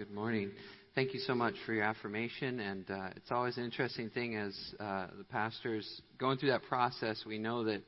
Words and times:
Good 0.00 0.12
morning. 0.12 0.52
Thank 0.94 1.12
you 1.12 1.20
so 1.20 1.34
much 1.34 1.52
for 1.66 1.74
your 1.74 1.84
affirmation. 1.84 2.58
And 2.58 2.90
uh, 2.90 3.08
it's 3.16 3.30
always 3.30 3.58
an 3.58 3.64
interesting 3.64 4.08
thing 4.08 4.34
as 4.34 4.58
uh, 4.80 5.08
the 5.18 5.24
pastors 5.24 5.86
going 6.16 6.38
through 6.38 6.52
that 6.52 6.62
process. 6.62 7.22
We 7.26 7.38
know 7.38 7.64
that 7.64 7.82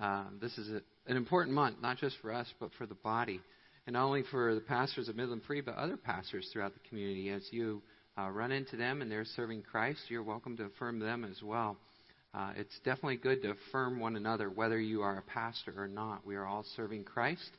uh, 0.00 0.24
this 0.40 0.56
is 0.56 0.70
a, 0.70 0.80
an 1.10 1.18
important 1.18 1.54
month, 1.54 1.76
not 1.82 1.98
just 1.98 2.16
for 2.22 2.32
us, 2.32 2.46
but 2.58 2.70
for 2.78 2.86
the 2.86 2.94
body. 2.94 3.38
And 3.86 3.92
not 3.92 4.06
only 4.06 4.22
for 4.30 4.54
the 4.54 4.62
pastors 4.62 5.10
of 5.10 5.16
Midland 5.16 5.42
Free, 5.46 5.60
but 5.60 5.74
other 5.74 5.98
pastors 5.98 6.48
throughout 6.50 6.72
the 6.72 6.88
community. 6.88 7.28
As 7.28 7.46
you 7.50 7.82
uh, 8.16 8.30
run 8.30 8.50
into 8.50 8.78
them 8.78 9.02
and 9.02 9.12
they're 9.12 9.26
serving 9.36 9.60
Christ, 9.60 10.00
you're 10.08 10.22
welcome 10.22 10.56
to 10.56 10.64
affirm 10.64 11.00
them 11.00 11.22
as 11.22 11.42
well. 11.42 11.76
Uh, 12.32 12.52
it's 12.56 12.78
definitely 12.82 13.18
good 13.18 13.42
to 13.42 13.50
affirm 13.50 14.00
one 14.00 14.16
another, 14.16 14.48
whether 14.48 14.80
you 14.80 15.02
are 15.02 15.18
a 15.18 15.30
pastor 15.30 15.74
or 15.76 15.86
not. 15.86 16.26
We 16.26 16.34
are 16.34 16.46
all 16.46 16.64
serving 16.76 17.04
Christ, 17.04 17.50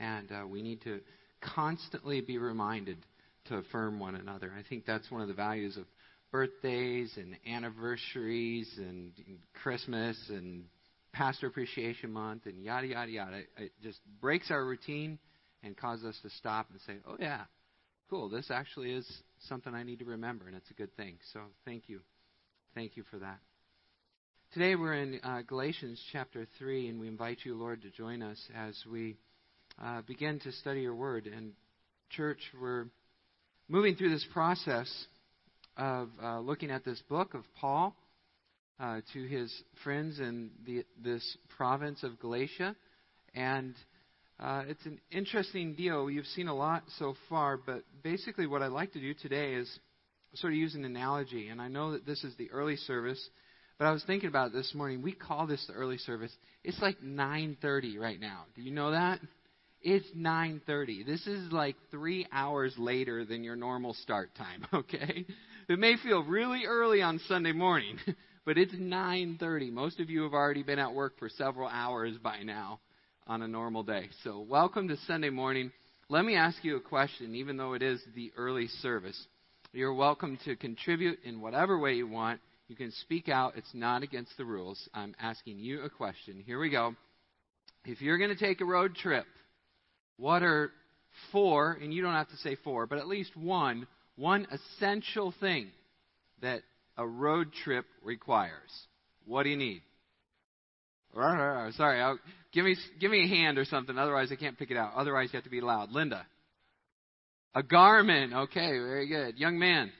and 0.00 0.32
uh, 0.32 0.48
we 0.48 0.62
need 0.62 0.82
to 0.82 0.98
constantly 1.40 2.20
be 2.20 2.38
reminded 2.38 2.96
to 3.48 3.56
affirm 3.56 3.98
one 3.98 4.14
another. 4.14 4.52
I 4.56 4.62
think 4.68 4.86
that's 4.86 5.10
one 5.10 5.20
of 5.20 5.28
the 5.28 5.34
values 5.34 5.76
of 5.76 5.84
birthdays 6.32 7.12
and 7.16 7.36
anniversaries 7.46 8.72
and 8.78 9.12
Christmas 9.62 10.18
and 10.28 10.64
Pastor 11.12 11.46
Appreciation 11.46 12.12
Month 12.12 12.46
and 12.46 12.62
yada, 12.62 12.86
yada, 12.86 13.10
yada. 13.10 13.40
It 13.56 13.72
just 13.82 14.00
breaks 14.20 14.50
our 14.50 14.64
routine 14.64 15.18
and 15.62 15.76
causes 15.76 16.04
us 16.04 16.18
to 16.22 16.30
stop 16.30 16.68
and 16.70 16.80
say, 16.86 16.96
oh, 17.08 17.16
yeah, 17.18 17.42
cool, 18.10 18.28
this 18.28 18.50
actually 18.50 18.92
is 18.92 19.06
something 19.48 19.74
I 19.74 19.82
need 19.82 20.00
to 20.00 20.04
remember, 20.04 20.46
and 20.46 20.56
it's 20.56 20.70
a 20.70 20.74
good 20.74 20.94
thing. 20.96 21.16
So 21.32 21.40
thank 21.64 21.88
you. 21.88 22.00
Thank 22.74 22.96
you 22.96 23.04
for 23.10 23.18
that. 23.18 23.38
Today 24.52 24.76
we're 24.76 24.94
in 24.94 25.20
uh, 25.24 25.42
Galatians 25.46 26.00
chapter 26.12 26.46
3, 26.58 26.88
and 26.88 27.00
we 27.00 27.08
invite 27.08 27.38
you, 27.44 27.56
Lord, 27.56 27.82
to 27.82 27.90
join 27.90 28.22
us 28.22 28.38
as 28.54 28.76
we 28.90 29.16
uh, 29.82 30.02
begin 30.06 30.38
to 30.40 30.52
study 30.52 30.82
your 30.82 30.94
word. 30.94 31.26
And, 31.26 31.52
church, 32.10 32.40
we're 32.60 32.86
moving 33.68 33.96
through 33.96 34.10
this 34.10 34.26
process 34.32 34.90
of 35.76 36.08
uh, 36.22 36.38
looking 36.40 36.70
at 36.70 36.84
this 36.84 37.02
book 37.08 37.34
of 37.34 37.42
Paul 37.60 37.94
uh, 38.78 39.00
to 39.12 39.26
his 39.26 39.52
friends 39.82 40.20
in 40.20 40.50
the, 40.64 40.84
this 41.02 41.36
province 41.56 42.02
of 42.02 42.18
Galatia. 42.20 42.76
And 43.34 43.74
uh, 44.38 44.64
it's 44.68 44.84
an 44.86 45.00
interesting 45.10 45.74
deal. 45.74 46.10
You've 46.10 46.26
seen 46.26 46.48
a 46.48 46.54
lot 46.54 46.84
so 46.98 47.14
far, 47.28 47.56
but 47.56 47.82
basically, 48.02 48.46
what 48.46 48.62
I'd 48.62 48.68
like 48.68 48.92
to 48.92 49.00
do 49.00 49.14
today 49.14 49.54
is 49.54 49.78
sort 50.34 50.52
of 50.52 50.58
use 50.58 50.74
an 50.74 50.84
analogy. 50.84 51.48
And 51.48 51.60
I 51.60 51.68
know 51.68 51.92
that 51.92 52.06
this 52.06 52.22
is 52.22 52.34
the 52.36 52.50
early 52.50 52.76
service, 52.76 53.22
but 53.78 53.86
I 53.86 53.92
was 53.92 54.04
thinking 54.04 54.28
about 54.28 54.48
it 54.48 54.52
this 54.52 54.74
morning. 54.74 55.02
We 55.02 55.12
call 55.12 55.46
this 55.46 55.64
the 55.66 55.72
early 55.72 55.98
service. 55.98 56.32
It's 56.62 56.80
like 56.80 57.00
9:30 57.02 57.98
right 57.98 58.20
now. 58.20 58.44
Do 58.54 58.62
you 58.62 58.70
know 58.70 58.92
that? 58.92 59.20
It's 59.88 60.10
9:30. 60.16 61.06
This 61.06 61.24
is 61.28 61.52
like 61.52 61.76
3 61.92 62.26
hours 62.32 62.76
later 62.76 63.24
than 63.24 63.44
your 63.44 63.54
normal 63.54 63.94
start 63.94 64.34
time, 64.34 64.66
okay? 64.74 65.24
It 65.68 65.78
may 65.78 65.96
feel 65.96 66.24
really 66.24 66.64
early 66.66 67.02
on 67.02 67.20
Sunday 67.28 67.52
morning, 67.52 67.96
but 68.44 68.58
it's 68.58 68.74
9:30. 68.74 69.70
Most 69.70 70.00
of 70.00 70.10
you 70.10 70.24
have 70.24 70.32
already 70.32 70.64
been 70.64 70.80
at 70.80 70.92
work 70.92 71.16
for 71.20 71.28
several 71.28 71.68
hours 71.68 72.18
by 72.18 72.42
now 72.42 72.80
on 73.28 73.42
a 73.42 73.46
normal 73.46 73.84
day. 73.84 74.08
So, 74.24 74.40
welcome 74.40 74.88
to 74.88 74.96
Sunday 75.06 75.30
morning. 75.30 75.70
Let 76.08 76.24
me 76.24 76.34
ask 76.34 76.64
you 76.64 76.74
a 76.74 76.80
question 76.80 77.36
even 77.36 77.56
though 77.56 77.74
it 77.74 77.82
is 77.84 78.02
the 78.16 78.32
early 78.36 78.66
service. 78.66 79.28
You're 79.72 79.94
welcome 79.94 80.36
to 80.46 80.56
contribute 80.56 81.20
in 81.22 81.40
whatever 81.40 81.78
way 81.78 81.94
you 81.94 82.08
want. 82.08 82.40
You 82.66 82.74
can 82.74 82.90
speak 82.90 83.28
out. 83.28 83.56
It's 83.56 83.72
not 83.72 84.02
against 84.02 84.36
the 84.36 84.46
rules. 84.46 84.88
I'm 84.92 85.14
asking 85.20 85.60
you 85.60 85.82
a 85.82 85.88
question. 85.88 86.42
Here 86.44 86.58
we 86.58 86.70
go. 86.70 86.96
If 87.84 88.02
you're 88.02 88.18
going 88.18 88.36
to 88.36 88.44
take 88.44 88.60
a 88.60 88.64
road 88.64 88.96
trip, 88.96 89.26
what 90.16 90.42
are 90.42 90.70
four, 91.32 91.72
and 91.72 91.92
you 91.92 92.02
don't 92.02 92.14
have 92.14 92.28
to 92.28 92.36
say 92.38 92.56
four, 92.64 92.86
but 92.86 92.98
at 92.98 93.08
least 93.08 93.36
one, 93.36 93.86
one 94.16 94.46
essential 94.50 95.34
thing 95.40 95.68
that 96.42 96.60
a 96.96 97.06
road 97.06 97.52
trip 97.64 97.84
requires? 98.02 98.70
What 99.26 99.42
do 99.42 99.50
you 99.50 99.56
need? 99.56 99.82
Sorry, 101.76 102.00
I'll, 102.00 102.18
give 102.52 102.64
me 102.64 102.76
give 103.00 103.10
me 103.10 103.24
a 103.24 103.28
hand 103.28 103.58
or 103.58 103.64
something. 103.64 103.96
Otherwise, 103.96 104.30
I 104.30 104.36
can't 104.36 104.58
pick 104.58 104.70
it 104.70 104.76
out. 104.76 104.92
Otherwise, 104.94 105.30
you 105.32 105.38
have 105.38 105.44
to 105.44 105.50
be 105.50 105.62
loud. 105.62 105.90
Linda, 105.90 106.26
a 107.54 107.62
Garmin. 107.62 108.34
Okay, 108.44 108.68
very 108.68 109.08
good. 109.08 109.38
Young 109.38 109.58
man, 109.58 109.90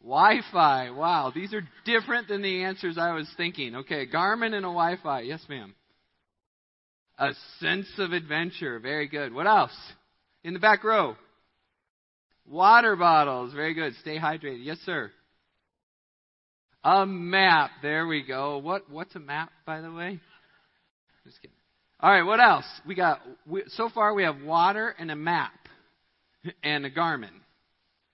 Wi-Fi. 0.00 0.90
Wow, 0.90 1.32
these 1.34 1.52
are 1.52 1.62
different 1.84 2.28
than 2.28 2.42
the 2.42 2.62
answers 2.62 2.96
I 2.98 3.14
was 3.14 3.28
thinking. 3.36 3.76
Okay, 3.76 4.06
Garmin 4.06 4.54
and 4.54 4.64
a 4.64 4.70
Wi-Fi. 4.70 5.22
Yes, 5.22 5.40
ma'am. 5.48 5.74
A 7.18 7.30
sense 7.60 7.86
of 7.98 8.12
adventure. 8.12 8.78
Very 8.78 9.08
good. 9.08 9.32
What 9.32 9.46
else? 9.46 9.76
In 10.44 10.52
the 10.52 10.60
back 10.60 10.84
row. 10.84 11.16
Water 12.46 12.94
bottles. 12.94 13.52
Very 13.54 13.74
good. 13.74 13.94
Stay 14.02 14.18
hydrated. 14.18 14.64
Yes, 14.64 14.78
sir. 14.84 15.10
A 16.84 17.06
map. 17.06 17.70
There 17.82 18.06
we 18.06 18.22
go. 18.22 18.58
What 18.58 18.90
what's 18.90 19.14
a 19.16 19.18
map, 19.18 19.50
by 19.64 19.80
the 19.80 19.90
way? 19.90 20.20
Just 21.24 21.40
kidding. 21.40 21.56
All 22.00 22.10
right. 22.10 22.22
What 22.22 22.38
else? 22.38 22.66
We 22.86 22.94
got. 22.94 23.20
We, 23.46 23.64
so 23.68 23.88
far, 23.88 24.14
we 24.14 24.22
have 24.22 24.42
water 24.42 24.94
and 24.98 25.10
a 25.10 25.16
map, 25.16 25.52
and 26.62 26.84
a 26.84 26.90
Garmin. 26.90 27.30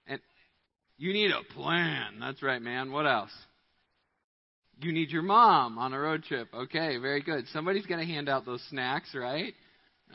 And 0.07 0.21
you 0.97 1.13
need 1.13 1.33
a 1.33 1.43
plan. 1.55 2.21
That's 2.21 2.43
right, 2.43 2.63
man. 2.63 2.93
What 2.93 3.07
else? 3.07 3.33
You 4.83 4.93
need 4.93 5.11
your 5.11 5.23
mom 5.23 5.79
on 5.79 5.93
a 5.93 5.99
road 5.99 6.25
trip. 6.25 6.49
Okay, 6.53 6.97
very 6.99 7.23
good. 7.23 7.47
Somebody's 7.53 7.87
going 7.87 8.01
to 8.01 8.13
hand 8.13 8.29
out 8.29 8.45
those 8.45 8.63
snacks, 8.69 9.15
right? 9.15 9.55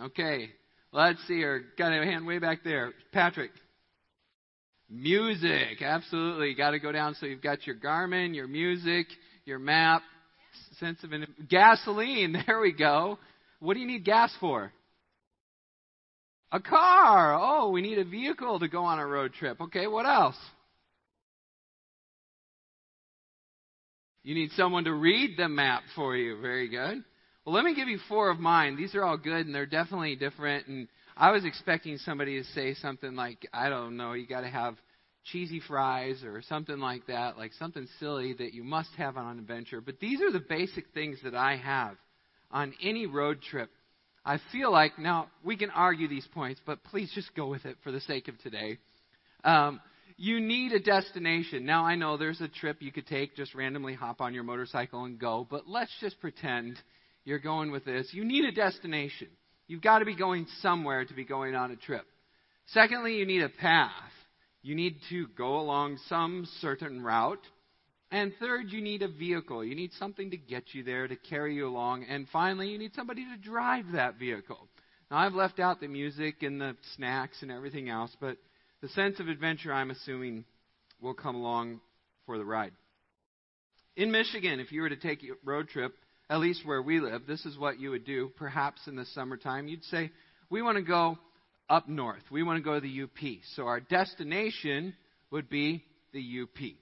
Okay. 0.02 0.50
Let's 0.92 1.20
see 1.28 1.42
her. 1.42 1.62
Got 1.78 1.94
a 1.94 2.06
hand 2.06 2.26
way 2.26 2.40
back 2.40 2.64
there. 2.64 2.94
Patrick. 3.12 3.52
Music. 4.90 5.82
Absolutely. 5.82 6.54
Got 6.54 6.72
to 6.72 6.80
go 6.80 6.92
down 6.92 7.16
so 7.20 7.26
you've 7.26 7.42
got 7.42 7.66
your 7.68 7.76
Garmin, 7.76 8.36
your 8.36 8.48
music, 8.48 9.08
your 9.46 9.60
map, 9.60 10.02
sense 10.80 11.00
of 11.04 11.12
gasoline. 11.50 12.44
There 12.48 12.60
we 12.60 12.74
go. 12.74 13.20
What 13.60 13.74
do 13.74 13.80
you 13.80 13.88
need 13.88 14.06
gas 14.06 14.32
for? 14.40 14.72
A 16.52 16.60
car. 16.60 17.38
Oh, 17.40 17.70
we 17.72 17.82
need 17.82 17.98
a 17.98 18.06
vehicle 18.06 18.60
to 18.60 18.68
go 18.68 18.84
on 18.84 19.00
a 19.00 19.06
road 19.06 19.34
trip. 19.34 19.60
Okay, 19.60 19.88
what 19.88 20.06
else? 20.06 20.38
You 24.28 24.36
need 24.36 24.52
someone 24.58 24.84
to 24.84 24.94
read 24.94 25.38
the 25.38 25.48
map 25.48 25.84
for 25.96 26.14
you. 26.14 26.42
Very 26.42 26.68
good. 26.68 27.02
Well, 27.46 27.56
let 27.56 27.64
me 27.64 27.74
give 27.74 27.88
you 27.88 27.98
four 28.10 28.30
of 28.30 28.40
mine. 28.40 28.76
These 28.76 28.94
are 28.94 29.02
all 29.02 29.16
good 29.16 29.46
and 29.46 29.56
they're 29.56 29.66
definitely 29.66 30.18
different. 30.18 30.68
And 30.68 30.90
I 31.16 31.32
was 31.32 31.46
expecting 31.46 31.98
somebody 32.00 32.38
to 32.38 32.44
say 32.50 32.74
something 32.74 33.16
like, 33.16 33.48
I 33.54 33.70
don't 33.70 33.96
know, 33.96 34.12
you 34.12 34.28
got 34.28 34.42
to 34.42 34.50
have 34.50 34.76
cheesy 35.32 35.62
fries 35.66 36.26
or 36.26 36.42
something 36.42 36.78
like 36.78 37.08
that, 37.08 37.38
like 37.38 37.54
something 37.54 37.88
silly 38.02 38.34
that 38.34 38.54
you 38.54 38.66
must 38.66 38.90
have 38.98 39.16
on 39.16 39.28
an 39.28 39.40
adventure. 39.40 39.80
But 39.80 40.02
these 40.02 40.20
are 40.20 40.30
the 40.30 40.42
basic 40.42 40.90
things 40.94 41.20
that 41.24 41.34
I 41.34 41.56
have 41.56 41.96
on 42.52 42.74
any 42.84 43.06
road 43.06 43.42
trip. 43.42 43.70
I 44.26 44.42
feel 44.52 44.74
like, 44.74 45.00
now, 45.00 45.30
we 45.46 45.56
can 45.56 45.70
argue 45.70 46.10
these 46.10 46.28
points, 46.34 46.60
but 46.66 46.84
please 46.84 47.10
just 47.16 47.34
go 47.34 47.48
with 47.48 47.66
it 47.66 47.78
for 47.82 47.94
the 47.94 48.02
sake 48.02 48.28
of 48.28 48.38
today. 48.40 48.78
Um, 49.46 49.80
you 50.18 50.40
need 50.40 50.72
a 50.72 50.80
destination. 50.80 51.66
Now, 51.66 51.86
I 51.86 51.96
know 51.96 52.18
there's 52.18 52.42
a 52.42 52.48
trip 52.48 52.82
you 52.82 52.92
could 52.92 53.06
take, 53.06 53.36
just 53.36 53.54
randomly 53.54 53.94
hop 53.94 54.20
on 54.20 54.34
your 54.34 54.44
motorcycle 54.44 55.06
and 55.06 55.20
go, 55.20 55.48
but 55.50 55.68
let's 55.68 55.92
just 56.02 56.20
pretend 56.20 56.78
you're 57.24 57.40
going 57.40 57.72
with 57.72 57.86
this. 57.86 58.10
You 58.12 58.26
need 58.26 58.46
a 58.46 58.52
destination. 58.52 59.28
You've 59.68 59.82
got 59.82 60.00
to 60.00 60.06
be 60.06 60.16
going 60.16 60.48
somewhere 60.62 61.06
to 61.06 61.14
be 61.14 61.24
going 61.24 61.54
on 61.56 61.72
a 61.72 61.76
trip. 61.76 62.06
Secondly, 62.68 63.18
you 63.18 63.26
need 63.26 63.44
a 63.44 63.50
path. 63.50 63.92
You 64.64 64.76
need 64.76 64.98
to 65.10 65.28
go 65.38 65.60
along 65.60 66.00
some 66.08 66.48
certain 66.62 67.04
route. 67.04 67.46
And 68.10 68.34
third, 68.40 68.72
you 68.72 68.82
need 68.82 69.04
a 69.04 69.08
vehicle. 69.08 69.64
You 69.64 69.76
need 69.76 69.92
something 69.94 70.32
to 70.32 70.38
get 70.38 70.74
you 70.74 70.84
there, 70.84 71.08
to 71.08 71.16
carry 71.16 71.56
you 71.56 71.68
along. 71.68 72.06
And 72.06 72.28
finally, 72.30 72.70
you 72.70 72.80
need 72.80 72.96
somebody 72.96 73.26
to 73.26 73.38
drive 73.38 73.86
that 73.94 74.18
vehicle. 74.18 74.68
Now, 75.12 75.18
I've 75.18 75.34
left 75.34 75.60
out 75.60 75.80
the 75.80 75.88
music 75.88 76.42
and 76.42 76.60
the 76.60 76.76
snacks 76.96 77.42
and 77.42 77.52
everything 77.52 77.90
else, 77.90 78.16
but 78.20 78.38
the 78.82 78.90
sense 78.90 79.20
of 79.20 79.28
adventure, 79.28 79.74
I'm 79.74 79.92
assuming, 79.92 80.46
will 81.02 81.14
come 81.14 81.36
along 81.36 81.82
for 82.26 82.38
the 82.38 82.46
ride. 82.46 82.74
In 83.96 84.12
Michigan, 84.12 84.60
if 84.60 84.72
you 84.72 84.82
were 84.82 84.90
to 84.90 84.96
take 84.96 85.24
a 85.24 85.34
road 85.44 85.70
trip, 85.70 85.94
at 86.30 86.40
least 86.40 86.66
where 86.66 86.82
we 86.82 87.00
live, 87.00 87.26
this 87.26 87.46
is 87.46 87.58
what 87.58 87.80
you 87.80 87.92
would 87.92 88.06
do. 88.06 88.30
Perhaps 88.38 88.82
in 88.88 88.96
the 88.96 89.06
summertime, 89.06 89.68
you'd 89.68 89.84
say, 89.86 90.12
We 90.50 90.62
want 90.62 90.78
to 90.78 90.84
go 90.84 91.18
up 91.70 91.88
north. 91.88 92.24
We 92.32 92.44
want 92.44 92.58
to 92.58 92.64
go 92.64 92.76
to 92.76 92.80
the 92.80 93.04
UP. 93.04 93.40
So 93.56 93.66
our 93.66 93.80
destination 93.80 94.94
would 95.32 95.50
be 95.50 95.84
the 96.14 96.42
UP. 96.44 96.74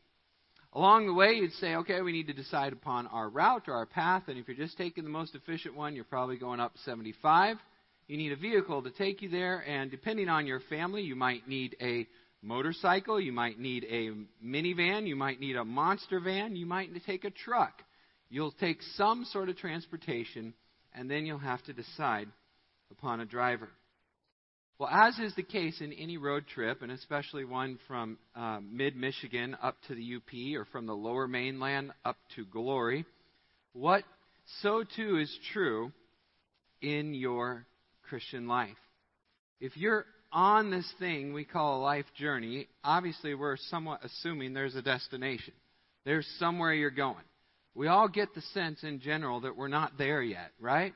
Along 0.73 1.07
the 1.07 1.13
way, 1.13 1.33
you'd 1.33 1.53
say, 1.53 1.75
okay, 1.75 2.01
we 2.01 2.11
need 2.11 2.27
to 2.27 2.33
decide 2.33 2.73
upon 2.73 3.07
our 3.07 3.29
route 3.29 3.63
or 3.67 3.75
our 3.75 3.85
path. 3.85 4.23
And 4.27 4.37
if 4.37 4.47
you're 4.47 4.57
just 4.57 4.77
taking 4.77 5.05
the 5.05 5.09
most 5.09 5.33
efficient 5.33 5.75
one, 5.75 5.95
you're 5.95 6.03
probably 6.03 6.37
going 6.37 6.59
up 6.59 6.73
75. 6.83 7.57
You 8.07 8.17
need 8.17 8.31
a 8.31 8.35
vehicle 8.35 8.83
to 8.83 8.91
take 8.91 9.23
you 9.23 9.29
there, 9.29 9.59
and 9.67 9.89
depending 9.89 10.29
on 10.29 10.45
your 10.45 10.59
family, 10.69 11.01
you 11.01 11.15
might 11.15 11.47
need 11.47 11.75
a 11.81 12.07
motorcycle, 12.43 13.19
you 13.19 13.31
might 13.31 13.59
need 13.59 13.83
a 13.85 14.11
minivan, 14.45 15.07
you 15.07 15.15
might 15.15 15.39
need 15.39 15.55
a 15.55 15.65
monster 15.65 16.19
van, 16.19 16.55
you 16.55 16.67
might 16.67 16.89
take 17.07 17.25
a 17.25 17.31
truck. 17.31 17.81
You'll 18.29 18.51
take 18.51 18.77
some 18.95 19.25
sort 19.25 19.49
of 19.49 19.57
transportation, 19.57 20.53
and 20.93 21.09
then 21.09 21.25
you'll 21.25 21.39
have 21.39 21.63
to 21.63 21.73
decide 21.73 22.27
upon 22.91 23.21
a 23.21 23.25
driver. 23.25 23.69
Well, 24.77 24.89
as 24.89 25.17
is 25.17 25.33
the 25.35 25.43
case 25.43 25.81
in 25.81 25.91
any 25.93 26.17
road 26.17 26.45
trip, 26.53 26.83
and 26.83 26.91
especially 26.91 27.45
one 27.45 27.79
from 27.87 28.19
uh, 28.35 28.59
mid 28.61 28.95
Michigan 28.95 29.57
up 29.63 29.77
to 29.87 29.95
the 29.95 30.15
UP 30.17 30.59
or 30.59 30.65
from 30.65 30.85
the 30.85 30.93
lower 30.93 31.27
mainland 31.27 31.91
up 32.03 32.17
to 32.35 32.45
Glory, 32.45 33.05
what 33.73 34.03
so 34.61 34.83
too 34.95 35.17
is 35.17 35.39
true 35.53 35.91
in 36.81 37.15
your 37.15 37.65
Christian 38.07 38.47
life. 38.47 38.77
If 39.59 39.77
you're 39.77 40.05
on 40.31 40.69
this 40.69 40.91
thing 40.99 41.33
we 41.33 41.45
call 41.45 41.79
a 41.79 41.83
life 41.83 42.05
journey, 42.17 42.67
obviously 42.83 43.33
we're 43.35 43.57
somewhat 43.57 44.01
assuming 44.03 44.53
there's 44.53 44.75
a 44.75 44.81
destination. 44.81 45.53
There's 46.03 46.27
somewhere 46.39 46.73
you're 46.73 46.91
going. 46.91 47.23
We 47.73 47.87
all 47.87 48.07
get 48.07 48.33
the 48.33 48.41
sense 48.53 48.83
in 48.83 48.99
general 48.99 49.41
that 49.41 49.57
we're 49.57 49.67
not 49.67 49.97
there 49.97 50.21
yet, 50.21 50.51
right? 50.59 50.93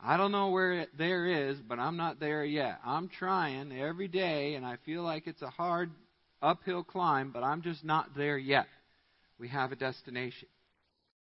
I 0.00 0.16
don't 0.16 0.32
know 0.32 0.50
where 0.50 0.86
there 0.96 1.26
is, 1.26 1.58
but 1.58 1.78
I'm 1.78 1.96
not 1.96 2.20
there 2.20 2.44
yet. 2.44 2.78
I'm 2.84 3.08
trying 3.08 3.72
every 3.72 4.08
day, 4.08 4.54
and 4.54 4.64
I 4.64 4.76
feel 4.84 5.02
like 5.02 5.26
it's 5.26 5.42
a 5.42 5.50
hard 5.50 5.90
uphill 6.40 6.84
climb, 6.84 7.30
but 7.32 7.42
I'm 7.42 7.62
just 7.62 7.84
not 7.84 8.14
there 8.16 8.38
yet. 8.38 8.66
We 9.38 9.48
have 9.48 9.72
a 9.72 9.76
destination. 9.76 10.48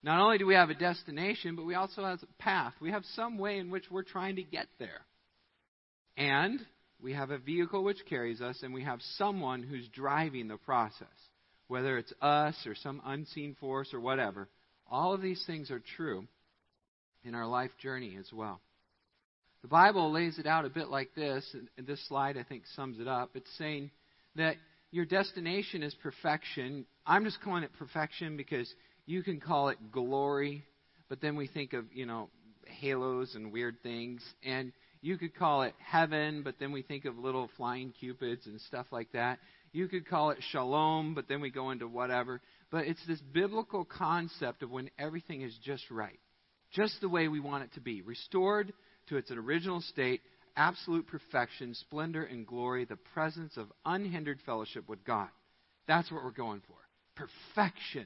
Not 0.03 0.21
only 0.21 0.37
do 0.37 0.45
we 0.45 0.53
have 0.55 0.69
a 0.69 0.75
destination, 0.75 1.55
but 1.55 1.65
we 1.65 1.75
also 1.75 2.03
have 2.03 2.21
a 2.23 2.41
path. 2.41 2.73
We 2.79 2.91
have 2.91 3.03
some 3.15 3.37
way 3.37 3.57
in 3.57 3.69
which 3.69 3.85
we're 3.91 4.03
trying 4.03 4.35
to 4.37 4.43
get 4.43 4.67
there. 4.79 5.01
And 6.19 6.59
we 7.01 7.13
have 7.13 7.31
a 7.31 7.37
vehicle 7.37 7.83
which 7.83 8.05
carries 8.07 8.41
us, 8.41 8.59
and 8.61 8.73
we 8.73 8.83
have 8.83 8.99
someone 9.17 9.63
who's 9.63 9.87
driving 9.87 10.49
the 10.49 10.57
process. 10.57 11.07
Whether 11.69 11.97
it's 11.97 12.13
us 12.21 12.55
or 12.65 12.75
some 12.75 13.01
unseen 13.05 13.55
force 13.59 13.93
or 13.93 14.01
whatever, 14.01 14.49
all 14.91 15.13
of 15.13 15.21
these 15.21 15.41
things 15.47 15.71
are 15.71 15.81
true 15.95 16.27
in 17.23 17.35
our 17.35 17.47
life 17.47 17.71
journey 17.81 18.17
as 18.19 18.31
well. 18.33 18.59
The 19.61 19.69
Bible 19.69 20.11
lays 20.11 20.39
it 20.39 20.45
out 20.45 20.65
a 20.65 20.69
bit 20.69 20.89
like 20.89 21.15
this, 21.15 21.55
and 21.77 21.87
this 21.87 22.05
slide 22.07 22.37
I 22.37 22.43
think 22.43 22.63
sums 22.75 22.99
it 22.99 23.07
up. 23.07 23.31
It's 23.35 23.57
saying 23.57 23.91
that 24.35 24.55
your 24.91 25.05
destination 25.05 25.83
is 25.83 25.95
perfection. 26.03 26.85
I'm 27.05 27.23
just 27.23 27.41
calling 27.41 27.63
it 27.63 27.71
perfection 27.77 28.35
because 28.35 28.73
you 29.05 29.23
can 29.23 29.39
call 29.39 29.69
it 29.69 29.77
glory, 29.91 30.63
but 31.07 31.21
then 31.21 31.35
we 31.35 31.47
think 31.47 31.73
of, 31.73 31.85
you 31.93 32.05
know, 32.05 32.29
halos 32.65 33.35
and 33.35 33.53
weird 33.53 33.81
things. 33.83 34.21
And 34.43 34.73
you 35.01 35.17
could 35.17 35.35
call 35.35 35.63
it 35.63 35.73
heaven, 35.79 36.43
but 36.43 36.55
then 36.59 36.71
we 36.71 36.81
think 36.81 37.05
of 37.05 37.17
little 37.17 37.49
flying 37.57 37.93
cupids 37.99 38.45
and 38.45 38.59
stuff 38.61 38.87
like 38.91 39.11
that. 39.13 39.39
You 39.71 39.87
could 39.87 40.07
call 40.07 40.31
it 40.31 40.39
shalom, 40.51 41.13
but 41.13 41.27
then 41.27 41.41
we 41.41 41.51
go 41.51 41.71
into 41.71 41.87
whatever. 41.87 42.41
But 42.71 42.85
it's 42.85 43.05
this 43.07 43.21
biblical 43.33 43.85
concept 43.85 44.63
of 44.63 44.71
when 44.71 44.89
everything 44.97 45.41
is 45.41 45.57
just 45.63 45.89
right 45.89 46.19
just 46.71 46.99
the 47.01 47.09
way 47.09 47.27
we 47.27 47.39
want 47.39 47.63
it 47.63 47.73
to 47.73 47.81
be, 47.81 48.01
restored 48.01 48.73
to 49.07 49.17
its 49.17 49.31
original 49.31 49.81
state, 49.81 50.21
absolute 50.55 51.07
perfection, 51.07 51.73
splendor, 51.73 52.23
and 52.23 52.45
glory, 52.45 52.85
the 52.85 52.97
presence 53.13 53.57
of 53.57 53.71
unhindered 53.85 54.39
fellowship 54.45 54.87
with 54.87 55.03
God. 55.03 55.29
That's 55.87 56.11
what 56.11 56.23
we're 56.23 56.31
going 56.31 56.61
for. 56.67 56.75
Perfection. 57.15 58.05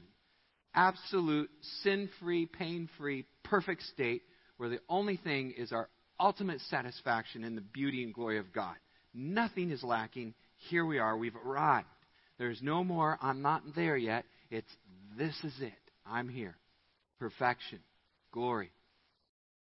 Absolute, 0.74 1.50
sin 1.82 2.08
free, 2.20 2.46
pain 2.46 2.88
free, 2.98 3.26
perfect 3.44 3.82
state 3.82 4.22
where 4.56 4.68
the 4.68 4.80
only 4.88 5.16
thing 5.16 5.52
is 5.56 5.72
our 5.72 5.88
ultimate 6.18 6.60
satisfaction 6.62 7.44
in 7.44 7.54
the 7.54 7.60
beauty 7.60 8.02
and 8.02 8.14
glory 8.14 8.38
of 8.38 8.52
God. 8.52 8.76
Nothing 9.12 9.70
is 9.70 9.82
lacking. 9.82 10.34
Here 10.68 10.84
we 10.84 10.98
are. 10.98 11.16
We've 11.16 11.36
arrived. 11.46 11.86
There's 12.38 12.60
no 12.62 12.82
more, 12.82 13.18
I'm 13.22 13.42
not 13.42 13.62
there 13.76 13.96
yet. 13.96 14.24
It's, 14.50 14.70
this 15.16 15.36
is 15.44 15.54
it. 15.60 15.72
I'm 16.06 16.28
here. 16.28 16.56
Perfection 17.18 17.78
glory. 18.34 18.72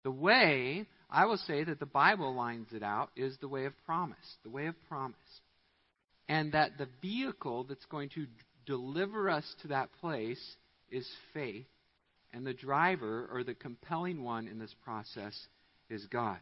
The 0.05 0.11
way, 0.11 0.87
I 1.11 1.25
will 1.25 1.39
say 1.39 1.65
that 1.65 1.81
the 1.81 1.87
Bible 1.87 2.35
lines 2.35 2.69
it 2.73 2.83
out, 2.83 3.11
is 3.17 3.37
the 3.41 3.49
way 3.49 3.65
of 3.65 3.73
promise. 3.87 4.19
The 4.45 4.51
way 4.51 4.67
of 4.67 4.75
promise. 4.89 5.17
And 6.29 6.53
that 6.53 6.73
the 6.79 6.89
vehicle 7.01 7.65
that's 7.65 7.87
going 7.87 8.11
to 8.11 8.27
deliver 8.67 9.31
us 9.31 9.45
to 9.63 9.69
that 9.69 9.89
place 10.01 10.41
is 10.91 11.09
faith. 11.33 11.67
And 12.33 12.47
the 12.47 12.53
driver, 12.53 13.27
or 13.33 13.43
the 13.43 13.55
compelling 13.55 14.23
one 14.23 14.47
in 14.47 14.59
this 14.59 14.75
process, 14.85 15.35
is 15.91 16.05
God. 16.07 16.39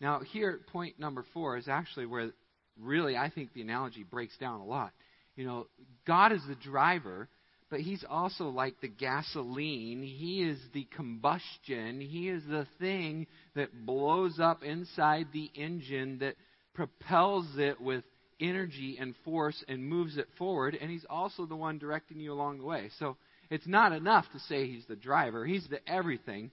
Now, 0.00 0.20
here, 0.20 0.60
point 0.72 0.98
number 0.98 1.24
four 1.32 1.56
is 1.56 1.68
actually 1.68 2.06
where 2.06 2.32
really 2.80 3.16
I 3.16 3.30
think 3.30 3.52
the 3.52 3.62
analogy 3.62 4.02
breaks 4.02 4.36
down 4.38 4.60
a 4.60 4.64
lot. 4.64 4.92
You 5.36 5.46
know, 5.46 5.66
God 6.06 6.32
is 6.32 6.42
the 6.48 6.56
driver, 6.56 7.28
but 7.70 7.80
he's 7.80 8.04
also 8.08 8.48
like 8.48 8.80
the 8.80 8.88
gasoline. 8.88 10.02
He 10.02 10.42
is 10.42 10.58
the 10.74 10.86
combustion. 10.96 12.00
He 12.00 12.28
is 12.28 12.42
the 12.48 12.66
thing 12.78 13.26
that 13.54 13.86
blows 13.86 14.38
up 14.40 14.62
inside 14.62 15.28
the 15.32 15.50
engine 15.54 16.18
that 16.18 16.34
propels 16.74 17.46
it 17.56 17.80
with 17.80 18.04
energy 18.40 18.98
and 19.00 19.14
force 19.24 19.62
and 19.68 19.84
moves 19.84 20.16
it 20.16 20.28
forward. 20.36 20.76
And 20.78 20.90
he's 20.90 21.06
also 21.08 21.46
the 21.46 21.56
one 21.56 21.78
directing 21.78 22.20
you 22.20 22.32
along 22.32 22.58
the 22.58 22.64
way. 22.64 22.90
So 22.98 23.16
it's 23.50 23.66
not 23.66 23.92
enough 23.92 24.26
to 24.32 24.40
say 24.40 24.66
he's 24.66 24.86
the 24.86 24.96
driver, 24.96 25.46
he's 25.46 25.66
the 25.68 25.86
everything. 25.88 26.50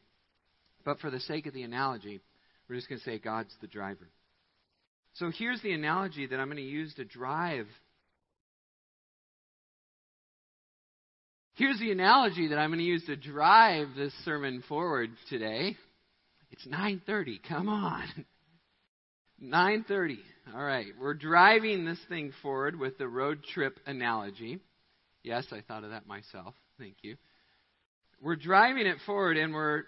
But 0.85 0.99
for 0.99 1.09
the 1.09 1.19
sake 1.19 1.45
of 1.45 1.53
the 1.53 1.63
analogy, 1.63 2.19
we're 2.67 2.75
just 2.75 2.89
going 2.89 2.99
to 2.99 3.05
say 3.05 3.19
God's 3.19 3.53
the 3.61 3.67
driver. 3.67 4.07
So 5.13 5.31
here's 5.35 5.61
the 5.61 5.73
analogy 5.73 6.27
that 6.27 6.39
I'm 6.39 6.47
going 6.47 6.57
to 6.57 6.63
use 6.63 6.93
to 6.95 7.05
drive 7.05 7.67
Here's 11.59 11.77
the 11.77 11.91
analogy 11.91 12.47
that 12.47 12.57
I'm 12.57 12.69
going 12.69 12.79
to 12.79 12.85
use 12.85 13.05
to 13.07 13.17
drive 13.17 13.89
this 13.93 14.13
sermon 14.23 14.63
forward 14.69 15.09
today. 15.29 15.75
It's 16.51 16.65
9:30. 16.65 17.41
Come 17.49 17.67
on. 17.67 18.07
9:30. 19.43 20.19
All 20.55 20.63
right. 20.63 20.85
We're 20.97 21.15
driving 21.15 21.83
this 21.83 21.99
thing 22.07 22.31
forward 22.41 22.79
with 22.79 22.97
the 22.97 23.09
road 23.09 23.43
trip 23.43 23.77
analogy. 23.85 24.59
Yes, 25.21 25.47
I 25.51 25.59
thought 25.59 25.83
of 25.83 25.89
that 25.89 26.07
myself. 26.07 26.55
Thank 26.77 26.95
you. 27.01 27.17
We're 28.21 28.37
driving 28.37 28.87
it 28.87 28.99
forward 29.05 29.35
and 29.35 29.53
we're 29.53 29.83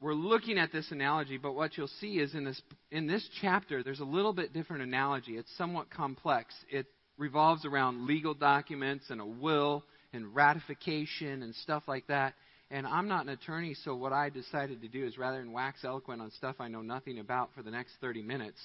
we're 0.00 0.14
looking 0.14 0.58
at 0.58 0.72
this 0.72 0.90
analogy, 0.90 1.38
but 1.38 1.54
what 1.54 1.76
you'll 1.76 1.88
see 2.00 2.18
is 2.18 2.34
in 2.34 2.44
this 2.44 2.60
in 2.90 3.06
this 3.06 3.26
chapter 3.40 3.82
there's 3.82 4.00
a 4.00 4.04
little 4.04 4.32
bit 4.32 4.52
different 4.52 4.82
analogy. 4.82 5.36
It's 5.36 5.50
somewhat 5.56 5.90
complex. 5.90 6.54
It 6.70 6.86
revolves 7.16 7.64
around 7.64 8.06
legal 8.06 8.34
documents 8.34 9.06
and 9.08 9.20
a 9.20 9.26
will 9.26 9.84
and 10.12 10.34
ratification 10.34 11.42
and 11.42 11.54
stuff 11.54 11.84
like 11.88 12.06
that. 12.08 12.34
And 12.70 12.86
I'm 12.86 13.08
not 13.08 13.22
an 13.22 13.28
attorney, 13.30 13.74
so 13.84 13.94
what 13.94 14.12
I 14.12 14.28
decided 14.28 14.82
to 14.82 14.88
do 14.88 15.06
is 15.06 15.16
rather 15.16 15.38
than 15.38 15.52
wax 15.52 15.84
eloquent 15.84 16.20
on 16.20 16.32
stuff 16.32 16.56
I 16.58 16.68
know 16.68 16.82
nothing 16.82 17.20
about 17.20 17.50
for 17.54 17.62
the 17.62 17.70
next 17.70 17.92
30 18.00 18.22
minutes, 18.22 18.58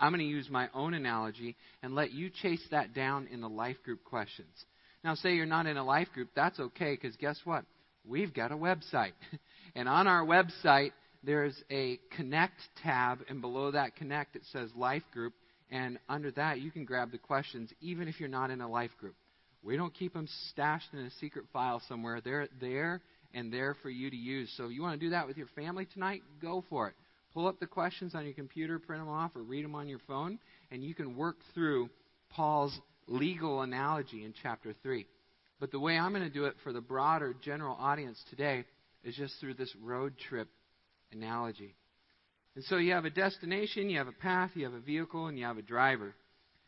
I'm 0.00 0.10
going 0.10 0.20
to 0.20 0.26
use 0.26 0.48
my 0.50 0.68
own 0.74 0.94
analogy 0.94 1.56
and 1.82 1.94
let 1.94 2.10
you 2.12 2.28
chase 2.28 2.62
that 2.72 2.92
down 2.92 3.28
in 3.30 3.40
the 3.40 3.48
life 3.48 3.76
group 3.84 4.02
questions. 4.04 4.64
Now, 5.04 5.14
say 5.14 5.34
you're 5.34 5.46
not 5.46 5.66
in 5.66 5.76
a 5.76 5.84
life 5.84 6.08
group, 6.12 6.30
that's 6.34 6.58
okay, 6.58 6.98
because 7.00 7.16
guess 7.16 7.38
what? 7.44 7.64
We've 8.04 8.34
got 8.34 8.50
a 8.50 8.56
website. 8.56 9.12
and 9.74 9.88
on 9.88 10.06
our 10.06 10.24
website, 10.24 10.92
there's 11.22 11.60
a 11.70 11.98
Connect 12.16 12.60
tab, 12.82 13.18
and 13.28 13.40
below 13.40 13.72
that 13.72 13.96
Connect, 13.96 14.36
it 14.36 14.42
says 14.52 14.70
Life 14.76 15.02
Group. 15.12 15.34
And 15.70 15.98
under 16.08 16.30
that, 16.32 16.60
you 16.60 16.70
can 16.70 16.84
grab 16.84 17.10
the 17.10 17.18
questions, 17.18 17.72
even 17.80 18.06
if 18.06 18.20
you're 18.20 18.28
not 18.28 18.50
in 18.50 18.60
a 18.60 18.70
life 18.70 18.92
group. 19.00 19.16
We 19.64 19.76
don't 19.76 19.92
keep 19.92 20.12
them 20.14 20.28
stashed 20.50 20.92
in 20.92 21.00
a 21.00 21.10
secret 21.18 21.46
file 21.52 21.82
somewhere. 21.88 22.20
They're 22.20 22.46
there 22.60 23.00
and 23.34 23.52
there 23.52 23.74
for 23.82 23.90
you 23.90 24.08
to 24.08 24.16
use. 24.16 24.52
So 24.56 24.66
if 24.66 24.72
you 24.72 24.82
want 24.82 25.00
to 25.00 25.06
do 25.06 25.10
that 25.10 25.26
with 25.26 25.36
your 25.36 25.48
family 25.56 25.88
tonight, 25.92 26.22
go 26.40 26.62
for 26.70 26.88
it. 26.88 26.94
Pull 27.34 27.48
up 27.48 27.58
the 27.58 27.66
questions 27.66 28.14
on 28.14 28.24
your 28.24 28.34
computer, 28.34 28.78
print 28.78 29.02
them 29.02 29.10
off, 29.10 29.32
or 29.34 29.42
read 29.42 29.64
them 29.64 29.74
on 29.74 29.88
your 29.88 29.98
phone, 30.06 30.38
and 30.70 30.84
you 30.84 30.94
can 30.94 31.16
work 31.16 31.36
through 31.52 31.90
Paul's 32.30 32.78
legal 33.08 33.62
analogy 33.62 34.24
in 34.24 34.32
chapter 34.42 34.72
3. 34.82 35.04
But 35.58 35.72
the 35.72 35.80
way 35.80 35.98
I'm 35.98 36.12
going 36.12 36.22
to 36.22 36.30
do 36.30 36.44
it 36.44 36.54
for 36.62 36.72
the 36.72 36.80
broader 36.80 37.34
general 37.42 37.76
audience 37.78 38.22
today 38.30 38.64
is 39.04 39.14
just 39.16 39.34
through 39.40 39.54
this 39.54 39.74
road 39.82 40.14
trip 40.28 40.48
analogy. 41.12 41.74
And 42.54 42.64
so 42.64 42.76
you 42.76 42.92
have 42.92 43.04
a 43.04 43.10
destination, 43.10 43.90
you 43.90 43.98
have 43.98 44.08
a 44.08 44.12
path, 44.12 44.50
you 44.54 44.64
have 44.64 44.74
a 44.74 44.80
vehicle, 44.80 45.26
and 45.26 45.38
you 45.38 45.44
have 45.44 45.58
a 45.58 45.62
driver. 45.62 46.14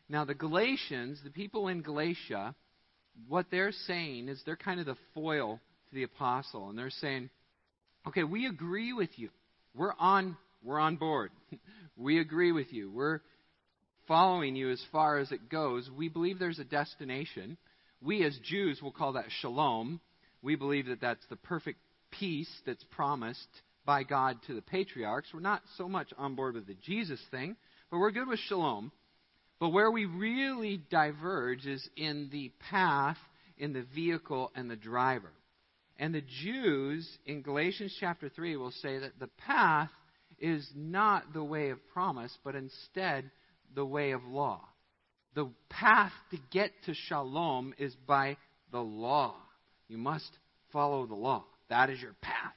Now, 0.07 0.25
the 0.25 0.35
Galatians, 0.35 1.19
the 1.23 1.29
people 1.29 1.67
in 1.67 1.81
Galatia, 1.81 2.55
what 3.27 3.47
they're 3.51 3.71
saying 3.87 4.27
is 4.27 4.41
they're 4.45 4.55
kind 4.55 4.79
of 4.79 4.85
the 4.85 4.97
foil 5.13 5.59
to 5.89 5.95
the 5.95 6.03
apostle, 6.03 6.69
and 6.69 6.77
they're 6.77 6.89
saying, 6.89 7.29
"Okay, 8.07 8.23
we 8.23 8.45
agree 8.45 8.93
with 8.93 9.09
you. 9.17 9.29
We're 9.75 9.93
on 9.99 10.37
we're 10.63 10.79
on 10.79 10.97
board. 10.97 11.31
we 11.97 12.19
agree 12.19 12.51
with 12.51 12.71
you. 12.73 12.91
We're 12.91 13.21
following 14.07 14.55
you 14.55 14.71
as 14.71 14.83
far 14.91 15.19
as 15.19 15.31
it 15.31 15.49
goes. 15.49 15.89
We 15.95 16.09
believe 16.09 16.39
there's 16.39 16.59
a 16.59 16.65
destination. 16.65 17.57
We 18.01 18.23
as 18.23 18.37
Jews 18.43 18.81
will 18.81 18.91
call 18.91 19.13
that 19.13 19.29
shalom. 19.41 20.01
We 20.41 20.55
believe 20.55 20.87
that 20.87 21.01
that's 21.01 21.25
the 21.29 21.35
perfect 21.35 21.79
peace 22.11 22.49
that's 22.65 22.83
promised 22.91 23.47
by 23.85 24.03
God 24.03 24.37
to 24.47 24.53
the 24.53 24.61
patriarchs. 24.61 25.29
We're 25.33 25.39
not 25.39 25.61
so 25.77 25.87
much 25.87 26.09
on 26.17 26.35
board 26.35 26.55
with 26.55 26.67
the 26.67 26.75
Jesus 26.85 27.21
thing, 27.31 27.55
but 27.89 27.97
we're 27.97 28.11
good 28.11 28.27
with 28.27 28.39
shalom. 28.39 28.91
But 29.59 29.69
where 29.69 29.91
we 29.91 30.05
really 30.05 30.81
diverge 30.89 31.65
is 31.65 31.87
in 31.97 32.29
the 32.31 32.51
path, 32.69 33.17
in 33.57 33.73
the 33.73 33.85
vehicle, 33.93 34.51
and 34.55 34.69
the 34.69 34.75
driver. 34.75 35.31
And 35.97 36.15
the 36.15 36.23
Jews 36.43 37.09
in 37.25 37.41
Galatians 37.41 37.95
chapter 37.99 38.29
3 38.29 38.55
will 38.55 38.71
say 38.71 38.99
that 38.99 39.19
the 39.19 39.29
path 39.45 39.89
is 40.39 40.65
not 40.73 41.33
the 41.33 41.43
way 41.43 41.71
of 41.71 41.85
promise, 41.91 42.35
but 42.45 42.55
instead 42.55 43.29
the 43.75 43.85
way 43.85 44.11
of 44.11 44.23
law. 44.23 44.61
The 45.35 45.49
path 45.69 46.13
to 46.31 46.37
get 46.51 46.71
to 46.85 46.93
shalom 46.93 47.73
is 47.77 47.93
by 48.07 48.37
the 48.71 48.79
law. 48.79 49.35
You 49.87 49.97
must 49.97 50.29
follow 50.71 51.05
the 51.05 51.15
law. 51.15 51.43
That 51.69 51.89
is 51.89 52.01
your 52.01 52.15
path. 52.21 52.53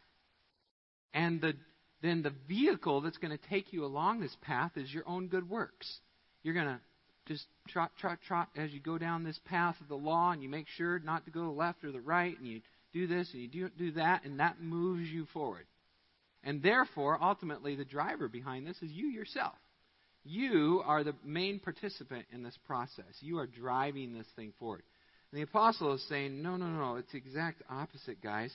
And 1.15 1.41
the, 1.41 1.55
then 2.03 2.23
the 2.23 2.33
vehicle 2.49 3.01
that's 3.03 3.19
going 3.19 3.37
to 3.37 3.49
take 3.49 3.73
you 3.73 3.85
along 3.85 4.21
this 4.21 4.37
path 4.43 4.73
is 4.77 4.93
your 4.93 5.07
own 5.07 5.29
good 5.29 5.49
works. 5.49 6.01
You're 6.43 6.55
going 6.55 6.67
to 6.67 6.81
just 7.27 7.45
trot, 7.69 7.93
trot, 7.99 8.19
trot 8.27 8.49
as 8.57 8.73
you 8.73 8.81
go 8.81 8.99
down 8.99 9.23
this 9.23 9.39
path 9.45 9.77
of 9.81 9.89
the 9.89 9.95
law, 9.95 10.33
and 10.33 10.43
you 10.43 10.49
make 10.49 10.67
sure 10.77 10.99
not 10.99 11.25
to 11.27 11.31
go 11.31 11.43
the 11.43 11.51
left 11.51 11.85
or 11.85 11.93
the 11.93 12.01
right, 12.01 12.37
and 12.37 12.47
you 12.47 12.61
do 12.93 13.07
this 13.07 13.29
and 13.33 13.43
you 13.43 13.49
do, 13.49 13.69
do 13.79 13.93
that, 13.93 14.25
and 14.25 14.41
that 14.41 14.61
moves 14.61 15.09
you 15.09 15.27
forward. 15.33 15.67
And 16.45 16.63
therefore, 16.63 17.23
ultimately, 17.23 17.77
the 17.77 17.85
driver 17.85 18.29
behind 18.29 18.67
this 18.67 18.77
is 18.83 18.91
you 18.91 19.07
yourself. 19.07 19.55
You 20.25 20.83
are 20.85 21.05
the 21.05 21.15
main 21.25 21.61
participant 21.61 22.27
in 22.33 22.43
this 22.43 22.59
process. 22.67 23.05
You 23.21 23.39
are 23.39 23.47
driving 23.47 24.13
this 24.13 24.27
thing 24.35 24.53
forward. 24.59 24.83
And 25.31 25.39
the 25.39 25.45
apostle 25.45 25.95
is 25.95 26.09
saying, 26.09 26.43
no, 26.43 26.57
no, 26.57 26.67
no, 26.67 26.97
it's 26.97 27.11
the 27.13 27.19
exact 27.19 27.63
opposite, 27.71 28.21
guys. 28.23 28.53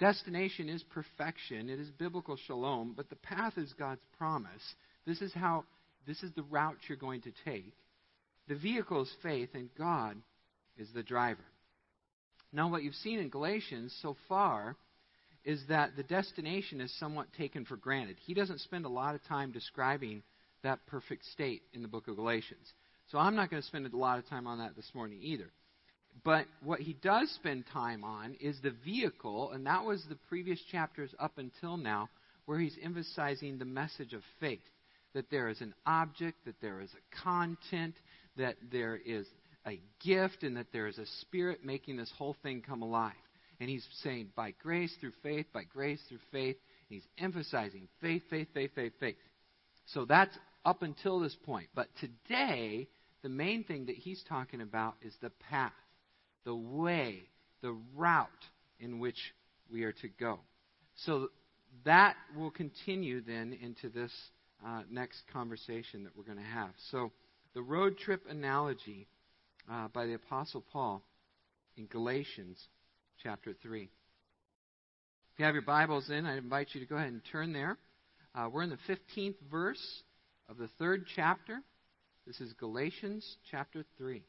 Destination 0.00 0.70
is 0.70 0.82
perfection. 0.82 1.68
It 1.68 1.78
is 1.78 1.90
biblical 1.90 2.38
shalom, 2.46 2.94
but 2.96 3.10
the 3.10 3.16
path 3.16 3.58
is 3.58 3.74
God's 3.74 4.00
promise. 4.16 4.74
This 5.06 5.20
is 5.20 5.32
how 5.34 5.64
this 6.06 6.22
is 6.22 6.32
the 6.34 6.42
route 6.42 6.78
you're 6.88 6.96
going 6.96 7.20
to 7.22 7.32
take. 7.44 7.74
The 8.48 8.54
vehicle 8.56 9.02
is 9.02 9.12
faith, 9.22 9.50
and 9.52 9.68
God 9.76 10.16
is 10.78 10.88
the 10.94 11.02
driver. 11.02 11.44
Now, 12.50 12.70
what 12.70 12.82
you've 12.82 12.94
seen 12.94 13.18
in 13.18 13.28
Galatians 13.28 13.96
so 14.00 14.16
far 14.26 14.74
is 15.44 15.62
that 15.68 15.96
the 15.96 16.02
destination 16.02 16.80
is 16.80 16.98
somewhat 16.98 17.32
taken 17.36 17.66
for 17.66 17.76
granted. 17.76 18.16
He 18.24 18.32
doesn't 18.32 18.60
spend 18.60 18.86
a 18.86 18.90
lot 18.90 19.14
of 19.14 19.22
time 19.24 19.52
describing 19.52 20.22
that 20.62 20.84
perfect 20.86 21.26
state 21.26 21.62
in 21.74 21.82
the 21.82 21.88
book 21.88 22.08
of 22.08 22.16
Galatians. 22.16 22.72
So 23.10 23.18
I'm 23.18 23.36
not 23.36 23.50
going 23.50 23.62
to 23.62 23.68
spend 23.68 23.86
a 23.86 23.96
lot 23.96 24.18
of 24.18 24.28
time 24.28 24.46
on 24.46 24.58
that 24.58 24.76
this 24.76 24.90
morning 24.94 25.18
either. 25.22 25.50
But 26.22 26.46
what 26.62 26.80
he 26.80 26.92
does 26.92 27.30
spend 27.30 27.64
time 27.72 28.04
on 28.04 28.36
is 28.40 28.60
the 28.62 28.74
vehicle, 28.84 29.52
and 29.52 29.66
that 29.66 29.84
was 29.84 30.04
the 30.08 30.18
previous 30.28 30.60
chapters 30.70 31.14
up 31.18 31.38
until 31.38 31.76
now, 31.76 32.08
where 32.44 32.58
he's 32.58 32.76
emphasizing 32.82 33.58
the 33.58 33.64
message 33.64 34.12
of 34.12 34.22
faith 34.38 34.60
that 35.14 35.30
there 35.30 35.48
is 35.48 35.60
an 35.60 35.74
object, 35.86 36.44
that 36.44 36.60
there 36.60 36.80
is 36.80 36.90
a 36.92 37.22
content, 37.24 37.94
that 38.36 38.56
there 38.70 38.96
is 39.04 39.26
a 39.66 39.80
gift, 40.04 40.42
and 40.42 40.56
that 40.56 40.72
there 40.72 40.86
is 40.86 40.98
a 40.98 41.06
spirit 41.20 41.64
making 41.64 41.96
this 41.96 42.12
whole 42.16 42.36
thing 42.42 42.62
come 42.62 42.82
alive. 42.82 43.12
And 43.58 43.68
he's 43.68 43.86
saying, 44.02 44.28
by 44.36 44.54
grace 44.62 44.94
through 45.00 45.12
faith, 45.22 45.46
by 45.52 45.64
grace 45.64 46.00
through 46.08 46.18
faith. 46.32 46.56
He's 46.88 47.06
emphasizing 47.18 47.88
faith, 48.00 48.22
faith, 48.30 48.48
faith, 48.54 48.70
faith, 48.74 48.92
faith. 48.98 49.16
So 49.86 50.04
that's 50.04 50.36
up 50.64 50.82
until 50.82 51.20
this 51.20 51.36
point. 51.44 51.68
But 51.74 51.88
today, 52.00 52.88
the 53.22 53.28
main 53.28 53.64
thing 53.64 53.86
that 53.86 53.96
he's 53.96 54.22
talking 54.28 54.60
about 54.60 54.94
is 55.02 55.14
the 55.20 55.30
path, 55.50 55.72
the 56.44 56.54
way, 56.54 57.22
the 57.62 57.76
route 57.94 58.28
in 58.78 58.98
which 58.98 59.18
we 59.70 59.84
are 59.84 59.92
to 59.92 60.08
go. 60.08 60.40
So 61.04 61.28
that 61.84 62.16
will 62.36 62.50
continue 62.50 63.20
then 63.20 63.56
into 63.60 63.88
this 63.88 64.12
uh, 64.66 64.82
next 64.90 65.22
conversation 65.32 66.04
that 66.04 66.16
we're 66.16 66.24
going 66.24 66.38
to 66.38 66.44
have. 66.44 66.70
So, 66.90 67.12
the 67.54 67.62
road 67.62 67.98
trip 67.98 68.22
analogy 68.28 69.08
uh, 69.70 69.88
by 69.88 70.06
the 70.06 70.14
Apostle 70.14 70.64
Paul 70.72 71.02
in 71.76 71.86
Galatians 71.86 72.58
chapter 73.22 73.54
3. 73.62 73.82
If 73.82 75.38
you 75.38 75.44
have 75.44 75.54
your 75.54 75.62
Bibles 75.62 76.10
in, 76.10 76.26
I 76.26 76.36
invite 76.36 76.68
you 76.72 76.80
to 76.80 76.86
go 76.86 76.96
ahead 76.96 77.08
and 77.08 77.22
turn 77.32 77.52
there. 77.52 77.76
Uh, 78.34 78.48
we're 78.52 78.62
in 78.62 78.70
the 78.70 78.78
15th 79.16 79.36
verse 79.50 80.02
of 80.48 80.58
the 80.58 80.68
third 80.78 81.06
chapter. 81.16 81.60
This 82.26 82.40
is 82.40 82.52
Galatians 82.52 83.36
chapter 83.50 83.84
3. 83.98 84.22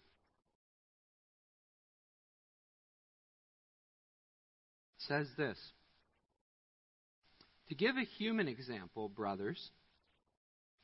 Says 5.11 5.27
this 5.37 5.57
To 7.69 7.75
give 7.75 7.97
a 7.97 8.05
human 8.17 8.47
example, 8.47 9.09
brothers, 9.09 9.71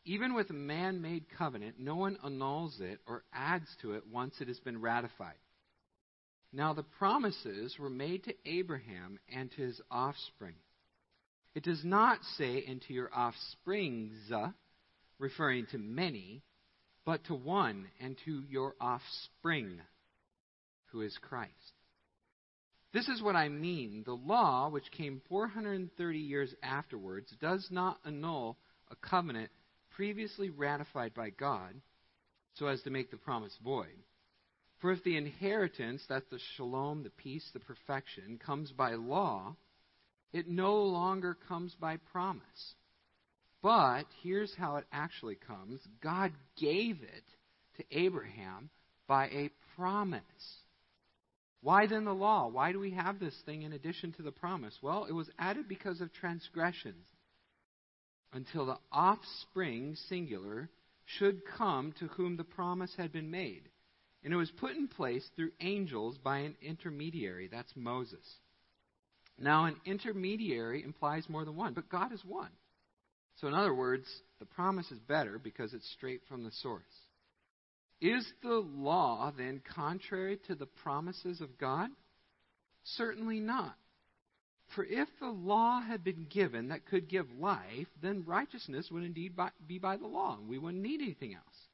even 0.06 0.34
with 0.34 0.50
a 0.50 0.54
man 0.54 1.02
made 1.02 1.26
covenant, 1.38 1.76
no 1.80 1.96
one 1.96 2.18
annuls 2.24 2.78
it 2.82 3.00
or 3.08 3.24
adds 3.34 3.68
to 3.82 3.94
it 3.94 4.04
once 4.12 4.36
it 4.42 4.48
has 4.50 4.60
been 4.60 4.82
ratified. 4.82 5.38
Now 6.52 6.74
the 6.74 6.84
promises 6.84 7.78
were 7.80 7.90
made 7.90 8.24
to 8.26 8.34
Abraham 8.46 9.20
and 9.34 9.50
to 9.52 9.62
his 9.62 9.82
offspring. 9.90 10.56
It 11.56 11.64
does 11.64 11.84
not 11.84 12.20
say, 12.38 12.64
into 12.66 12.94
your 12.94 13.10
offsprings, 13.14 14.14
uh, 14.32 14.50
referring 15.20 15.68
to 15.68 15.78
many, 15.78 16.44
but 17.06 17.24
to 17.26 17.34
one, 17.34 17.88
and 18.00 18.18
to 18.26 18.44
your 18.50 18.76
offspring, 18.80 19.80
who 20.92 21.02
is 21.02 21.18
Christ. 21.22 21.77
This 22.98 23.10
is 23.10 23.22
what 23.22 23.36
I 23.36 23.48
mean. 23.48 24.02
The 24.08 24.16
law, 24.16 24.70
which 24.70 24.90
came 24.90 25.22
430 25.30 26.18
years 26.18 26.52
afterwards, 26.64 27.32
does 27.40 27.68
not 27.70 28.00
annul 28.04 28.58
a 28.90 28.96
covenant 28.96 29.52
previously 29.92 30.50
ratified 30.50 31.14
by 31.14 31.30
God 31.30 31.80
so 32.56 32.66
as 32.66 32.82
to 32.82 32.90
make 32.90 33.12
the 33.12 33.18
promise 33.18 33.56
void. 33.64 34.00
For 34.80 34.92
if 34.92 35.04
the 35.04 35.16
inheritance, 35.16 36.02
that's 36.10 36.28
the 36.32 36.40
shalom, 36.56 37.04
the 37.04 37.12
peace, 37.12 37.48
the 37.54 37.60
perfection, 37.60 38.40
comes 38.44 38.72
by 38.72 38.96
law, 38.96 39.56
it 40.34 40.48
no 40.48 40.78
longer 40.78 41.38
comes 41.48 41.76
by 41.80 41.98
promise. 41.98 42.74
But 43.62 44.06
here's 44.24 44.56
how 44.56 44.78
it 44.78 44.86
actually 44.92 45.36
comes 45.36 45.82
God 46.02 46.32
gave 46.60 47.04
it 47.04 47.26
to 47.78 47.84
Abraham 47.96 48.72
by 49.08 49.28
a 49.28 49.52
promise. 49.76 50.24
Why 51.62 51.88
then 51.88 52.06
the 52.06 52.14
law? 52.14 52.48
Why 52.48 52.72
do 52.72 52.80
we 52.80 52.92
have 52.92 53.20
this 53.20 53.36
thing 53.46 53.64
in 53.64 53.74
addition 53.74 54.14
to 54.14 54.22
the 54.22 54.32
promise? 54.32 54.78
Well, 54.82 55.06
it 55.06 55.14
was 55.14 55.30
added 55.40 55.68
because 55.68 56.02
of 56.02 56.14
transgressions 56.14 57.06
until 58.34 58.66
the 58.66 58.78
offspring, 58.92 59.96
singular, 60.08 60.70
should 61.06 61.42
come 61.58 61.94
to 62.00 62.08
whom 62.08 62.38
the 62.38 62.44
promise 62.44 62.94
had 62.98 63.12
been 63.12 63.32
made. 63.32 63.64
And 64.24 64.34
it 64.34 64.38
was 64.38 64.52
put 64.52 64.76
in 64.76 64.88
place 64.88 65.28
through 65.36 65.52
angels 65.62 66.18
by 66.18 66.40
an 66.40 66.56
intermediary. 66.62 67.48
That's 67.48 67.72
Moses. 67.76 68.26
Now, 69.40 69.66
an 69.66 69.76
intermediary 69.86 70.84
implies 70.84 71.30
more 71.30 71.46
than 71.46 71.56
one, 71.56 71.74
but 71.74 71.90
God 71.90 72.12
is 72.12 72.24
one. 72.26 72.50
So, 73.40 73.48
in 73.48 73.54
other 73.54 73.74
words, 73.74 74.06
the 74.40 74.46
promise 74.46 74.92
is 74.92 75.00
better 75.00 75.40
because 75.40 75.74
it's 75.74 75.90
straight 75.92 76.22
from 76.28 76.44
the 76.44 76.52
source. 76.52 76.84
Is 78.00 78.32
the 78.44 78.64
law 78.76 79.32
then 79.36 79.62
contrary 79.74 80.38
to 80.48 80.56
the 80.56 80.68
promises 80.68 81.42
of 81.42 81.58
God? 81.58 81.90
Certainly 82.84 83.40
not. 83.40 83.76
For 84.76 84.84
if 84.84 85.08
the 85.20 85.30
law 85.30 85.82
had 85.82 86.04
been 86.04 86.28
given 86.30 86.68
that 86.70 86.86
could 86.86 87.08
give 87.08 87.26
life, 87.40 87.88
then 88.02 88.26
righteousness 88.26 88.90
would 88.92 89.04
indeed 89.04 89.34
be 89.66 89.80
by 89.80 89.98
the 89.98 90.08
law, 90.08 90.38
and 90.38 90.48
we 90.48 90.58
wouldn't 90.58 90.84
need 90.84 91.02
anything 91.02 91.34
else. 91.34 91.68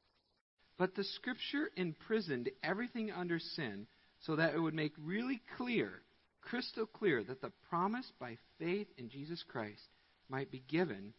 But 0.78 0.94
the 0.94 1.04
Scripture 1.04 1.70
imprisoned 1.76 2.50
everything 2.62 3.10
under 3.10 3.38
sin 3.38 3.86
so 4.20 4.36
that 4.36 4.54
it 4.54 4.60
would 4.60 4.74
make 4.74 4.92
really 4.98 5.42
clear, 5.56 6.02
crystal 6.40 6.86
clear, 6.86 7.22
that 7.24 7.40
the 7.40 7.52
promise 7.68 8.10
by 8.18 8.38
faith 8.58 8.88
in 8.96 9.08
Jesus 9.08 9.42
Christ 9.46 9.82
might 10.28 10.50
be 10.50 10.62
given 10.68 11.12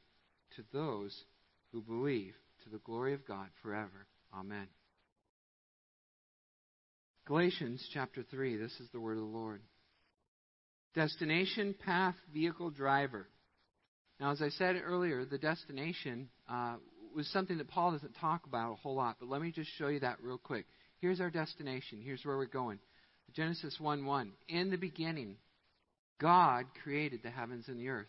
to 0.56 0.64
those 0.74 1.26
who 1.72 1.82
believe, 1.82 2.34
to 2.64 2.70
the 2.70 2.80
glory 2.80 3.14
of 3.14 3.28
God 3.28 3.48
forever. 3.62 4.08
Amen. 4.34 4.68
Galatians 7.26 7.84
chapter 7.92 8.24
3, 8.30 8.58
this 8.58 8.80
is 8.80 8.88
the 8.94 9.00
word 9.00 9.18
of 9.18 9.24
the 9.24 9.38
Lord. 9.38 9.62
Destination, 10.94 11.74
path, 11.84 12.14
vehicle, 12.32 12.70
driver. 12.70 13.28
Now, 14.20 14.32
as 14.32 14.44
I 14.44 14.50
said 14.50 14.76
earlier, 14.86 15.26
the 15.26 15.40
destination 15.40 16.30
uh, 16.48 16.76
was 17.16 17.28
something 17.30 17.58
that 17.58 17.68
Paul 17.68 17.94
doesn't 17.94 18.14
talk 18.22 18.46
about 18.46 18.74
a 18.74 18.76
whole 18.76 18.94
lot, 18.94 19.18
but 19.20 19.28
let 19.28 19.42
me 19.42 19.52
just 19.52 19.72
show 19.80 19.88
you 19.88 20.02
that 20.02 20.22
real 20.22 20.38
quick. 20.38 20.66
Here's 21.00 21.20
our 21.20 21.32
destination. 21.32 22.00
Here's 22.00 22.24
where 22.24 22.38
we're 22.38 22.46
going. 22.46 22.78
Genesis 23.34 23.76
1 23.80 24.06
1. 24.06 24.32
In 24.50 24.70
the 24.70 24.78
beginning, 24.78 25.38
God 26.22 26.66
created 26.84 27.22
the 27.24 27.32
heavens 27.32 27.68
and 27.68 27.80
the 27.80 27.90
earth. 27.90 28.08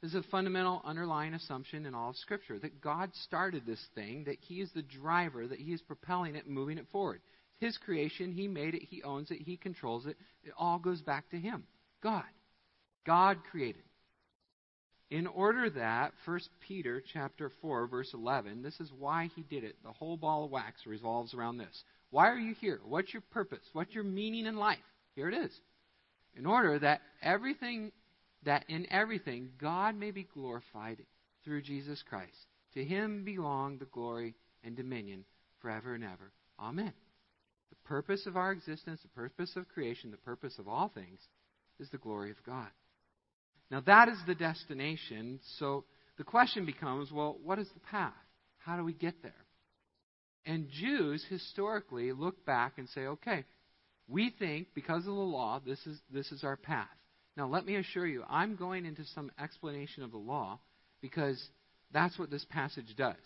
This 0.00 0.14
is 0.14 0.24
a 0.24 0.30
fundamental 0.30 0.80
underlying 0.86 1.34
assumption 1.34 1.84
in 1.84 1.94
all 1.94 2.10
of 2.10 2.16
Scripture 2.16 2.58
that 2.58 2.80
God 2.80 3.10
started 3.24 3.66
this 3.66 3.84
thing, 3.94 4.24
that 4.24 4.38
He 4.40 4.56
is 4.62 4.70
the 4.74 4.82
driver, 4.82 5.46
that 5.46 5.60
He 5.60 5.72
is 5.72 5.82
propelling 5.82 6.34
it, 6.34 6.48
moving 6.48 6.78
it 6.78 6.86
forward. 6.90 7.20
His 7.64 7.78
creation, 7.78 8.30
He 8.30 8.46
made 8.46 8.74
it, 8.74 8.82
He 8.82 9.02
owns 9.02 9.30
it, 9.30 9.40
He 9.40 9.56
controls 9.56 10.04
it. 10.04 10.18
It 10.42 10.52
all 10.58 10.78
goes 10.78 11.00
back 11.00 11.30
to 11.30 11.38
Him. 11.38 11.64
God. 12.02 12.24
God 13.06 13.38
created. 13.50 13.82
In 15.10 15.26
order 15.26 15.70
that 15.70 16.12
1 16.26 16.40
Peter 16.68 17.02
chapter 17.14 17.50
4 17.62 17.86
verse 17.86 18.10
11, 18.12 18.62
this 18.62 18.78
is 18.80 18.90
why 18.98 19.30
he 19.34 19.42
did 19.42 19.64
it. 19.64 19.76
The 19.82 19.92
whole 19.92 20.18
ball 20.18 20.44
of 20.44 20.50
wax 20.50 20.86
revolves 20.86 21.32
around 21.32 21.56
this. 21.56 21.84
Why 22.10 22.28
are 22.28 22.38
you 22.38 22.54
here? 22.60 22.80
What's 22.84 23.14
your 23.14 23.22
purpose? 23.30 23.64
What's 23.72 23.94
your 23.94 24.04
meaning 24.04 24.44
in 24.44 24.56
life? 24.56 24.78
Here 25.14 25.28
it 25.28 25.34
is. 25.34 25.52
In 26.36 26.44
order 26.46 26.78
that 26.78 27.00
everything 27.22 27.92
that 28.44 28.64
in 28.68 28.86
everything 28.90 29.50
God 29.58 29.94
may 29.94 30.10
be 30.10 30.26
glorified 30.34 30.98
through 31.44 31.62
Jesus 31.62 32.02
Christ. 32.02 32.46
To 32.74 32.84
him 32.84 33.24
belong 33.24 33.78
the 33.78 33.86
glory 33.86 34.34
and 34.62 34.76
dominion 34.76 35.24
forever 35.60 35.94
and 35.94 36.04
ever. 36.04 36.32
Amen. 36.58 36.92
Purpose 37.84 38.26
of 38.26 38.36
our 38.36 38.52
existence, 38.52 39.00
the 39.02 39.08
purpose 39.08 39.52
of 39.56 39.68
creation, 39.68 40.10
the 40.10 40.16
purpose 40.18 40.58
of 40.58 40.68
all 40.68 40.90
things 40.94 41.20
is 41.78 41.90
the 41.90 41.98
glory 41.98 42.30
of 42.30 42.36
God. 42.46 42.68
Now, 43.70 43.80
that 43.80 44.08
is 44.08 44.18
the 44.26 44.34
destination. 44.34 45.40
So 45.58 45.84
the 46.16 46.24
question 46.24 46.64
becomes 46.64 47.12
well, 47.12 47.36
what 47.42 47.58
is 47.58 47.68
the 47.74 47.80
path? 47.80 48.12
How 48.58 48.76
do 48.76 48.84
we 48.84 48.94
get 48.94 49.22
there? 49.22 49.32
And 50.46 50.68
Jews 50.70 51.24
historically 51.28 52.12
look 52.12 52.44
back 52.44 52.74
and 52.78 52.88
say, 52.90 53.02
okay, 53.02 53.44
we 54.08 54.34
think 54.38 54.68
because 54.74 55.00
of 55.00 55.06
the 55.06 55.12
law, 55.12 55.60
this 55.64 55.78
is, 55.86 55.98
this 56.12 56.30
is 56.32 56.44
our 56.44 56.56
path. 56.56 56.86
Now, 57.36 57.48
let 57.48 57.66
me 57.66 57.76
assure 57.76 58.06
you, 58.06 58.22
I'm 58.28 58.54
going 58.54 58.84
into 58.86 59.04
some 59.14 59.30
explanation 59.42 60.02
of 60.02 60.12
the 60.12 60.18
law 60.18 60.60
because 61.00 61.42
that's 61.92 62.18
what 62.18 62.30
this 62.30 62.44
passage 62.50 62.94
does. 62.96 63.16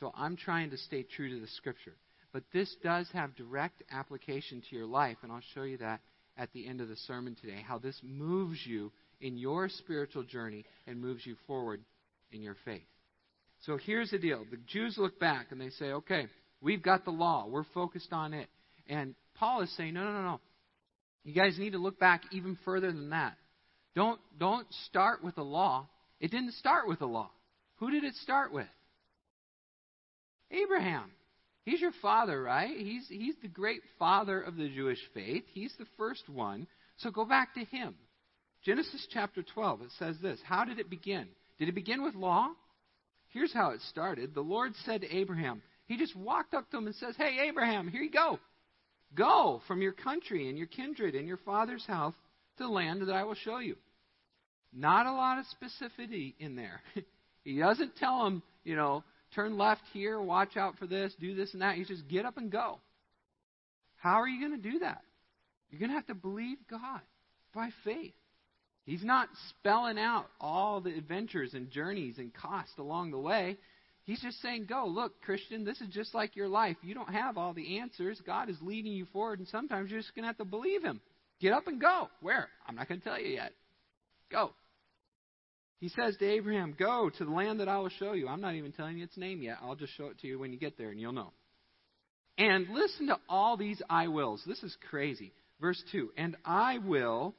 So 0.00 0.10
I'm 0.16 0.36
trying 0.36 0.70
to 0.70 0.78
stay 0.78 1.02
true 1.02 1.28
to 1.34 1.40
the 1.40 1.50
scripture. 1.56 1.94
But 2.32 2.44
this 2.52 2.74
does 2.82 3.08
have 3.12 3.36
direct 3.36 3.82
application 3.90 4.62
to 4.68 4.76
your 4.76 4.86
life, 4.86 5.18
and 5.22 5.30
I'll 5.30 5.42
show 5.54 5.62
you 5.62 5.76
that 5.78 6.00
at 6.38 6.52
the 6.52 6.66
end 6.66 6.80
of 6.80 6.88
the 6.88 6.96
sermon 6.96 7.36
today, 7.40 7.62
how 7.66 7.78
this 7.78 7.98
moves 8.02 8.58
you 8.64 8.90
in 9.20 9.36
your 9.36 9.68
spiritual 9.68 10.22
journey 10.22 10.64
and 10.86 11.00
moves 11.00 11.26
you 11.26 11.36
forward 11.46 11.82
in 12.32 12.42
your 12.42 12.56
faith. 12.64 12.82
So 13.66 13.76
here's 13.76 14.10
the 14.10 14.18
deal. 14.18 14.44
The 14.50 14.58
Jews 14.66 14.96
look 14.98 15.20
back 15.20 15.48
and 15.50 15.60
they 15.60 15.70
say, 15.70 15.92
okay, 15.92 16.26
we've 16.60 16.82
got 16.82 17.04
the 17.04 17.10
law. 17.10 17.46
We're 17.48 17.64
focused 17.74 18.12
on 18.12 18.34
it. 18.34 18.48
And 18.88 19.14
Paul 19.34 19.62
is 19.62 19.76
saying, 19.76 19.94
no, 19.94 20.04
no, 20.04 20.12
no, 20.12 20.22
no. 20.22 20.40
You 21.24 21.34
guys 21.34 21.58
need 21.58 21.72
to 21.72 21.78
look 21.78 22.00
back 22.00 22.22
even 22.32 22.58
further 22.64 22.90
than 22.90 23.10
that. 23.10 23.34
Don't, 23.94 24.18
don't 24.38 24.66
start 24.86 25.22
with 25.22 25.36
the 25.36 25.44
law. 25.44 25.86
It 26.18 26.30
didn't 26.30 26.54
start 26.54 26.88
with 26.88 26.98
the 26.98 27.06
law. 27.06 27.30
Who 27.76 27.90
did 27.90 28.04
it 28.04 28.14
start 28.16 28.52
with? 28.52 28.66
Abraham. 30.50 31.10
He's 31.64 31.80
your 31.80 31.92
father, 32.02 32.42
right? 32.42 32.76
He's, 32.76 33.06
he's 33.08 33.36
the 33.40 33.48
great 33.48 33.82
father 33.98 34.40
of 34.40 34.56
the 34.56 34.68
Jewish 34.68 34.98
faith. 35.14 35.44
He's 35.52 35.74
the 35.78 35.86
first 35.96 36.28
one. 36.28 36.66
So 36.98 37.10
go 37.10 37.24
back 37.24 37.54
to 37.54 37.64
him. 37.64 37.94
Genesis 38.64 39.06
chapter 39.12 39.42
12, 39.42 39.82
it 39.82 39.90
says 39.98 40.16
this 40.22 40.40
How 40.44 40.64
did 40.64 40.78
it 40.78 40.90
begin? 40.90 41.28
Did 41.58 41.68
it 41.68 41.74
begin 41.74 42.02
with 42.02 42.14
law? 42.14 42.48
Here's 43.28 43.52
how 43.52 43.70
it 43.70 43.80
started. 43.88 44.34
The 44.34 44.40
Lord 44.40 44.72
said 44.84 45.00
to 45.00 45.16
Abraham, 45.16 45.62
He 45.86 45.96
just 45.96 46.16
walked 46.16 46.54
up 46.54 46.70
to 46.70 46.78
him 46.78 46.86
and 46.86 46.94
says, 46.96 47.14
Hey, 47.16 47.46
Abraham, 47.48 47.88
here 47.88 48.02
you 48.02 48.10
go. 48.10 48.38
Go 49.14 49.62
from 49.66 49.82
your 49.82 49.92
country 49.92 50.48
and 50.48 50.58
your 50.58 50.66
kindred 50.66 51.14
and 51.14 51.28
your 51.28 51.38
father's 51.38 51.84
house 51.86 52.14
to 52.58 52.64
the 52.64 52.70
land 52.70 53.02
that 53.02 53.14
I 53.14 53.24
will 53.24 53.34
show 53.34 53.58
you. 53.58 53.76
Not 54.72 55.06
a 55.06 55.12
lot 55.12 55.38
of 55.38 55.44
specificity 55.46 56.34
in 56.38 56.56
there. 56.56 56.80
he 57.44 57.58
doesn't 57.58 57.96
tell 57.96 58.26
him, 58.26 58.42
you 58.64 58.74
know, 58.74 59.04
turn 59.34 59.56
left 59.58 59.82
here, 59.92 60.20
watch 60.20 60.56
out 60.56 60.78
for 60.78 60.86
this, 60.86 61.12
do 61.20 61.34
this 61.34 61.52
and 61.52 61.62
that. 61.62 61.76
He 61.76 61.84
says, 61.84 62.00
get 62.08 62.26
up 62.26 62.36
and 62.36 62.50
go. 62.50 62.78
How 63.96 64.20
are 64.20 64.28
you 64.28 64.40
going 64.40 64.60
to 64.60 64.70
do 64.70 64.80
that? 64.80 65.02
You're 65.70 65.80
going 65.80 65.90
to 65.90 65.96
have 65.96 66.06
to 66.06 66.14
believe 66.14 66.58
God 66.68 67.00
by 67.54 67.70
faith. 67.84 68.14
He's 68.84 69.04
not 69.04 69.28
spelling 69.48 69.98
out 69.98 70.26
all 70.40 70.80
the 70.80 70.96
adventures 70.96 71.54
and 71.54 71.70
journeys 71.70 72.18
and 72.18 72.34
cost 72.34 72.72
along 72.78 73.12
the 73.12 73.18
way. 73.18 73.56
He's 74.04 74.20
just 74.20 74.42
saying, 74.42 74.66
Go, 74.68 74.86
look, 74.86 75.22
Christian, 75.22 75.64
this 75.64 75.80
is 75.80 75.88
just 75.88 76.14
like 76.14 76.34
your 76.34 76.48
life. 76.48 76.76
You 76.82 76.94
don't 76.94 77.12
have 77.12 77.38
all 77.38 77.52
the 77.52 77.78
answers. 77.78 78.20
God 78.26 78.50
is 78.50 78.56
leading 78.60 78.92
you 78.92 79.06
forward, 79.12 79.38
and 79.38 79.46
sometimes 79.48 79.90
you're 79.90 80.00
just 80.00 80.14
going 80.14 80.24
to 80.24 80.26
have 80.26 80.38
to 80.38 80.44
believe 80.44 80.82
Him. 80.82 81.00
Get 81.40 81.52
up 81.52 81.68
and 81.68 81.80
go. 81.80 82.08
Where? 82.20 82.48
I'm 82.66 82.74
not 82.74 82.88
going 82.88 83.00
to 83.00 83.04
tell 83.04 83.20
you 83.20 83.34
yet. 83.34 83.52
Go. 84.30 84.50
He 85.82 85.88
says 85.88 86.16
to 86.18 86.24
Abraham, 86.24 86.76
Go 86.78 87.10
to 87.18 87.24
the 87.24 87.30
land 87.32 87.58
that 87.58 87.66
I 87.66 87.80
will 87.80 87.88
show 87.88 88.12
you. 88.12 88.28
I'm 88.28 88.40
not 88.40 88.54
even 88.54 88.70
telling 88.70 88.98
you 88.98 89.02
its 89.02 89.16
name 89.16 89.42
yet. 89.42 89.56
I'll 89.60 89.74
just 89.74 89.96
show 89.96 90.06
it 90.06 90.20
to 90.20 90.28
you 90.28 90.38
when 90.38 90.52
you 90.52 90.58
get 90.60 90.78
there, 90.78 90.90
and 90.90 91.00
you'll 91.00 91.12
know. 91.12 91.32
And 92.38 92.68
listen 92.68 93.08
to 93.08 93.18
all 93.28 93.56
these 93.56 93.82
I 93.90 94.06
wills. 94.06 94.44
This 94.46 94.62
is 94.62 94.76
crazy. 94.88 95.32
Verse 95.60 95.82
2 95.90 96.10
And 96.16 96.36
I 96.44 96.78
will 96.78 97.34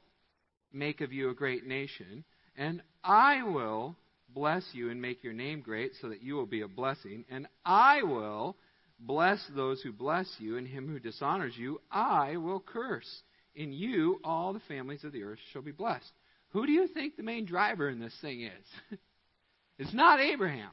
make 0.74 1.00
of 1.00 1.10
you 1.10 1.30
a 1.30 1.34
great 1.34 1.66
nation, 1.66 2.22
and 2.54 2.82
I 3.02 3.42
will 3.44 3.96
bless 4.28 4.62
you 4.74 4.90
and 4.90 5.00
make 5.00 5.24
your 5.24 5.32
name 5.32 5.62
great 5.62 5.92
so 6.02 6.10
that 6.10 6.22
you 6.22 6.34
will 6.34 6.44
be 6.44 6.60
a 6.60 6.68
blessing, 6.68 7.24
and 7.30 7.46
I 7.64 8.02
will 8.02 8.58
bless 9.00 9.40
those 9.56 9.80
who 9.80 9.90
bless 9.90 10.26
you, 10.38 10.58
and 10.58 10.68
him 10.68 10.86
who 10.86 10.98
dishonors 10.98 11.54
you, 11.56 11.80
I 11.90 12.36
will 12.36 12.60
curse. 12.60 13.08
In 13.54 13.72
you 13.72 14.20
all 14.22 14.52
the 14.52 14.60
families 14.68 15.02
of 15.02 15.12
the 15.12 15.22
earth 15.22 15.38
shall 15.54 15.62
be 15.62 15.72
blessed. 15.72 16.12
Who 16.54 16.66
do 16.66 16.72
you 16.72 16.86
think 16.86 17.16
the 17.16 17.24
main 17.24 17.46
driver 17.46 17.90
in 17.90 17.98
this 17.98 18.14
thing 18.22 18.42
is? 18.42 18.98
it's 19.78 19.92
not 19.92 20.20
Abraham, 20.20 20.70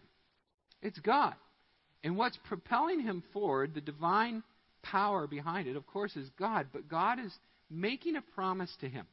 it's 0.82 1.00
God. 1.00 1.34
And 2.04 2.16
what's 2.16 2.38
propelling 2.46 3.02
him 3.02 3.24
forward, 3.34 3.74
the 3.74 3.82
divine 3.82 4.44
power 4.84 5.28
behind 5.28 5.68
it, 5.68 5.76
of 5.76 5.86
course, 5.88 6.16
is 6.16 6.30
God, 6.38 6.68
but 6.72 6.88
God 6.88 7.20
is 7.20 7.32
making 7.70 8.16
a 8.16 8.22
promise 8.22 8.72
to 8.82 8.90
him. 8.90 9.06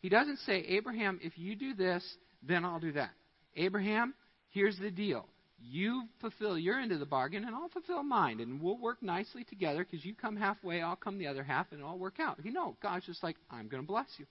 He 0.00 0.08
doesn't 0.08 0.38
say, 0.40 0.64
Abraham, 0.68 1.20
if 1.22 1.36
you 1.36 1.54
do 1.54 1.74
this, 1.74 2.02
then 2.42 2.64
I'll 2.64 2.80
do 2.80 2.92
that. 2.92 3.10
Abraham, 3.56 4.14
here's 4.50 4.78
the 4.78 4.90
deal. 4.90 5.26
You 5.60 6.04
fulfill 6.20 6.58
your 6.58 6.78
end 6.78 6.92
of 6.92 7.00
the 7.00 7.06
bargain, 7.06 7.44
and 7.44 7.54
I'll 7.54 7.68
fulfill 7.68 8.02
mine, 8.02 8.40
and 8.40 8.62
we'll 8.62 8.78
work 8.78 9.02
nicely 9.02 9.44
together 9.44 9.84
because 9.84 10.06
you 10.06 10.14
come 10.14 10.36
halfway, 10.36 10.80
I'll 10.80 10.96
come 10.96 11.18
the 11.18 11.26
other 11.26 11.42
half, 11.42 11.66
and 11.70 11.80
it'll 11.80 11.92
all 11.92 11.98
work 11.98 12.20
out. 12.20 12.38
You 12.44 12.52
know, 12.52 12.76
God's 12.82 13.06
just 13.06 13.22
like, 13.22 13.36
I'm 13.50 13.68
going 13.68 13.82
to 13.82 13.86
bless 13.86 14.06
you 14.18 14.26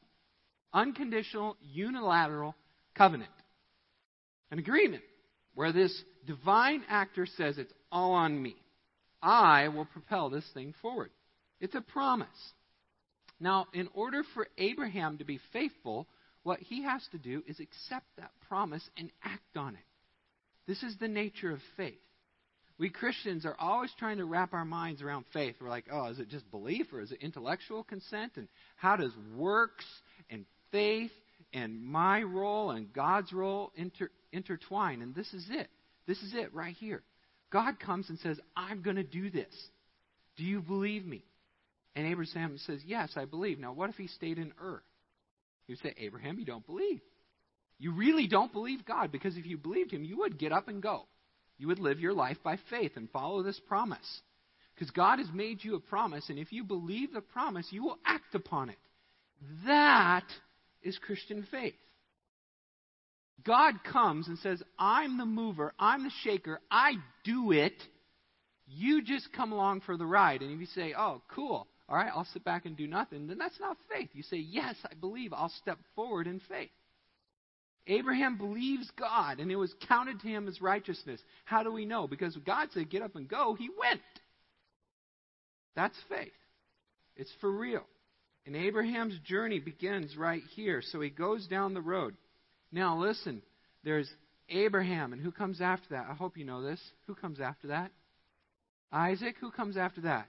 unconditional, 0.74 1.58
unilateral 1.62 2.56
covenant. 2.96 3.32
An 4.52 4.60
agreement 4.60 5.04
where 5.56 5.72
this 5.72 6.04
divine 6.26 6.84
actor 6.90 7.26
says, 7.26 7.58
It's 7.58 7.74
all 7.92 8.14
on 8.14 8.42
me. 8.42 8.56
I 9.22 9.70
will 9.70 9.86
propel 9.86 10.30
this 10.30 10.46
thing 10.54 10.74
forward. 10.82 11.10
It's 11.60 11.76
a 11.76 11.82
promise. 11.82 12.28
Now, 13.40 13.68
in 13.74 13.90
order 13.94 14.24
for 14.34 14.48
Abraham 14.58 15.18
to 15.18 15.26
be 15.26 15.40
faithful, 15.54 16.08
what 16.44 16.60
he 16.60 16.84
has 16.84 17.02
to 17.12 17.18
do 17.18 17.44
is 17.48 17.60
accept 17.60 18.06
that 18.18 18.32
promise 18.48 18.88
and 18.98 19.12
act 19.24 19.58
on 19.58 19.76
it. 19.76 19.82
This 20.68 20.84
is 20.84 20.96
the 20.98 21.08
nature 21.08 21.52
of 21.52 21.60
faith. 21.76 22.00
We 22.80 22.90
Christians 22.90 23.46
are 23.46 23.56
always 23.60 23.92
trying 23.98 24.18
to 24.18 24.26
wrap 24.26 24.54
our 24.54 24.66
minds 24.66 25.02
around 25.02 25.26
faith. 25.34 25.56
We're 25.60 25.70
like, 25.70 25.86
oh, 25.92 26.08
is 26.08 26.20
it 26.20 26.30
just 26.30 26.50
belief 26.52 26.94
or 26.94 27.02
is 27.02 27.12
it 27.12 27.20
intellectual 27.22 27.84
consent? 27.84 28.34
And 28.36 28.48
how 28.76 28.98
does 28.98 29.12
works 29.36 29.86
and 30.30 30.46
faith 30.72 31.12
and 31.54 31.82
my 31.82 32.22
role 32.22 32.72
and 32.72 32.92
God's 32.94 33.32
role 33.34 33.72
inter- 33.76 34.12
intertwine. 34.32 35.02
And 35.02 35.16
this 35.16 35.34
is 35.34 35.46
it. 35.50 35.70
This 36.08 36.18
is 36.20 36.34
it 36.34 36.54
right 36.54 36.76
here. 36.76 37.04
God 37.52 37.80
comes 37.80 38.10
and 38.10 38.20
says, 38.20 38.40
I'm 38.56 38.82
going 38.82 38.98
to 38.98 39.04
do 39.04 39.30
this. 39.30 39.54
Do 40.36 40.44
you 40.44 40.62
believe 40.62 41.06
me? 41.06 41.24
And 41.96 42.06
Abraham 42.06 42.58
says, 42.60 42.82
Yes, 42.86 43.12
I 43.16 43.26
believe. 43.26 43.60
Now, 43.60 43.74
what 43.74 43.90
if 43.90 43.96
he 43.96 44.08
stayed 44.08 44.38
in 44.38 44.54
Ur? 44.62 44.82
You 45.68 45.76
say, 45.78 45.94
Abraham, 45.98 46.40
you 46.40 46.46
don't 46.46 46.66
believe. 46.66 47.02
You 47.80 47.92
really 47.92 48.28
don't 48.28 48.54
believe 48.54 48.86
God 48.86 49.12
because 49.12 49.38
if 49.38 49.46
you 49.46 49.58
believed 49.58 49.92
him, 49.92 50.04
you 50.04 50.20
would 50.20 50.40
get 50.40 50.52
up 50.52 50.68
and 50.68 50.82
go. 50.82 51.06
You 51.58 51.68
would 51.68 51.80
live 51.80 52.00
your 52.00 52.14
life 52.14 52.38
by 52.44 52.58
faith 52.70 52.94
and 52.96 53.10
follow 53.10 53.44
this 53.44 53.60
promise. 53.68 54.22
Because 54.76 54.92
God 54.92 55.18
has 55.20 55.28
made 55.34 55.64
you 55.64 55.76
a 55.76 55.80
promise, 55.80 56.30
and 56.30 56.38
if 56.38 56.52
you 56.52 56.64
believe 56.64 57.14
the 57.14 57.22
promise, 57.22 57.68
you 57.72 57.84
will 57.84 57.98
act 58.06 58.36
upon 58.36 58.70
it. 58.70 58.78
That 59.66 60.26
is 60.88 60.98
Christian 60.98 61.46
faith. 61.52 61.76
God 63.46 63.76
comes 63.84 64.28
and 64.28 64.40
says, 64.40 64.64
I'm 64.80 65.18
the 65.18 65.26
mover, 65.26 65.74
I'm 65.78 66.04
the 66.04 66.12
shaker, 66.24 66.60
I 66.72 66.94
do 67.24 67.52
it. 67.52 67.76
You 68.68 69.04
just 69.04 69.32
come 69.34 69.52
along 69.52 69.82
for 69.82 69.96
the 69.96 70.06
ride. 70.06 70.42
And 70.42 70.52
if 70.52 70.60
you 70.60 70.66
say, 70.66 70.94
oh, 70.98 71.22
cool, 71.34 71.68
all 71.88 71.96
right, 71.96 72.12
I'll 72.14 72.28
sit 72.34 72.44
back 72.44 72.66
and 72.66 72.76
do 72.76 72.88
nothing, 72.88 73.28
then 73.28 73.38
that's 73.38 73.60
not 73.60 73.78
faith. 73.94 74.10
You 74.14 74.24
say, 74.24 74.38
yes, 74.38 74.76
I 74.84 74.94
believe, 75.00 75.34
I'll 75.34 75.54
step 75.62 75.78
forward 75.96 76.28
in 76.28 76.42
faith. 76.50 76.70
Abraham 77.86 78.38
believes 78.38 78.90
God, 79.00 79.40
and 79.40 79.50
it 79.52 79.56
was 79.56 79.74
counted 79.88 80.20
to 80.20 80.28
him 80.28 80.48
as 80.50 80.62
righteousness. 80.62 81.22
How 81.46 81.64
do 81.64 81.72
we 81.72 81.86
know? 81.86 82.08
Because 82.08 82.36
God 82.38 82.70
said, 82.74 82.90
get 82.90 83.02
up 83.02 83.16
and 83.16 83.30
go, 83.30 83.56
he 83.58 83.70
went. 83.80 84.02
That's 85.76 85.96
faith. 86.10 86.32
It's 87.16 87.32
for 87.40 87.50
real. 87.50 87.86
And 88.48 88.56
Abraham's 88.56 89.20
journey 89.26 89.60
begins 89.60 90.16
right 90.16 90.42
here. 90.56 90.82
So 90.82 91.02
he 91.02 91.10
goes 91.10 91.46
down 91.48 91.74
the 91.74 91.82
road. 91.82 92.16
Now, 92.72 92.98
listen, 92.98 93.42
there's 93.84 94.10
Abraham, 94.50 95.12
and 95.12 95.22
who 95.22 95.34
comes 95.34 95.60
after 95.60 95.90
that? 95.90 96.06
I 96.10 96.14
hope 96.14 96.38
you 96.38 96.46
know 96.46 96.62
this. 96.62 96.80
Who 97.08 97.14
comes 97.14 97.42
after 97.42 97.68
that? 97.68 97.92
Isaac, 98.90 99.36
who 99.42 99.52
comes 99.52 99.76
after 99.76 100.02
that? 100.02 100.28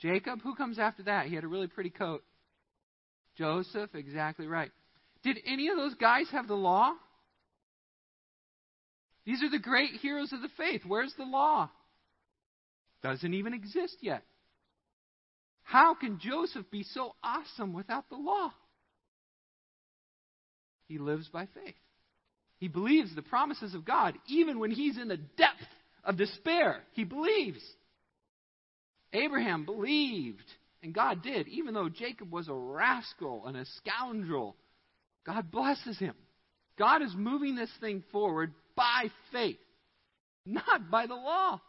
Jacob, 0.00 0.42
who 0.42 0.54
comes 0.54 0.78
after 0.78 1.02
that? 1.04 1.26
He 1.26 1.34
had 1.34 1.42
a 1.42 1.48
really 1.48 1.66
pretty 1.66 1.90
coat. 1.90 2.22
Joseph, 3.36 3.96
exactly 3.96 4.46
right. 4.46 4.70
Did 5.24 5.38
any 5.44 5.68
of 5.68 5.76
those 5.76 5.94
guys 5.94 6.28
have 6.30 6.46
the 6.46 6.54
law? 6.54 6.92
These 9.26 9.42
are 9.42 9.50
the 9.50 9.58
great 9.58 9.94
heroes 10.02 10.32
of 10.32 10.40
the 10.40 10.50
faith. 10.56 10.82
Where's 10.86 11.14
the 11.18 11.24
law? 11.24 11.68
Doesn't 13.02 13.34
even 13.34 13.54
exist 13.54 13.96
yet. 14.02 14.22
How 15.68 15.92
can 15.92 16.18
Joseph 16.18 16.64
be 16.70 16.82
so 16.82 17.14
awesome 17.22 17.74
without 17.74 18.08
the 18.08 18.16
law? 18.16 18.54
He 20.86 20.96
lives 20.96 21.28
by 21.28 21.46
faith. 21.54 21.74
He 22.56 22.68
believes 22.68 23.14
the 23.14 23.20
promises 23.20 23.74
of 23.74 23.84
God 23.84 24.14
even 24.26 24.60
when 24.60 24.70
he's 24.70 24.96
in 24.96 25.08
the 25.08 25.18
depth 25.18 25.68
of 26.04 26.16
despair. 26.16 26.80
He 26.92 27.04
believes. 27.04 27.60
Abraham 29.12 29.66
believed, 29.66 30.46
and 30.82 30.94
God 30.94 31.22
did, 31.22 31.46
even 31.48 31.74
though 31.74 31.90
Jacob 31.90 32.32
was 32.32 32.48
a 32.48 32.54
rascal 32.54 33.46
and 33.46 33.54
a 33.54 33.66
scoundrel. 33.76 34.56
God 35.26 35.50
blesses 35.50 35.98
him. 35.98 36.14
God 36.78 37.02
is 37.02 37.12
moving 37.14 37.56
this 37.56 37.72
thing 37.78 38.02
forward 38.10 38.54
by 38.74 39.10
faith, 39.32 39.58
not 40.46 40.90
by 40.90 41.06
the 41.06 41.14
law. 41.14 41.60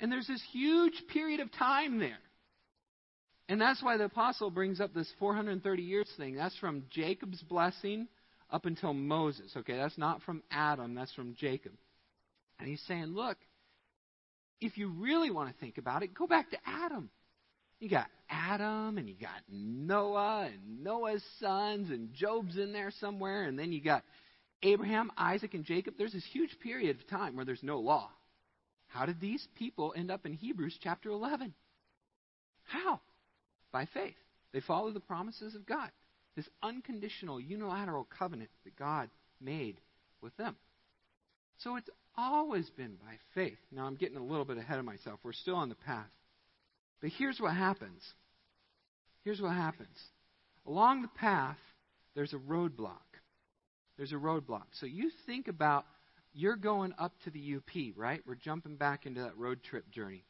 And 0.00 0.10
there's 0.10 0.26
this 0.26 0.42
huge 0.52 1.02
period 1.12 1.40
of 1.40 1.52
time 1.52 1.98
there. 1.98 2.16
And 3.48 3.60
that's 3.60 3.82
why 3.82 3.96
the 3.96 4.04
apostle 4.04 4.50
brings 4.50 4.80
up 4.80 4.92
this 4.92 5.10
430 5.18 5.82
years 5.82 6.08
thing. 6.16 6.34
That's 6.34 6.56
from 6.58 6.84
Jacob's 6.90 7.42
blessing 7.42 8.08
up 8.50 8.66
until 8.66 8.92
Moses. 8.92 9.52
Okay, 9.56 9.76
that's 9.76 9.96
not 9.96 10.22
from 10.22 10.42
Adam, 10.50 10.94
that's 10.94 11.14
from 11.14 11.34
Jacob. 11.34 11.72
And 12.58 12.68
he's 12.68 12.82
saying, 12.86 13.06
look, 13.06 13.38
if 14.60 14.76
you 14.76 14.90
really 14.98 15.30
want 15.30 15.48
to 15.50 15.60
think 15.60 15.78
about 15.78 16.02
it, 16.02 16.14
go 16.14 16.26
back 16.26 16.50
to 16.50 16.58
Adam. 16.66 17.10
You 17.80 17.88
got 17.88 18.08
Adam, 18.28 18.98
and 18.98 19.08
you 19.08 19.14
got 19.14 19.42
Noah, 19.48 20.50
and 20.52 20.82
Noah's 20.82 21.22
sons, 21.38 21.90
and 21.90 22.12
Job's 22.12 22.58
in 22.58 22.72
there 22.72 22.90
somewhere, 23.00 23.44
and 23.44 23.58
then 23.58 23.72
you 23.72 23.80
got 23.80 24.02
Abraham, 24.62 25.12
Isaac, 25.16 25.54
and 25.54 25.64
Jacob. 25.64 25.94
There's 25.96 26.12
this 26.12 26.26
huge 26.32 26.58
period 26.60 26.96
of 26.96 27.08
time 27.08 27.36
where 27.36 27.44
there's 27.44 27.62
no 27.62 27.78
law. 27.78 28.10
How 28.88 29.06
did 29.06 29.20
these 29.20 29.46
people 29.56 29.94
end 29.96 30.10
up 30.10 30.26
in 30.26 30.32
Hebrews 30.32 30.76
chapter 30.82 31.10
11? 31.10 31.54
How? 32.64 33.00
By 33.72 33.86
faith. 33.92 34.14
They 34.52 34.60
follow 34.60 34.90
the 34.90 35.00
promises 35.00 35.54
of 35.54 35.66
God, 35.66 35.90
this 36.36 36.48
unconditional, 36.62 37.40
unilateral 37.40 38.06
covenant 38.18 38.50
that 38.64 38.76
God 38.76 39.10
made 39.40 39.80
with 40.22 40.36
them. 40.36 40.56
So 41.58 41.76
it's 41.76 41.90
always 42.16 42.68
been 42.70 42.96
by 42.96 43.14
faith. 43.34 43.58
Now, 43.70 43.84
I'm 43.84 43.96
getting 43.96 44.16
a 44.16 44.24
little 44.24 44.44
bit 44.44 44.58
ahead 44.58 44.78
of 44.78 44.84
myself. 44.84 45.20
We're 45.22 45.32
still 45.32 45.56
on 45.56 45.68
the 45.68 45.74
path. 45.74 46.06
But 47.00 47.10
here's 47.18 47.40
what 47.40 47.54
happens. 47.54 48.02
Here's 49.24 49.40
what 49.40 49.54
happens. 49.54 49.96
Along 50.66 51.02
the 51.02 51.08
path, 51.08 51.58
there's 52.14 52.32
a 52.32 52.38
roadblock. 52.38 52.96
There's 53.96 54.12
a 54.12 54.16
roadblock. 54.16 54.66
So 54.80 54.86
you 54.86 55.10
think 55.26 55.48
about 55.48 55.84
you're 56.32 56.56
going 56.56 56.92
up 56.98 57.12
to 57.24 57.30
the 57.30 57.56
UP, 57.56 57.94
right? 57.96 58.20
We're 58.26 58.34
jumping 58.36 58.76
back 58.76 59.06
into 59.06 59.22
that 59.22 59.36
road 59.36 59.62
trip 59.62 59.90
journey. 59.90 60.24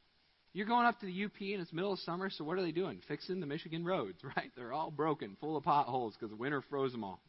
You're 0.58 0.66
going 0.66 0.86
up 0.86 0.98
to 0.98 1.06
the 1.06 1.24
UP 1.24 1.40
and 1.40 1.60
it's 1.60 1.72
middle 1.72 1.92
of 1.92 2.00
summer, 2.00 2.30
so 2.30 2.42
what 2.42 2.58
are 2.58 2.62
they 2.62 2.72
doing? 2.72 3.00
Fixing 3.06 3.38
the 3.38 3.46
Michigan 3.46 3.84
roads, 3.84 4.18
right? 4.36 4.50
They're 4.56 4.72
all 4.72 4.90
broken, 4.90 5.36
full 5.40 5.56
of 5.56 5.62
potholes 5.62 6.16
because 6.18 6.36
winter 6.36 6.64
froze 6.68 6.90
them 6.90 7.04
all. 7.04 7.20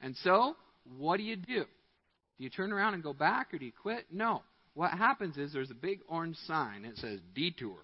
And 0.00 0.16
so, 0.24 0.56
what 0.98 1.18
do 1.18 1.22
you 1.22 1.36
do? 1.36 1.64
Do 1.64 2.44
you 2.44 2.50
turn 2.50 2.72
around 2.72 2.94
and 2.94 3.04
go 3.04 3.12
back 3.12 3.54
or 3.54 3.58
do 3.58 3.64
you 3.64 3.70
quit? 3.70 4.06
No. 4.10 4.42
What 4.74 4.90
happens 4.90 5.36
is 5.36 5.52
there's 5.52 5.70
a 5.70 5.74
big 5.74 6.00
orange 6.08 6.34
sign 6.48 6.82
that 6.82 6.96
says 6.96 7.20
detour. 7.36 7.78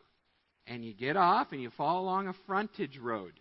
And 0.66 0.84
you 0.84 0.92
get 0.94 1.16
off 1.16 1.52
and 1.52 1.62
you 1.62 1.70
follow 1.76 2.00
along 2.00 2.26
a 2.26 2.34
frontage 2.48 2.98
road. 2.98 3.34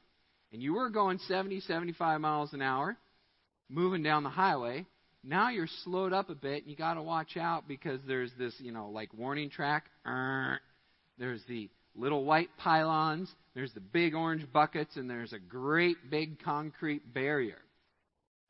And 0.53 0.61
you 0.61 0.75
were 0.75 0.91
going 0.91 1.17
70, 1.27 1.61
75 1.61 2.21
miles 2.21 2.53
an 2.53 2.61
hour, 2.61 2.95
moving 3.67 4.03
down 4.03 4.21
the 4.21 4.29
highway. 4.29 4.85
Now 5.23 5.49
you're 5.49 5.67
slowed 5.83 6.13
up 6.13 6.29
a 6.29 6.35
bit 6.35 6.61
and 6.61 6.69
you 6.69 6.75
got 6.75 6.93
to 6.93 7.01
watch 7.01 7.35
out 7.35 7.67
because 7.67 7.99
there's 8.07 8.31
this, 8.37 8.53
you 8.59 8.71
know, 8.71 8.89
like 8.89 9.11
warning 9.15 9.49
track. 9.49 9.85
There's 11.17 11.43
the 11.47 11.69
little 11.95 12.23
white 12.23 12.49
pylons, 12.57 13.29
there's 13.53 13.73
the 13.73 13.81
big 13.81 14.15
orange 14.15 14.45
buckets, 14.51 14.95
and 14.95 15.09
there's 15.09 15.33
a 15.33 15.39
great 15.39 15.97
big 16.09 16.41
concrete 16.43 17.13
barrier. 17.13 17.59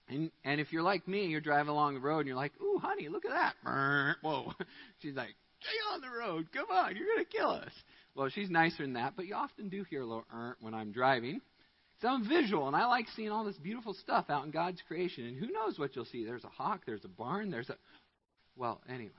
And, 0.08 0.32
and 0.44 0.60
if 0.60 0.74
you're 0.74 0.84
like 0.84 1.08
me, 1.08 1.28
you're 1.28 1.42
driving 1.42 1.70
along 1.70 1.94
the 1.96 2.02
road 2.02 2.20
and 2.20 2.28
you're 2.28 2.36
like, 2.36 2.52
ooh, 2.62 2.80
honey, 2.80 3.08
look 3.08 3.26
at 3.26 3.32
that. 3.32 3.54
Whoa. 4.22 4.52
She's 5.00 5.16
like, 5.16 5.36
stay 5.62 5.94
on 5.94 6.02
the 6.02 6.10
road. 6.10 6.48
Come 6.54 6.66
on, 6.70 6.96
you're 6.96 7.18
to 7.18 7.26
kill 7.26 7.50
us. 7.50 7.72
Well, 8.16 8.30
she's 8.30 8.50
nicer 8.50 8.84
than 8.84 8.94
that, 8.94 9.14
but 9.16 9.26
you 9.26 9.36
often 9.36 9.70
do 9.70 9.86
hear 9.90 10.02
a 10.02 10.06
little 10.06 10.26
er 10.34 10.58
when 10.60 10.74
I'm 10.74 10.92
driving. 10.92 11.40
So 12.02 12.10
I'm 12.10 12.28
visual, 12.28 12.68
and 12.68 12.76
I 12.76 12.86
like 12.88 13.06
seeing 13.16 13.30
all 13.30 13.46
this 13.46 13.58
beautiful 13.58 13.94
stuff 13.94 14.26
out 14.30 14.44
in 14.44 14.52
God's 14.52 14.82
creation. 14.88 15.26
And 15.26 15.38
who 15.38 15.52
knows 15.52 15.78
what 15.78 15.96
you'll 15.96 16.06
see? 16.06 16.26
There's 16.26 16.44
a 16.44 16.50
hawk, 16.50 16.82
there's 16.86 17.06
a 17.06 17.10
barn, 17.10 17.52
there's 17.52 17.70
a. 17.70 17.78
Well, 18.58 18.82
anyways. 18.90 19.14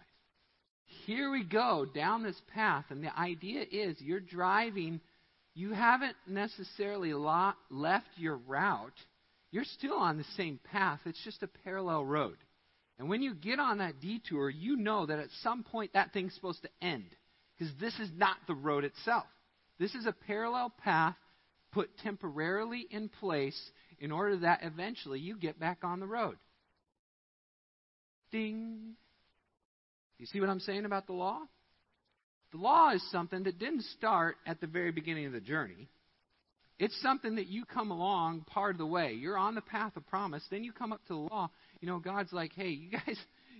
Here 1.06 1.30
we 1.30 1.44
go 1.44 1.86
down 1.92 2.22
this 2.22 2.40
path, 2.54 2.86
and 2.90 3.02
the 3.02 3.18
idea 3.18 3.64
is 3.70 3.96
you're 4.00 4.20
driving, 4.20 5.00
you 5.54 5.72
haven't 5.72 6.16
necessarily 6.26 7.12
left 7.70 8.06
your 8.16 8.36
route 8.36 8.92
you're 9.52 9.64
still 9.64 9.98
on 9.98 10.16
the 10.16 10.24
same 10.36 10.58
path. 10.72 11.00
It's 11.04 11.22
just 11.22 11.42
a 11.42 11.46
parallel 11.62 12.04
road. 12.04 12.38
And 12.98 13.08
when 13.08 13.22
you 13.22 13.34
get 13.34 13.60
on 13.60 13.78
that 13.78 14.00
detour, 14.00 14.48
you 14.48 14.76
know 14.76 15.06
that 15.06 15.18
at 15.18 15.28
some 15.42 15.62
point 15.62 15.92
that 15.92 16.12
thing's 16.12 16.34
supposed 16.34 16.62
to 16.62 16.70
end. 16.80 17.04
Because 17.56 17.72
this 17.78 17.94
is 18.00 18.08
not 18.16 18.38
the 18.46 18.54
road 18.54 18.84
itself. 18.84 19.26
This 19.78 19.94
is 19.94 20.06
a 20.06 20.14
parallel 20.26 20.72
path 20.82 21.16
put 21.72 21.96
temporarily 21.98 22.86
in 22.90 23.10
place 23.10 23.60
in 23.98 24.10
order 24.10 24.38
that 24.38 24.60
eventually 24.62 25.20
you 25.20 25.36
get 25.36 25.60
back 25.60 25.78
on 25.82 26.00
the 26.00 26.06
road. 26.06 26.36
Ding. 28.30 28.94
You 30.22 30.26
see 30.26 30.38
what 30.38 30.50
I'm 30.50 30.60
saying 30.60 30.84
about 30.84 31.08
the 31.08 31.14
law? 31.14 31.40
The 32.52 32.58
law 32.58 32.92
is 32.92 33.02
something 33.10 33.42
that 33.42 33.58
didn't 33.58 33.82
start 33.98 34.36
at 34.46 34.60
the 34.60 34.68
very 34.68 34.92
beginning 34.92 35.26
of 35.26 35.32
the 35.32 35.40
journey. 35.40 35.88
It's 36.78 36.96
something 37.02 37.34
that 37.34 37.48
you 37.48 37.64
come 37.64 37.90
along 37.90 38.42
part 38.42 38.76
of 38.76 38.78
the 38.78 38.86
way. 38.86 39.14
You're 39.14 39.36
on 39.36 39.56
the 39.56 39.60
path 39.60 39.96
of 39.96 40.06
promise. 40.06 40.44
Then 40.48 40.62
you 40.62 40.70
come 40.70 40.92
up 40.92 41.00
to 41.08 41.14
the 41.14 41.18
law. 41.18 41.50
You 41.80 41.88
know, 41.88 41.98
God's 41.98 42.32
like, 42.32 42.52
hey, 42.54 42.68
you 42.68 42.88
guys, 42.92 43.16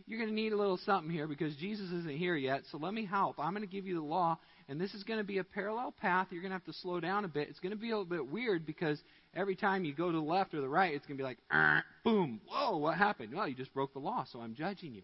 you're 0.07 0.21
going 0.21 0.29
to 0.29 0.35
need 0.37 0.53
a 0.53 0.57
little 0.57 0.79
something 0.87 1.11
here 1.11 1.27
because 1.27 1.53
Jesus 1.57 1.91
isn't 1.91 2.17
here 2.17 2.37
yet. 2.37 2.63
So 2.71 2.79
let 2.79 2.95
me 2.95 3.07
help. 3.07 3.41
I'm 3.41 3.55
going 3.55 3.67
to 3.67 3.69
give 3.69 3.89
you 3.89 3.97
the 3.97 4.01
law. 4.01 4.39
And 4.69 4.81
this 4.81 4.95
is 4.95 5.03
going 5.03 5.19
to 5.19 5.25
be 5.25 5.39
a 5.39 5.45
parallel 5.45 5.93
path. 6.01 6.29
You're 6.31 6.43
going 6.43 6.53
to 6.53 6.59
have 6.59 6.67
to 6.67 6.81
slow 6.81 7.01
down 7.01 7.25
a 7.25 7.29
bit. 7.29 7.49
It's 7.49 7.59
going 7.59 7.73
to 7.73 7.77
be 7.77 7.91
a 7.91 7.99
little 7.99 8.05
bit 8.05 8.31
weird 8.31 8.67
because 8.67 9.03
every 9.35 9.57
time 9.57 9.85
you 9.85 9.97
go 9.97 10.13
to 10.13 10.17
the 10.17 10.23
left 10.23 10.55
or 10.55 10.61
the 10.61 10.69
right, 10.69 10.95
it's 10.95 11.07
going 11.07 11.19
to 11.19 11.23
be 11.23 11.27
like, 11.27 11.39
uh, 11.51 11.81
boom, 12.05 12.41
whoa, 12.49 12.77
what 12.77 12.99
happened? 12.99 13.35
Well, 13.35 13.49
you 13.49 13.57
just 13.57 13.75
broke 13.75 13.95
the 13.95 13.99
law, 13.99 14.25
so 14.31 14.39
I'm 14.39 14.55
judging 14.55 14.95
you. 14.95 15.03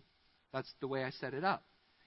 That's 0.53 0.73
the 0.81 0.89
way 0.89 1.05
I 1.05 1.11
set 1.11 1.35
it 1.35 1.45
up. 1.45 1.63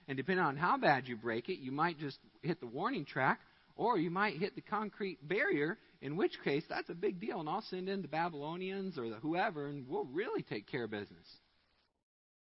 And 0.08 0.16
depending 0.16 0.44
on 0.44 0.56
how 0.56 0.76
bad 0.76 1.06
you 1.06 1.16
break 1.16 1.48
it, 1.48 1.58
you 1.58 1.72
might 1.72 1.98
just 1.98 2.18
hit 2.42 2.60
the 2.60 2.66
warning 2.66 3.04
track 3.04 3.40
or 3.76 3.98
you 3.98 4.10
might 4.10 4.36
hit 4.36 4.54
the 4.54 4.60
concrete 4.60 5.26
barrier 5.26 5.78
in 6.02 6.16
which 6.16 6.32
case, 6.42 6.64
that's 6.68 6.90
a 6.90 6.94
big 6.94 7.20
deal, 7.20 7.38
and 7.38 7.48
I'll 7.48 7.62
send 7.62 7.88
in 7.88 8.02
the 8.02 8.08
Babylonians 8.08 8.98
or 8.98 9.08
the 9.08 9.16
whoever, 9.16 9.68
and 9.68 9.88
we'll 9.88 10.04
really 10.06 10.42
take 10.42 10.66
care 10.66 10.84
of 10.84 10.90
business. 10.90 11.26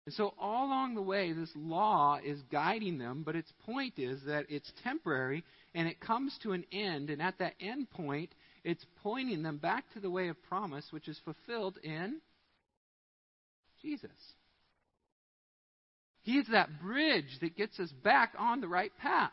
And 0.07 0.15
so, 0.15 0.33
all 0.39 0.65
along 0.65 0.95
the 0.95 1.01
way, 1.03 1.31
this 1.31 1.51
law 1.55 2.17
is 2.23 2.41
guiding 2.51 2.97
them, 2.97 3.21
but 3.23 3.35
its 3.35 3.51
point 3.67 3.99
is 3.99 4.19
that 4.25 4.47
it's 4.49 4.71
temporary 4.83 5.43
and 5.75 5.87
it 5.87 5.99
comes 6.01 6.35
to 6.41 6.53
an 6.53 6.65
end, 6.71 7.11
and 7.11 7.21
at 7.21 7.37
that 7.37 7.53
end 7.59 7.91
point, 7.91 8.33
it's 8.63 8.83
pointing 9.03 9.43
them 9.43 9.57
back 9.57 9.85
to 9.93 9.99
the 9.99 10.09
way 10.09 10.29
of 10.29 10.41
promise, 10.43 10.85
which 10.89 11.07
is 11.07 11.19
fulfilled 11.23 11.77
in 11.83 12.19
Jesus. 13.79 14.09
He 16.23 16.37
is 16.37 16.47
that 16.51 16.79
bridge 16.79 17.39
that 17.41 17.55
gets 17.55 17.79
us 17.79 17.91
back 18.03 18.33
on 18.37 18.61
the 18.61 18.67
right 18.67 18.95
path. 18.97 19.31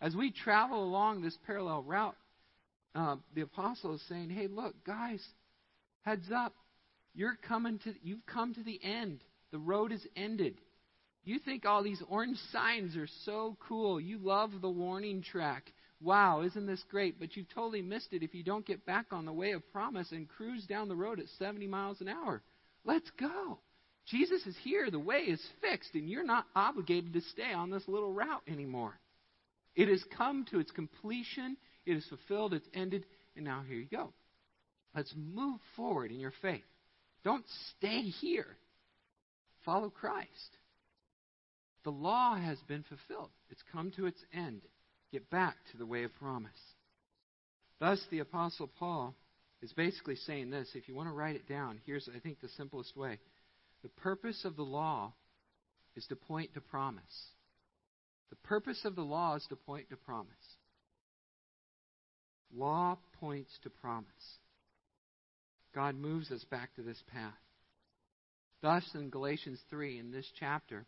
As 0.00 0.14
we 0.14 0.30
travel 0.30 0.82
along 0.84 1.22
this 1.22 1.36
parallel 1.46 1.82
route, 1.82 2.16
uh, 2.94 3.16
the 3.34 3.42
apostle 3.42 3.94
is 3.94 4.02
saying, 4.02 4.30
"Hey, 4.30 4.46
look, 4.46 4.84
guys, 4.84 5.26
heads 6.02 6.30
up. 6.30 6.54
You're 7.14 7.36
coming 7.36 7.78
to. 7.80 7.94
You've 8.02 8.24
come 8.26 8.54
to 8.54 8.62
the 8.62 8.82
end. 8.82 9.24
The 9.50 9.58
road 9.58 9.92
is 9.92 10.06
ended. 10.16 10.60
You 11.24 11.40
think 11.40 11.64
all 11.64 11.82
these 11.82 12.02
orange 12.08 12.38
signs 12.52 12.96
are 12.96 13.08
so 13.24 13.56
cool. 13.58 14.00
You 14.00 14.18
love 14.18 14.60
the 14.60 14.70
warning 14.70 15.22
track. 15.22 15.72
Wow, 16.00 16.42
isn't 16.42 16.66
this 16.66 16.84
great? 16.84 17.18
But 17.18 17.36
you've 17.36 17.48
totally 17.48 17.82
missed 17.82 18.12
it 18.12 18.22
if 18.22 18.34
you 18.34 18.44
don't 18.44 18.66
get 18.66 18.86
back 18.86 19.06
on 19.12 19.24
the 19.24 19.32
way 19.32 19.52
of 19.52 19.72
promise 19.72 20.12
and 20.12 20.28
cruise 20.28 20.66
down 20.66 20.88
the 20.88 20.94
road 20.94 21.18
at 21.18 21.26
70 21.38 21.66
miles 21.66 22.00
an 22.00 22.08
hour. 22.08 22.42
Let's 22.84 23.10
go. 23.18 23.58
Jesus 24.06 24.46
is 24.46 24.56
here. 24.62 24.90
The 24.90 24.98
way 24.98 25.18
is 25.18 25.42
fixed, 25.60 25.94
and 25.94 26.08
you're 26.08 26.24
not 26.24 26.46
obligated 26.54 27.12
to 27.14 27.20
stay 27.20 27.52
on 27.52 27.70
this 27.70 27.86
little 27.88 28.12
route 28.12 28.42
anymore. 28.48 28.98
It 29.74 29.88
has 29.88 30.02
come 30.16 30.46
to 30.50 30.58
its 30.60 30.70
completion 30.70 31.56
it 31.86 31.96
is 31.96 32.06
fulfilled, 32.06 32.52
it's 32.52 32.68
ended, 32.74 33.06
and 33.36 33.44
now 33.44 33.62
here 33.66 33.78
you 33.78 33.86
go. 33.86 34.12
Let's 34.94 35.14
move 35.16 35.60
forward 35.76 36.10
in 36.10 36.18
your 36.18 36.32
faith. 36.42 36.64
Don't 37.24 37.44
stay 37.76 38.02
here. 38.02 38.56
Follow 39.64 39.88
Christ. 39.88 40.58
The 41.84 41.90
law 41.90 42.36
has 42.36 42.58
been 42.66 42.84
fulfilled, 42.88 43.30
it's 43.48 43.62
come 43.72 43.92
to 43.92 44.06
its 44.06 44.20
end. 44.34 44.62
Get 45.12 45.30
back 45.30 45.54
to 45.70 45.78
the 45.78 45.86
way 45.86 46.02
of 46.02 46.12
promise. 46.16 46.50
Thus, 47.78 48.04
the 48.10 48.18
Apostle 48.18 48.68
Paul 48.78 49.14
is 49.62 49.72
basically 49.72 50.16
saying 50.16 50.50
this. 50.50 50.68
If 50.74 50.88
you 50.88 50.96
want 50.96 51.08
to 51.08 51.14
write 51.14 51.36
it 51.36 51.48
down, 51.48 51.80
here's, 51.86 52.08
I 52.14 52.18
think, 52.18 52.40
the 52.40 52.48
simplest 52.56 52.96
way. 52.96 53.20
The 53.86 54.00
purpose 54.02 54.44
of 54.44 54.56
the 54.56 54.64
law 54.64 55.12
is 55.94 56.04
to 56.08 56.16
point 56.16 56.54
to 56.54 56.60
promise. 56.60 57.04
The 58.30 58.36
purpose 58.42 58.80
of 58.84 58.96
the 58.96 59.02
law 59.02 59.36
is 59.36 59.46
to 59.50 59.54
point 59.54 59.90
to 59.90 59.96
promise. 59.96 60.34
Law 62.52 62.98
points 63.20 63.52
to 63.62 63.70
promise. 63.70 64.08
God 65.72 65.94
moves 65.94 66.32
us 66.32 66.44
back 66.50 66.74
to 66.74 66.82
this 66.82 67.00
path. 67.12 67.38
Thus, 68.60 68.82
in 68.96 69.08
Galatians 69.08 69.60
3, 69.70 70.00
in 70.00 70.10
this 70.10 70.26
chapter, 70.40 70.84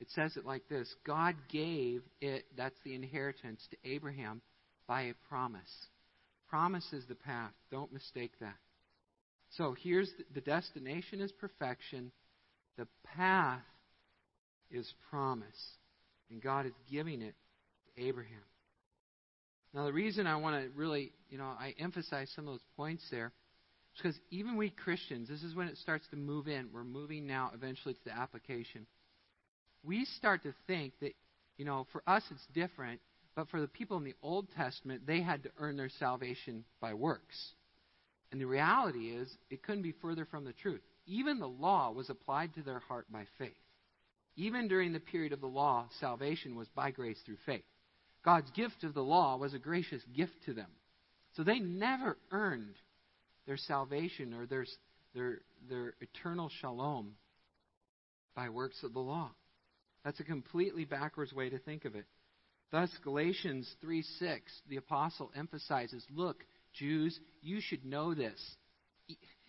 It 0.00 0.08
says 0.14 0.36
it 0.36 0.46
like 0.46 0.66
this 0.68 0.92
God 1.06 1.36
gave 1.50 2.02
it, 2.20 2.46
that's 2.56 2.78
the 2.84 2.94
inheritance, 2.94 3.66
to 3.70 3.90
Abraham 3.90 4.40
by 4.88 5.02
a 5.02 5.14
promise. 5.28 5.60
Promise 6.48 6.86
is 6.92 7.04
the 7.06 7.14
path. 7.14 7.52
Don't 7.70 7.92
mistake 7.92 8.32
that. 8.40 8.56
So 9.56 9.74
here's 9.82 10.10
the, 10.34 10.40
destination 10.40 11.20
is 11.20 11.32
perfection. 11.32 12.12
The 12.78 12.86
path 13.16 13.62
is 14.70 14.92
promise. 15.10 15.48
And 16.30 16.40
God 16.40 16.66
is 16.66 16.72
giving 16.90 17.22
it 17.22 17.34
to 17.96 18.02
Abraham. 18.02 18.38
Now, 19.74 19.84
the 19.84 19.92
reason 19.92 20.26
I 20.26 20.36
want 20.36 20.62
to 20.62 20.70
really, 20.76 21.12
you 21.28 21.38
know, 21.38 21.44
I 21.44 21.74
emphasize 21.78 22.30
some 22.34 22.46
of 22.46 22.54
those 22.54 22.64
points 22.76 23.04
there 23.10 23.32
is 23.94 24.02
because 24.02 24.18
even 24.30 24.56
we 24.56 24.70
Christians, 24.70 25.28
this 25.28 25.42
is 25.42 25.54
when 25.54 25.68
it 25.68 25.76
starts 25.78 26.06
to 26.10 26.16
move 26.16 26.48
in. 26.48 26.68
We're 26.72 26.84
moving 26.84 27.26
now 27.26 27.50
eventually 27.54 27.94
to 27.94 28.00
the 28.04 28.16
application. 28.16 28.86
We 29.84 30.04
start 30.04 30.42
to 30.44 30.54
think 30.66 30.92
that, 31.00 31.12
you 31.56 31.64
know, 31.64 31.86
for 31.92 32.02
us 32.06 32.22
it's 32.30 32.46
different, 32.52 33.00
but 33.34 33.48
for 33.48 33.60
the 33.60 33.68
people 33.68 33.96
in 33.96 34.04
the 34.04 34.14
Old 34.22 34.48
Testament, 34.56 35.06
they 35.06 35.20
had 35.20 35.44
to 35.44 35.50
earn 35.58 35.76
their 35.76 35.90
salvation 35.98 36.64
by 36.80 36.94
works. 36.94 37.52
And 38.32 38.40
the 38.40 38.46
reality 38.46 39.10
is, 39.10 39.28
it 39.50 39.62
couldn't 39.62 39.82
be 39.82 39.94
further 40.00 40.24
from 40.24 40.44
the 40.44 40.52
truth. 40.52 40.82
Even 41.06 41.38
the 41.38 41.48
law 41.48 41.90
was 41.90 42.10
applied 42.10 42.54
to 42.54 42.62
their 42.62 42.78
heart 42.78 43.06
by 43.10 43.24
faith. 43.38 43.50
Even 44.36 44.68
during 44.68 44.92
the 44.92 45.00
period 45.00 45.32
of 45.32 45.40
the 45.40 45.46
law, 45.46 45.88
salvation 45.98 46.54
was 46.54 46.68
by 46.68 46.90
grace 46.90 47.18
through 47.26 47.38
faith. 47.44 47.64
God's 48.24 48.50
gift 48.52 48.84
of 48.84 48.94
the 48.94 49.02
law 49.02 49.36
was 49.36 49.54
a 49.54 49.58
gracious 49.58 50.02
gift 50.14 50.32
to 50.46 50.54
them. 50.54 50.68
So 51.34 51.42
they 51.42 51.58
never 51.58 52.16
earned 52.30 52.74
their 53.46 53.56
salvation 53.56 54.34
or 54.34 54.46
their, 54.46 54.66
their, 55.14 55.40
their 55.68 55.94
eternal 56.00 56.50
shalom 56.60 57.14
by 58.34 58.48
works 58.48 58.82
of 58.82 58.92
the 58.92 59.00
law. 59.00 59.30
That's 60.04 60.20
a 60.20 60.24
completely 60.24 60.84
backwards 60.84 61.32
way 61.32 61.50
to 61.50 61.58
think 61.58 61.84
of 61.84 61.94
it. 61.94 62.06
Thus, 62.70 62.90
Galatians 63.02 63.68
3 63.80 64.02
6, 64.02 64.52
the 64.68 64.76
apostle 64.76 65.30
emphasizes 65.34 66.04
look, 66.14 66.44
Jews, 66.74 67.18
you 67.42 67.60
should 67.60 67.84
know 67.84 68.14
this. 68.14 68.38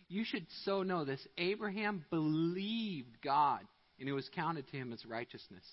You 0.08 0.26
should 0.26 0.46
so 0.66 0.84
know 0.84 1.06
this. 1.06 1.26
Abraham 1.38 2.04
believed 2.10 3.22
God, 3.24 3.62
and 4.00 4.10
it 4.10 4.14
was 4.14 4.30
counted 4.36 4.68
to 4.70 4.78
him 4.78 4.92
as 4.92 5.06
righteousness. 5.06 5.64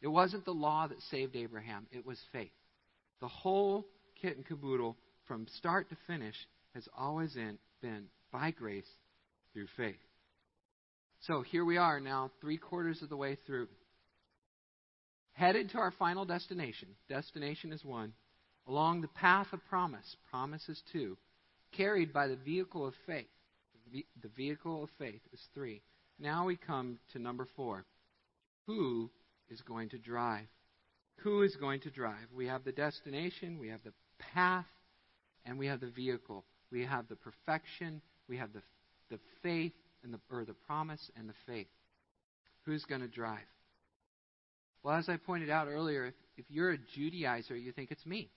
It 0.00 0.08
wasn't 0.08 0.44
the 0.44 0.52
law 0.52 0.86
that 0.86 1.00
saved 1.10 1.36
Abraham, 1.36 1.86
it 1.90 2.06
was 2.06 2.18
faith. 2.32 2.50
The 3.20 3.28
whole 3.28 3.86
kit 4.20 4.36
and 4.36 4.46
caboodle, 4.46 4.96
from 5.26 5.46
start 5.56 5.90
to 5.90 5.96
finish, 6.06 6.36
has 6.74 6.88
always 6.96 7.36
been 7.82 8.06
by 8.32 8.52
grace 8.52 8.88
through 9.52 9.66
faith. 9.76 9.96
So 11.22 11.42
here 11.42 11.64
we 11.64 11.78
are 11.78 11.98
now, 11.98 12.30
three 12.40 12.58
quarters 12.58 13.02
of 13.02 13.08
the 13.08 13.16
way 13.16 13.36
through. 13.46 13.68
Headed 15.32 15.70
to 15.70 15.78
our 15.78 15.92
final 15.98 16.24
destination. 16.24 16.88
Destination 17.08 17.72
is 17.72 17.84
one. 17.84 18.12
Along 18.68 19.00
the 19.00 19.08
path 19.08 19.52
of 19.52 19.64
promise. 19.68 20.16
promises 20.30 20.82
two. 20.92 21.16
Carried 21.72 22.12
by 22.12 22.28
the 22.28 22.36
vehicle 22.36 22.86
of 22.86 22.94
faith. 23.06 23.26
The 23.92 24.28
vehicle 24.36 24.84
of 24.84 24.90
faith 24.98 25.22
is 25.32 25.40
three. 25.54 25.80
Now 26.18 26.44
we 26.44 26.56
come 26.56 26.98
to 27.12 27.18
number 27.18 27.46
four. 27.56 27.84
Who 28.66 29.10
is 29.50 29.62
going 29.62 29.88
to 29.90 29.98
drive. 29.98 30.46
Who 31.22 31.42
is 31.42 31.56
going 31.56 31.80
to 31.80 31.90
drive? 31.90 32.26
We 32.34 32.46
have 32.46 32.64
the 32.64 32.72
destination, 32.72 33.58
we 33.58 33.68
have 33.68 33.82
the 33.82 33.94
path, 34.34 34.66
and 35.44 35.58
we 35.58 35.66
have 35.66 35.80
the 35.80 35.90
vehicle. 35.90 36.44
We 36.70 36.84
have 36.84 37.08
the 37.08 37.16
perfection, 37.16 38.02
we 38.28 38.36
have 38.36 38.52
the, 38.52 38.60
the 39.10 39.18
faith, 39.42 39.72
and 40.04 40.12
the, 40.12 40.20
or 40.30 40.44
the 40.44 40.52
promise 40.52 41.10
and 41.16 41.28
the 41.28 41.34
faith. 41.46 41.66
Who's 42.64 42.84
going 42.84 43.00
to 43.00 43.08
drive? 43.08 43.38
Well, 44.82 44.96
as 44.96 45.08
I 45.08 45.16
pointed 45.16 45.50
out 45.50 45.66
earlier, 45.68 46.06
if, 46.06 46.14
if 46.36 46.44
you're 46.50 46.72
a 46.72 46.78
Judaizer, 46.78 47.60
you 47.60 47.72
think 47.72 47.90
it's 47.90 48.04
me. 48.06 48.30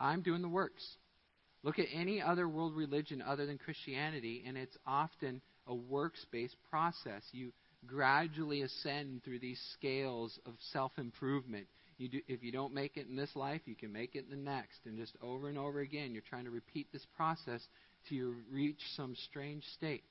I'm 0.00 0.22
doing 0.22 0.42
the 0.42 0.48
works. 0.48 0.84
Look 1.62 1.78
at 1.78 1.86
any 1.94 2.20
other 2.20 2.48
world 2.48 2.74
religion 2.74 3.22
other 3.22 3.46
than 3.46 3.58
Christianity, 3.58 4.44
and 4.46 4.56
it's 4.56 4.76
often 4.86 5.40
a 5.66 5.74
works 5.74 6.24
based 6.30 6.56
process. 6.70 7.22
You 7.32 7.52
gradually 7.86 8.62
ascend 8.62 9.22
through 9.24 9.38
these 9.38 9.60
scales 9.74 10.38
of 10.46 10.54
self 10.72 10.92
improvement. 10.98 11.66
You 11.96 12.08
do, 12.08 12.20
if 12.26 12.42
you 12.42 12.50
don't 12.50 12.74
make 12.74 12.96
it 12.96 13.06
in 13.08 13.16
this 13.16 13.34
life, 13.36 13.62
you 13.66 13.76
can 13.76 13.92
make 13.92 14.14
it 14.14 14.24
in 14.24 14.30
the 14.30 14.50
next. 14.50 14.80
And 14.84 14.98
just 14.98 15.16
over 15.22 15.48
and 15.48 15.56
over 15.56 15.80
again, 15.80 16.12
you're 16.12 16.22
trying 16.28 16.44
to 16.44 16.50
repeat 16.50 16.88
this 16.92 17.06
process 17.16 17.60
till 18.08 18.16
you 18.18 18.34
reach 18.50 18.80
some 18.96 19.14
strange 19.28 19.64
state. 19.76 20.02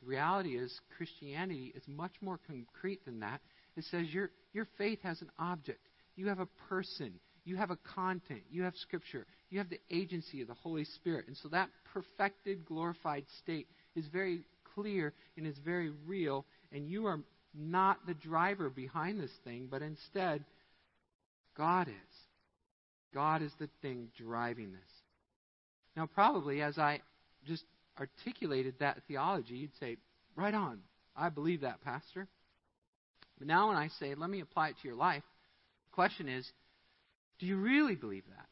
The 0.00 0.08
reality 0.08 0.56
is, 0.56 0.80
Christianity 0.96 1.72
is 1.74 1.82
much 1.86 2.12
more 2.20 2.38
concrete 2.46 3.04
than 3.04 3.20
that. 3.20 3.40
It 3.76 3.84
says 3.90 4.06
your, 4.12 4.30
your 4.52 4.66
faith 4.76 4.98
has 5.02 5.22
an 5.22 5.30
object, 5.38 5.80
you 6.16 6.26
have 6.26 6.40
a 6.40 6.48
person, 6.68 7.14
you 7.48 7.56
have 7.56 7.70
a 7.70 7.78
content, 7.94 8.42
you 8.50 8.62
have 8.62 8.74
Scripture, 8.76 9.26
you 9.50 9.58
have 9.58 9.70
the 9.70 9.80
agency 9.90 10.42
of 10.42 10.48
the 10.48 10.54
Holy 10.54 10.84
Spirit. 10.84 11.26
And 11.26 11.36
so 11.36 11.48
that 11.48 11.70
perfected, 11.92 12.66
glorified 12.66 13.24
state 13.42 13.66
is 13.96 14.06
very 14.12 14.42
clear 14.74 15.12
and 15.36 15.46
is 15.46 15.56
very 15.64 15.90
real 16.06 16.44
and 16.72 16.88
you 16.88 17.06
are 17.06 17.20
not 17.54 18.06
the 18.06 18.14
driver 18.14 18.68
behind 18.68 19.20
this 19.20 19.32
thing, 19.44 19.68
but 19.70 19.82
instead, 19.82 20.44
God 21.56 21.88
is. 21.88 21.94
God 23.14 23.42
is 23.42 23.52
the 23.58 23.68
thing 23.80 24.08
driving 24.16 24.72
this. 24.72 24.80
Now, 25.96 26.06
probably 26.06 26.60
as 26.60 26.78
I 26.78 27.00
just 27.46 27.64
articulated 27.98 28.74
that 28.80 28.98
theology, 29.08 29.54
you'd 29.54 29.76
say, 29.80 29.96
right 30.36 30.54
on. 30.54 30.80
I 31.16 31.30
believe 31.30 31.62
that, 31.62 31.82
Pastor. 31.82 32.28
But 33.38 33.48
now 33.48 33.68
when 33.68 33.76
I 33.76 33.88
say, 33.98 34.14
let 34.14 34.30
me 34.30 34.40
apply 34.40 34.68
it 34.68 34.76
to 34.82 34.88
your 34.88 34.96
life, 34.96 35.22
the 35.90 35.94
question 35.94 36.28
is, 36.28 36.48
do 37.38 37.46
you 37.46 37.56
really 37.56 37.94
believe 37.94 38.24
that? 38.28 38.46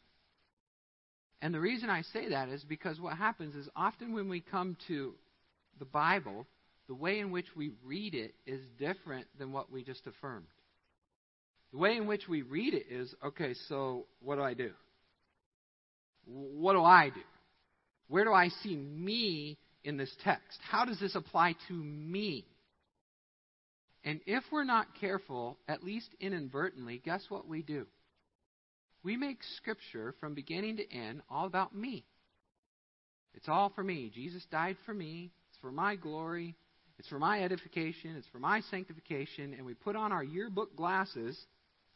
And 1.42 1.53
the 1.53 1.61
reason 1.61 1.90
I 1.90 2.03
say 2.03 2.31
that 2.31 2.49
is 2.49 2.64
because 2.64 3.01
what 3.01 3.16
happens 3.16 3.55
is 3.55 3.68
often 3.77 4.12
when 4.12 4.29
we 4.29 4.40
come 4.40 4.77
to 4.88 5.14
the 5.79 5.85
Bible, 5.85 6.46
the 6.88 6.94
way 6.94 7.18
in 7.18 7.31
which 7.31 7.46
we 7.55 7.72
read 7.85 8.14
it 8.14 8.35
is 8.46 8.61
different 8.79 9.27
than 9.38 9.53
what 9.53 9.70
we 9.70 9.83
just 9.83 10.07
affirmed. 10.07 10.46
The 11.72 11.79
way 11.79 11.96
in 11.96 12.07
which 12.07 12.29
we 12.29 12.42
read 12.42 12.75
it 12.75 12.87
is 12.90 13.14
okay, 13.25 13.55
so 13.68 14.07
what 14.20 14.37
do 14.37 14.42
I 14.42 14.55
do? 14.55 14.70
What 16.25 16.72
do 16.72 16.83
I 16.83 17.11
do? 17.11 17.20
Where 18.09 18.25
do 18.25 18.33
I 18.33 18.49
see 18.62 18.77
me 18.77 19.59
in 19.85 19.96
this 19.96 20.14
text? 20.25 20.59
How 20.70 20.85
does 20.85 20.99
this 21.01 21.14
apply 21.14 21.55
to 21.68 21.75
me? 21.75 22.46
And 24.05 24.20
if 24.27 24.44
we're 24.53 24.64
not 24.64 24.87
careful, 25.01 25.59
at 25.68 25.83
least 25.83 26.09
inadvertently, 26.20 27.03
guess 27.05 27.25
what 27.29 27.49
we 27.49 27.62
do? 27.62 27.87
We 29.07 29.16
make 29.16 29.38
Scripture 29.57 30.16
from 30.19 30.35
beginning 30.35 30.79
to 30.79 30.92
end 30.92 31.23
all 31.31 31.47
about 31.47 31.73
me. 31.73 32.05
It's 33.35 33.49
all 33.49 33.71
for 33.71 33.85
me. 33.85 34.11
Jesus 34.12 34.45
died 34.51 34.77
for 34.85 34.92
me. 34.92 35.31
It's 35.49 35.59
for 35.61 35.71
my 35.71 35.95
glory. 35.95 36.57
It's 36.99 37.07
for 37.09 37.21
my 37.21 37.42
edification, 37.42 38.16
it's 38.16 38.27
for 38.29 38.40
my 38.40 38.62
sanctification, 38.62 39.55
and 39.55 39.64
we 39.64 39.75
put 39.75 39.95
on 39.95 40.11
our 40.11 40.25
yearbook 40.25 40.75
glasses, 40.75 41.38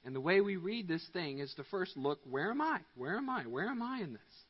and 0.05 0.15
the 0.15 0.21
way 0.21 0.41
we 0.41 0.57
read 0.57 0.87
this 0.87 1.05
thing 1.13 1.41
is 1.41 1.53
to 1.55 1.65
first 1.65 1.97
look, 1.97 2.21
where 2.29 2.51
am 2.51 2.61
I? 2.61 2.81
Where 2.95 3.17
am 3.17 3.29
I? 3.29 3.43
Where 3.45 3.69
am 3.69 3.83
I 3.83 4.01
in 4.03 4.13
this? 4.13 4.45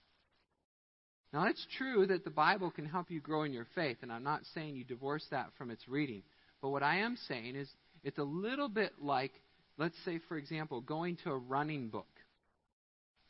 Now, 1.32 1.46
it's 1.46 1.66
true 1.78 2.06
that 2.08 2.24
the 2.24 2.30
Bible 2.30 2.72
can 2.72 2.84
help 2.84 3.10
you 3.10 3.20
grow 3.20 3.44
in 3.44 3.52
your 3.52 3.68
faith, 3.76 3.98
and 4.02 4.12
I'm 4.12 4.24
not 4.24 4.42
saying 4.52 4.74
you 4.74 4.84
divorce 4.84 5.24
that 5.30 5.50
from 5.56 5.70
its 5.70 5.88
reading. 5.88 6.24
But 6.60 6.70
what 6.70 6.82
I 6.82 6.98
am 6.98 7.16
saying 7.28 7.54
is 7.54 7.70
it's 8.02 8.18
a 8.18 8.24
little 8.24 8.68
bit 8.68 8.94
like, 9.00 9.32
let's 9.78 9.96
say, 10.04 10.18
for 10.28 10.36
example, 10.36 10.80
going 10.80 11.16
to 11.22 11.30
a 11.30 11.38
running 11.38 11.88
book. 11.88 12.08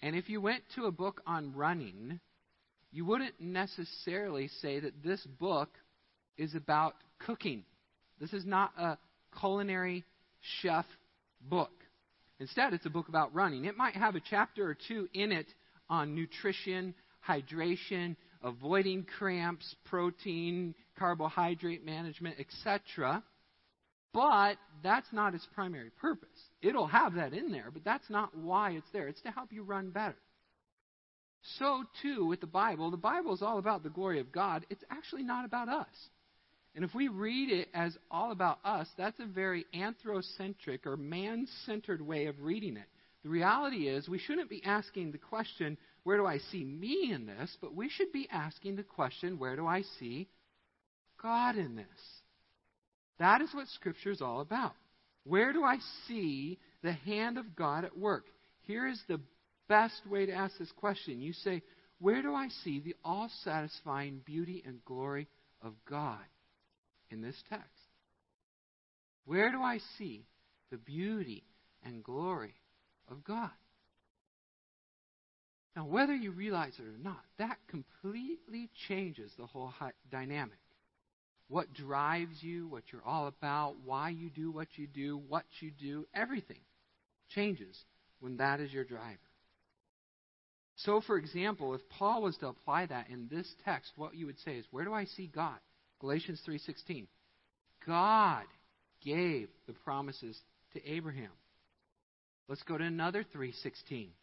And 0.03 0.17
if 0.17 0.29
you 0.29 0.41
went 0.41 0.63
to 0.77 0.85
a 0.85 0.93
book 0.93 1.21
on 1.27 1.55
running, 1.55 2.21
you 2.91 3.05
wouldn't 3.05 3.41
necessarily 3.41 4.49
say 4.61 4.81
that 4.81 5.03
this 5.03 5.25
book 5.39 5.69
is 6.37 6.55
about 6.55 6.95
cooking. 7.19 7.65
This 8.21 8.33
is 8.33 8.47
not 8.47 8.73
a 8.79 8.99
culinary 9.39 10.05
chef 10.63 10.87
book. 11.41 11.73
Instead, 12.39 12.73
it's 12.73 12.87
a 12.87 12.91
book 12.91 13.09
about 13.09 13.35
running. 13.35 13.67
It 13.67 13.77
might 13.77 13.95
have 13.95 14.15
a 14.15 14.21
chapter 14.21 14.69
or 14.69 14.77
two 14.89 15.09
in 15.13 15.33
it 15.33 15.47
on 15.91 16.15
nutrition, 16.15 16.95
hydration, 17.27 18.17
avoiding 18.43 19.05
cramps, 19.19 19.75
protein, 19.85 20.75
carbohydrate 20.99 21.85
management, 21.85 22.37
etc. 22.41 23.23
But 24.13 24.57
that's 24.83 25.13
not 25.13 25.35
its 25.35 25.47
primary 25.55 25.91
purpose. 26.01 26.29
It'll 26.63 26.87
have 26.87 27.15
that 27.15 27.33
in 27.33 27.53
there, 27.53 27.71
but 27.73 27.85
that's 27.85 28.11
not 28.11 28.37
why 28.37 28.73
it's 28.73 28.91
there. 28.93 29.09
It's 29.09 29.23
to 29.23 29.31
help 29.31 29.53
you 29.53 29.63
run 29.63 29.91
better. 29.91 30.17
So, 31.59 31.85
too, 32.03 32.27
with 32.27 32.41
the 32.41 32.47
Bible, 32.47 32.91
the 32.91 32.97
Bible 32.97 33.33
is 33.35 33.43
all 33.43 33.59
about 33.59 33.83
the 33.83 33.89
glory 33.89 34.21
of 34.21 34.33
God. 34.33 34.67
It's 34.69 34.85
actually 34.91 35.23
not 35.23 35.45
about 35.45 35.69
us. 35.69 35.87
And 36.75 36.85
if 36.85 36.95
we 36.95 37.09
read 37.09 37.51
it 37.51 37.69
as 37.75 37.97
all 38.11 38.31
about 38.31 38.59
us, 38.65 38.89
that's 38.97 39.19
a 39.21 39.27
very 39.27 39.65
anthrocentric 39.75 40.87
or 40.87 40.97
man 40.97 41.47
centered 41.67 42.01
way 42.01 42.27
of 42.27 42.41
reading 42.43 42.77
it. 42.77 42.87
The 43.23 43.29
reality 43.29 43.89
is, 43.89 44.09
we 44.09 44.19
shouldn't 44.19 44.51
be 44.51 44.63
asking 44.65 45.13
the 45.13 45.19
question, 45.19 45.77
where 46.05 46.17
do 46.17 46.27
I 46.27 46.39
see 46.39 46.65
me 46.65 47.11
in 47.13 47.27
this? 47.27 47.57
But 47.61 47.75
we 47.75 47.89
should 47.89 48.13
be 48.13 48.29
asking 48.31 48.77
the 48.77 48.83
question, 48.83 49.39
where 49.39 49.57
do 49.57 49.67
I 49.67 49.83
see 49.99 50.29
God 51.23 51.57
in 51.57 51.77
this? 51.77 51.87
That 53.21 53.43
is 53.43 53.55
what 53.55 53.69
Scripture 53.69 54.11
is 54.11 54.23
all 54.23 54.41
about. 54.41 54.73
Where 55.25 55.53
do 55.53 55.63
I 55.63 55.77
see 56.09 56.59
the 56.83 56.95
hand 56.95 57.37
of 57.37 57.55
God 57.55 57.85
at 57.85 57.97
work? 57.97 58.25
Here 58.63 58.89
is 58.89 59.01
the 59.07 59.21
best 59.69 60.01
way 60.11 60.27
to 60.27 60.33
ask 60.33 60.59
this 60.59 60.73
question. 60.73 61.21
You 61.21 61.35
say, 61.35 61.63
Where 62.01 62.23
do 62.23 62.35
I 62.35 62.49
see 62.65 62.81
the 62.81 62.97
all 63.05 63.31
satisfying 63.45 64.23
beauty 64.25 64.63
and 64.67 64.83
glory 64.87 65.29
of 65.61 65.75
God 65.89 66.19
in 67.11 67.21
this 67.21 67.37
text? 67.51 67.69
Where 69.27 69.53
do 69.53 69.61
I 69.61 69.79
see 69.99 70.25
the 70.71 70.79
beauty 70.79 71.45
and 71.85 72.03
glory 72.03 72.55
of 73.11 73.23
God? 73.23 73.51
Now, 75.77 75.85
whether 75.85 76.15
you 76.15 76.31
realize 76.31 76.73
it 76.79 76.87
or 76.87 76.99
not, 77.03 77.21
that 77.39 77.59
completely 77.69 78.71
changes 78.89 79.31
the 79.39 79.47
whole 79.47 79.73
dynamic. 80.11 80.59
What 81.51 81.75
drives 81.75 82.41
you, 82.43 82.69
what 82.69 82.85
you're 82.93 83.05
all 83.05 83.27
about, 83.27 83.75
why 83.85 84.11
you 84.11 84.31
do 84.31 84.53
what 84.53 84.69
you 84.77 84.87
do, 84.87 85.19
what 85.19 85.45
you 85.59 85.73
do, 85.73 86.07
everything 86.15 86.61
changes 87.35 87.77
when 88.21 88.37
that 88.37 88.61
is 88.61 88.73
your 88.73 88.85
driver. 88.85 89.19
So, 90.77 91.01
for 91.01 91.19
example, 91.19 91.75
if 91.75 91.81
Paul 91.89 92.23
was 92.23 92.37
to 92.37 92.47
apply 92.47 92.87
that 92.87 93.11
in 93.11 93.27
this 93.29 93.53
text, 93.65 93.91
what 93.97 94.15
you 94.15 94.27
would 94.27 94.39
say 94.39 94.59
is, 94.59 94.67
"Where 94.71 94.85
do 94.85 94.95
I 94.95 95.07
see 95.07 95.27
God?" 95.27 95.59
Galatians 95.99 96.41
3:16. 96.43 97.09
God 97.85 98.47
gave 99.01 99.51
the 99.67 99.75
promises 99.75 100.41
to 100.73 100.87
Abraham. 100.89 101.33
Let's 102.47 102.63
go 102.63 102.79
to 102.79 102.85
another 102.85 103.25
3:16. 103.25 104.15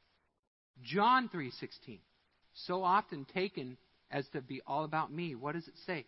John 0.81 1.27
3:16. 1.27 2.01
So 2.53 2.83
often 2.83 3.25
taken 3.25 3.77
as 4.11 4.29
to 4.29 4.41
be 4.41 4.61
all 4.61 4.85
about 4.85 5.11
me. 5.11 5.35
What 5.35 5.55
does 5.55 5.67
it 5.67 5.77
say? 5.79 6.05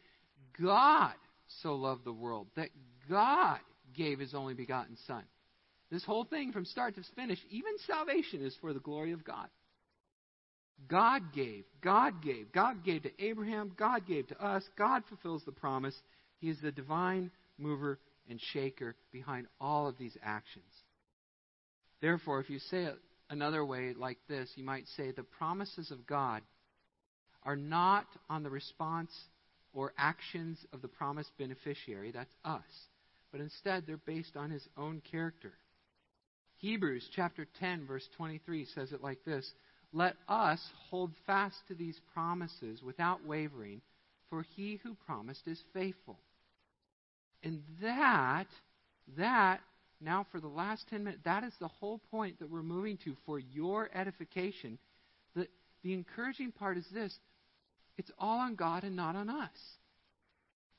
God 0.61 1.13
so 1.61 1.75
loved 1.75 2.05
the 2.05 2.13
world 2.13 2.47
that 2.55 2.69
God 3.09 3.59
gave 3.95 4.19
his 4.19 4.33
only 4.33 4.53
begotten 4.53 4.97
son. 5.07 5.23
This 5.91 6.03
whole 6.03 6.23
thing 6.23 6.51
from 6.51 6.65
start 6.65 6.95
to 6.95 7.01
finish, 7.15 7.39
even 7.49 7.73
salvation 7.87 8.45
is 8.45 8.55
for 8.61 8.73
the 8.73 8.79
glory 8.79 9.11
of 9.11 9.23
God. 9.23 9.47
God 10.87 11.33
gave, 11.33 11.65
God 11.81 12.21
gave, 12.23 12.51
God 12.53 12.85
gave 12.85 13.03
to 13.03 13.23
Abraham, 13.23 13.73
God 13.77 14.07
gave 14.07 14.27
to 14.27 14.43
us, 14.43 14.63
God 14.77 15.03
fulfills 15.09 15.43
the 15.45 15.51
promise. 15.51 15.95
He 16.39 16.49
is 16.49 16.57
the 16.61 16.71
divine 16.71 17.31
mover 17.57 17.99
and 18.29 18.39
shaker 18.53 18.95
behind 19.11 19.47
all 19.59 19.87
of 19.87 19.97
these 19.97 20.15
actions. 20.23 20.71
Therefore, 22.01 22.39
if 22.39 22.49
you 22.49 22.59
say 22.59 22.83
it 22.83 22.95
another 23.29 23.65
way 23.65 23.93
like 23.97 24.19
this, 24.29 24.49
you 24.55 24.63
might 24.63 24.87
say 24.95 25.11
the 25.11 25.23
promises 25.23 25.91
of 25.91 26.07
God 26.07 26.41
are 27.43 27.57
not 27.57 28.05
on 28.29 28.43
the 28.43 28.49
response 28.49 29.11
or 29.73 29.93
actions 29.97 30.57
of 30.73 30.81
the 30.81 30.87
promised 30.87 31.31
beneficiary, 31.37 32.11
that's 32.11 32.33
us, 32.43 32.87
but 33.31 33.41
instead 33.41 33.85
they're 33.85 33.97
based 33.97 34.35
on 34.35 34.49
his 34.49 34.67
own 34.77 35.01
character. 35.11 35.53
Hebrews 36.57 37.07
chapter 37.15 37.47
10 37.59 37.85
verse 37.85 38.07
23 38.17 38.65
says 38.65 38.91
it 38.91 39.03
like 39.03 39.23
this, 39.23 39.53
"Let 39.93 40.17
us 40.27 40.71
hold 40.89 41.15
fast 41.25 41.67
to 41.67 41.75
these 41.75 41.99
promises 42.13 42.81
without 42.83 43.23
wavering, 43.23 43.81
for 44.29 44.43
he 44.43 44.75
who 44.77 44.95
promised 44.95 45.47
is 45.47 45.61
faithful." 45.73 46.19
And 47.43 47.63
that 47.81 48.47
that 49.17 49.61
now, 50.01 50.25
for 50.31 50.39
the 50.39 50.47
last 50.47 50.87
10 50.89 51.03
minutes, 51.03 51.23
that 51.25 51.43
is 51.43 51.53
the 51.59 51.67
whole 51.67 51.99
point 52.09 52.39
that 52.39 52.49
we're 52.49 52.63
moving 52.63 52.97
to 53.03 53.15
for 53.25 53.37
your 53.37 53.89
edification. 53.93 54.77
The, 55.35 55.47
the 55.83 55.93
encouraging 55.93 56.53
part 56.53 56.77
is 56.77 56.85
this 56.93 57.17
it's 57.99 58.11
all 58.17 58.39
on 58.39 58.55
God 58.55 58.85
and 58.85 58.95
not 58.95 59.17
on 59.17 59.29
us. 59.29 59.49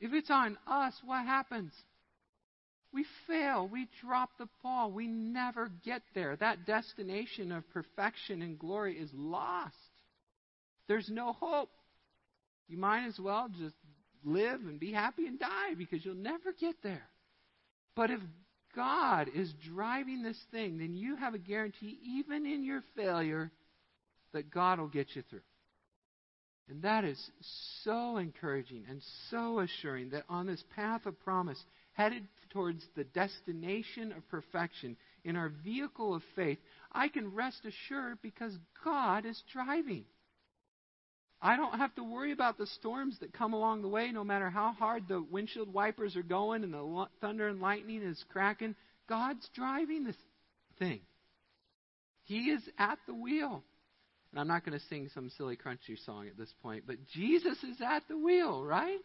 If 0.01 0.15
it's 0.15 0.31
on 0.31 0.57
us, 0.67 0.95
what 1.05 1.27
happens? 1.27 1.75
We 2.95 3.05
fail. 3.27 3.69
We 3.71 3.89
drop 4.01 4.31
the 4.39 4.49
ball. 4.63 4.91
We 4.91 5.07
never 5.07 5.71
get 5.85 6.01
there. 6.15 6.35
That 6.37 6.65
destination 6.65 7.53
of 7.53 7.69
perfection 7.75 8.41
and 8.41 8.59
glory 8.59 8.97
is 8.97 9.11
lost. 9.15 9.77
There's 10.89 11.11
no 11.11 11.35
hope. 11.35 11.69
You 12.69 12.79
might 12.79 13.07
as 13.07 13.21
well 13.21 13.51
just 13.51 13.77
live 14.25 14.63
and 14.63 14.81
be 14.81 14.91
happy 14.91 15.27
and 15.27 15.39
die 15.39 15.75
because 15.77 16.03
you'll 16.03 16.15
never 16.15 16.55
get 16.59 16.77
there. 16.83 17.07
But 17.97 18.11
if 18.11 18.21
God 18.75 19.29
is 19.35 19.53
driving 19.69 20.23
this 20.23 20.41
thing, 20.51 20.79
then 20.79 20.95
you 20.95 21.17
have 21.17 21.35
a 21.35 21.39
guarantee, 21.39 21.99
even 22.17 22.47
in 22.47 22.65
your 22.65 22.83
failure, 22.97 23.53
that 24.33 24.51
God 24.51 24.79
will 24.79 24.89
get 24.89 25.15
you 25.15 25.23
through. 25.29 25.41
And 26.71 26.83
that 26.83 27.05
is 27.05 27.19
so 27.83 28.17
encouraging 28.17 28.85
and 28.89 29.03
so 29.31 29.59
assuring 29.59 30.11
that 30.11 30.25
on 30.29 30.47
this 30.47 30.63
path 30.77 31.05
of 31.05 31.19
promise, 31.21 31.63
headed 31.95 32.23
towards 32.51 32.85
the 32.97 33.03
destination 33.03 34.13
of 34.13 34.29
perfection, 34.29 34.97
in 35.25 35.37
our 35.37 35.51
vehicle 35.65 36.15
of 36.15 36.23
faith, 36.37 36.59
I 36.93 37.09
can 37.09 37.35
rest 37.35 37.61
assured 37.65 38.19
because 38.23 38.57
God 38.85 39.27
is 39.27 39.43
driving. 39.53 40.05
I 41.43 41.57
don't 41.57 41.79
have 41.79 41.95
to 41.97 42.05
worry 42.05 42.33
about 42.33 42.57
the 42.57 42.67
storms 42.67 43.19
that 43.21 43.33
come 43.33 43.53
along 43.53 43.83
the 43.83 43.89
way, 43.89 44.13
no 44.13 44.23
matter 44.23 44.49
how 44.49 44.73
hard 44.73 45.09
the 45.09 45.23
windshield 45.23 45.73
wipers 45.73 46.15
are 46.15 46.23
going 46.23 46.63
and 46.63 46.73
the 46.73 47.07
thunder 47.21 47.49
and 47.49 47.61
lightning 47.61 48.03
is 48.03 48.23
cracking. 48.31 48.77
God's 49.09 49.49
driving 49.55 50.05
this 50.05 50.17
thing. 50.79 51.01
He 52.25 52.51
is 52.51 52.63
at 52.79 52.99
the 53.07 53.15
wheel. 53.15 53.65
And 54.33 54.41
I'm 54.41 54.49
not 54.49 54.65
going 54.65 54.79
to 54.79 54.85
sing 54.87 55.11
some 55.13 55.31
silly 55.37 55.57
crunchy 55.57 55.99
song 56.05 56.29
at 56.29 56.39
this 56.39 56.53
point, 56.63 56.85
but 56.87 56.97
Jesus 57.13 57.59
is 57.65 57.81
at 57.85 58.07
the 58.09 58.17
wheel, 58.17 58.63
right? 58.65 59.01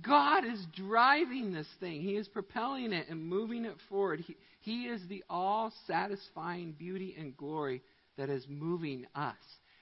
God 0.00 0.44
is 0.44 0.64
driving 0.74 1.52
this 1.52 1.66
thing. 1.80 2.00
He 2.00 2.12
is 2.16 2.28
propelling 2.28 2.92
it 2.92 3.08
and 3.08 3.22
moving 3.22 3.64
it 3.64 3.76
forward. 3.88 4.20
He, 4.20 4.36
he 4.60 4.82
is 4.84 5.02
the 5.08 5.24
all 5.28 5.72
satisfying 5.86 6.72
beauty 6.72 7.14
and 7.18 7.36
glory 7.36 7.82
that 8.16 8.30
is 8.30 8.44
moving 8.48 9.06
us. 9.14 9.34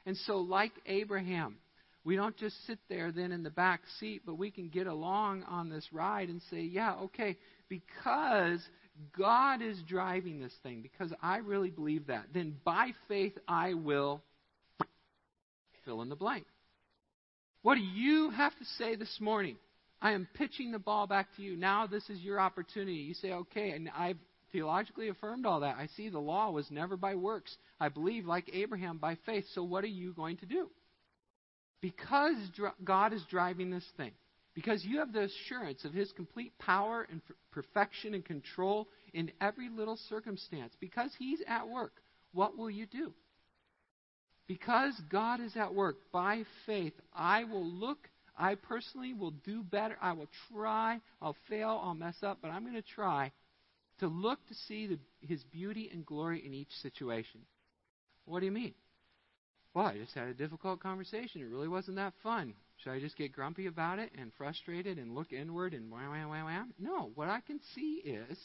And 0.06 0.16
so, 0.16 0.38
like 0.38 0.72
Abraham, 0.86 1.58
we 2.04 2.16
don't 2.16 2.36
just 2.36 2.56
sit 2.66 2.78
there 2.88 3.12
then 3.12 3.32
in 3.32 3.42
the 3.42 3.50
back 3.50 3.80
seat, 4.00 4.22
but 4.24 4.38
we 4.38 4.50
can 4.50 4.68
get 4.70 4.86
along 4.86 5.42
on 5.44 5.68
this 5.68 5.86
ride 5.92 6.30
and 6.30 6.40
say, 6.50 6.62
yeah, 6.62 6.94
okay, 6.94 7.36
because 7.68 8.60
God 9.16 9.60
is 9.60 9.78
driving 9.86 10.40
this 10.40 10.54
thing, 10.62 10.80
because 10.80 11.12
I 11.22 11.38
really 11.38 11.70
believe 11.70 12.06
that, 12.06 12.26
then 12.32 12.56
by 12.64 12.92
faith 13.08 13.36
I 13.46 13.74
will 13.74 14.22
fill 15.88 16.02
in 16.02 16.10
the 16.10 16.16
blank. 16.16 16.44
What 17.62 17.76
do 17.76 17.80
you 17.80 18.30
have 18.30 18.52
to 18.58 18.64
say 18.76 18.94
this 18.94 19.18
morning? 19.20 19.56
I 20.02 20.12
am 20.12 20.28
pitching 20.34 20.70
the 20.70 20.78
ball 20.78 21.06
back 21.06 21.28
to 21.36 21.42
you. 21.42 21.56
Now 21.56 21.86
this 21.86 22.08
is 22.10 22.20
your 22.20 22.38
opportunity. 22.38 22.98
You 22.98 23.14
say, 23.14 23.32
okay, 23.32 23.70
and 23.70 23.88
I've 23.96 24.18
theologically 24.52 25.08
affirmed 25.08 25.46
all 25.46 25.60
that. 25.60 25.76
I 25.76 25.88
see 25.96 26.10
the 26.10 26.18
law 26.18 26.50
was 26.50 26.70
never 26.70 26.96
by 26.96 27.14
works. 27.14 27.56
I 27.80 27.88
believe, 27.88 28.26
like 28.26 28.50
Abraham, 28.52 28.98
by 28.98 29.16
faith. 29.24 29.44
So 29.54 29.62
what 29.62 29.82
are 29.82 29.88
you 29.88 30.12
going 30.12 30.36
to 30.38 30.46
do? 30.46 30.68
Because 31.80 32.36
God 32.84 33.12
is 33.14 33.22
driving 33.30 33.70
this 33.70 33.86
thing, 33.96 34.12
because 34.54 34.84
you 34.84 34.98
have 34.98 35.12
the 35.12 35.28
assurance 35.28 35.84
of 35.84 35.94
His 35.94 36.12
complete 36.12 36.52
power 36.58 37.06
and 37.10 37.22
perfection 37.50 38.14
and 38.14 38.24
control 38.24 38.88
in 39.14 39.30
every 39.40 39.68
little 39.70 39.98
circumstance, 40.08 40.74
because 40.80 41.10
He's 41.18 41.40
at 41.48 41.68
work, 41.68 41.92
what 42.32 42.58
will 42.58 42.70
you 42.70 42.86
do? 42.86 43.12
Because 44.48 44.94
God 45.10 45.40
is 45.40 45.56
at 45.56 45.74
work 45.74 45.96
by 46.10 46.42
faith, 46.64 46.94
I 47.14 47.44
will 47.44 47.66
look, 47.66 48.08
I 48.36 48.54
personally 48.54 49.12
will 49.12 49.32
do 49.32 49.62
better. 49.62 49.96
I 50.00 50.12
will 50.12 50.28
try. 50.50 51.00
I'll 51.20 51.36
fail. 51.48 51.80
I'll 51.84 51.94
mess 51.94 52.16
up, 52.22 52.38
but 52.40 52.50
I'm 52.50 52.62
going 52.62 52.74
to 52.74 52.82
try 52.82 53.30
to 54.00 54.08
look 54.08 54.38
to 54.48 54.54
see 54.54 54.86
the, 54.86 54.98
his 55.20 55.42
beauty 55.44 55.90
and 55.92 56.06
glory 56.06 56.44
in 56.44 56.54
each 56.54 56.70
situation. 56.82 57.40
What 58.24 58.40
do 58.40 58.46
you 58.46 58.52
mean? 58.52 58.74
Well, 59.74 59.86
I 59.86 59.98
just 59.98 60.14
had 60.14 60.28
a 60.28 60.34
difficult 60.34 60.80
conversation. 60.80 61.42
It 61.42 61.48
really 61.48 61.68
wasn't 61.68 61.96
that 61.96 62.14
fun. 62.22 62.54
Should 62.78 62.92
I 62.92 63.00
just 63.00 63.16
get 63.16 63.32
grumpy 63.32 63.66
about 63.66 63.98
it 63.98 64.12
and 64.16 64.32
frustrated 64.38 64.98
and 64.98 65.14
look 65.14 65.32
inward 65.32 65.74
and 65.74 65.90
wham, 65.90 66.10
wham, 66.10 66.28
wham, 66.28 66.44
wham? 66.44 66.74
No. 66.78 67.10
What 67.14 67.28
I 67.28 67.40
can 67.40 67.60
see 67.74 68.02
is 68.04 68.38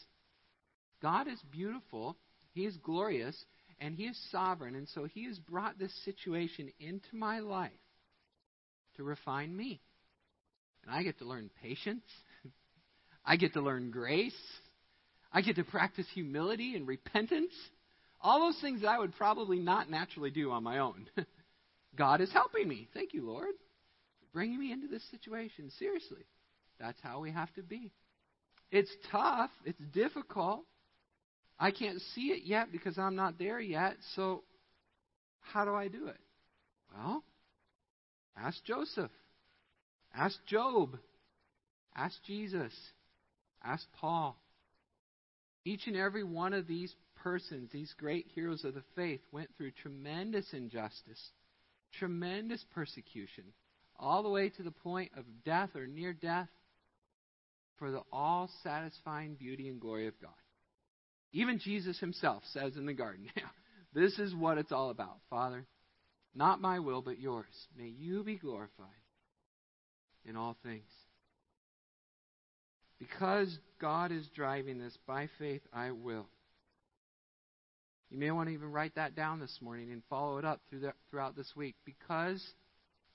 God 1.01 1.27
is 1.27 1.39
beautiful, 1.51 2.17
He 2.53 2.65
is 2.65 2.75
glorious, 2.77 3.45
and 3.79 3.95
He 3.95 4.03
is 4.05 4.19
sovereign. 4.31 4.75
And 4.75 4.87
so 4.89 5.05
He 5.05 5.25
has 5.25 5.37
brought 5.39 5.77
this 5.79 5.93
situation 6.05 6.71
into 6.79 7.15
my 7.15 7.39
life 7.39 7.71
to 8.97 9.03
refine 9.03 9.55
me. 9.55 9.81
And 10.83 10.93
I 10.93 11.03
get 11.03 11.19
to 11.19 11.25
learn 11.25 11.49
patience. 11.61 12.03
I 13.25 13.37
get 13.37 13.53
to 13.53 13.61
learn 13.61 13.91
grace. 13.91 14.33
I 15.31 15.41
get 15.41 15.55
to 15.55 15.63
practice 15.63 16.05
humility 16.13 16.75
and 16.75 16.87
repentance. 16.87 17.53
All 18.21 18.39
those 18.39 18.59
things 18.61 18.81
that 18.81 18.89
I 18.89 18.99
would 18.99 19.15
probably 19.15 19.59
not 19.59 19.89
naturally 19.89 20.29
do 20.29 20.51
on 20.51 20.63
my 20.63 20.79
own. 20.79 21.07
God 21.95 22.21
is 22.21 22.31
helping 22.31 22.67
me. 22.67 22.87
Thank 22.93 23.13
you, 23.13 23.25
Lord, 23.25 23.53
for 24.19 24.25
bringing 24.33 24.59
me 24.59 24.71
into 24.71 24.87
this 24.87 25.03
situation. 25.11 25.71
Seriously, 25.77 26.25
that's 26.79 26.99
how 27.01 27.19
we 27.19 27.31
have 27.31 27.53
to 27.55 27.63
be. 27.63 27.91
It's 28.71 28.91
tough, 29.11 29.51
it's 29.65 29.81
difficult. 29.93 30.65
I 31.59 31.71
can't 31.71 32.01
see 32.13 32.27
it 32.27 32.43
yet 32.43 32.71
because 32.71 32.97
I'm 32.97 33.15
not 33.15 33.37
there 33.37 33.59
yet. 33.59 33.95
So, 34.15 34.43
how 35.39 35.65
do 35.65 35.73
I 35.73 35.87
do 35.87 36.07
it? 36.07 36.19
Well, 36.95 37.23
ask 38.37 38.63
Joseph, 38.65 39.11
ask 40.13 40.35
Job, 40.45 40.97
ask 41.95 42.15
Jesus, 42.25 42.73
ask 43.63 43.85
Paul. 43.99 44.37
Each 45.65 45.87
and 45.87 45.95
every 45.95 46.23
one 46.23 46.53
of 46.53 46.67
these 46.67 46.93
persons, 47.15 47.69
these 47.71 47.93
great 47.97 48.27
heroes 48.35 48.65
of 48.65 48.73
the 48.73 48.83
faith, 48.95 49.21
went 49.31 49.49
through 49.55 49.71
tremendous 49.71 50.45
injustice, 50.51 51.31
tremendous 51.97 52.63
persecution, 52.73 53.45
all 53.97 54.23
the 54.23 54.29
way 54.29 54.49
to 54.49 54.63
the 54.63 54.71
point 54.71 55.11
of 55.15 55.23
death 55.45 55.69
or 55.75 55.87
near 55.87 56.13
death 56.13 56.49
for 57.77 57.91
the 57.91 58.01
all 58.11 58.49
satisfying 58.63 59.35
beauty 59.35 59.69
and 59.69 59.79
glory 59.79 60.07
of 60.07 60.19
God. 60.21 60.31
Even 61.33 61.59
Jesus 61.59 61.99
himself 61.99 62.43
says 62.53 62.77
in 62.77 62.85
the 62.85 62.93
garden, 62.93 63.27
This 63.93 64.17
is 64.17 64.33
what 64.33 64.57
it's 64.57 64.71
all 64.71 64.89
about, 64.89 65.17
Father. 65.29 65.65
Not 66.35 66.61
my 66.61 66.79
will, 66.79 67.01
but 67.01 67.19
yours. 67.19 67.45
May 67.77 67.89
you 67.89 68.23
be 68.23 68.37
glorified 68.37 68.87
in 70.25 70.35
all 70.35 70.57
things. 70.63 70.89
Because 72.97 73.55
God 73.79 74.11
is 74.11 74.25
driving 74.35 74.79
this, 74.79 74.97
by 75.05 75.29
faith 75.37 75.61
I 75.71 75.91
will. 75.91 76.27
You 78.09 78.17
may 78.17 78.31
want 78.31 78.49
to 78.49 78.53
even 78.53 78.71
write 78.71 78.95
that 78.95 79.15
down 79.15 79.39
this 79.39 79.57
morning 79.61 79.91
and 79.91 80.01
follow 80.09 80.37
it 80.37 80.45
up 80.45 80.61
through 80.69 80.79
the, 80.79 80.93
throughout 81.09 81.35
this 81.35 81.51
week. 81.55 81.75
Because 81.85 82.43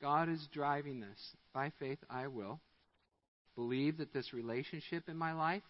God 0.00 0.28
is 0.28 0.46
driving 0.52 1.00
this, 1.00 1.18
by 1.54 1.72
faith 1.78 1.98
I 2.10 2.26
will 2.26 2.60
believe 3.56 3.98
that 3.98 4.12
this 4.12 4.32
relationship 4.32 5.08
in 5.08 5.16
my 5.16 5.32
life 5.32 5.62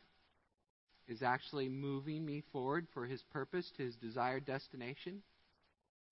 is 1.08 1.22
actually 1.22 1.68
moving 1.68 2.24
me 2.24 2.42
forward 2.52 2.86
for 2.92 3.06
His 3.06 3.22
purpose 3.32 3.70
to 3.76 3.84
His 3.84 3.96
desired 3.96 4.44
destination. 4.44 5.22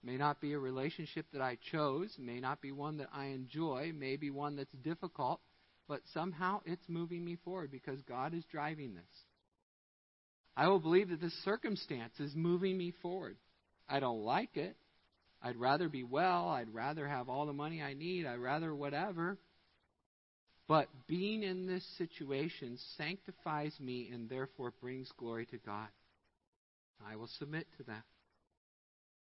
May 0.03 0.17
not 0.17 0.41
be 0.41 0.53
a 0.53 0.59
relationship 0.59 1.27
that 1.33 1.43
I 1.43 1.59
chose, 1.73 2.15
may 2.19 2.41
not 2.41 2.61
be 2.61 2.73
one 2.73 2.99
that 2.99 3.09
I 3.13 3.27
enjoy, 3.27 3.93
may 3.95 4.17
be 4.17 4.31
one 4.31 4.57
that's 4.57 4.73
difficult, 4.83 5.41
but 5.89 6.01
somehow 6.13 6.61
it's 6.65 6.89
moving 6.89 7.25
me 7.25 7.37
forward 7.45 7.71
because 7.71 8.01
God 8.03 8.35
is 8.35 8.45
driving 8.51 8.95
this. 8.95 9.05
I 10.57 10.69
will 10.69 10.81
believe 10.81 11.11
that 11.11 11.21
this 11.21 11.35
circumstance 11.45 12.19
is 12.19 12.35
moving 12.35 12.79
me 12.79 12.93
forward. 13.03 13.37
I 13.89 14.01
don't 14.01 14.23
like 14.23 14.57
it. 14.57 14.77
I'd 15.43 15.57
rather 15.57 15.89
be 15.89 16.03
well. 16.03 16.49
I'd 16.49 16.73
rather 16.73 17.07
have 17.07 17.29
all 17.29 17.47
the 17.47 17.53
money 17.53 17.83
I 17.83 17.95
need. 17.95 18.27
I'd 18.27 18.39
rather 18.39 18.75
whatever. 18.75 19.39
But 20.69 20.89
being 21.07 21.43
in 21.43 21.67
this 21.67 21.85
situation 21.97 22.79
sanctifies 22.97 23.79
me 23.79 24.11
and 24.13 24.29
therefore 24.29 24.73
brings 24.81 25.11
glory 25.17 25.47
to 25.47 25.59
God. 25.59 25.89
I 27.09 27.17
will 27.17 27.29
submit 27.39 27.67
to 27.79 27.85
that. 27.85 28.03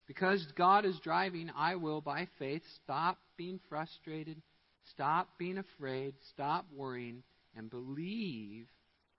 Because 0.06 0.46
God 0.56 0.84
is 0.84 0.98
driving, 1.00 1.50
I 1.56 1.76
will, 1.76 2.00
by 2.00 2.28
faith, 2.38 2.62
stop 2.84 3.18
being 3.36 3.60
frustrated, 3.68 4.40
stop 4.90 5.28
being 5.38 5.58
afraid, 5.58 6.14
stop 6.30 6.66
worrying, 6.74 7.22
and 7.56 7.70
believe 7.70 8.66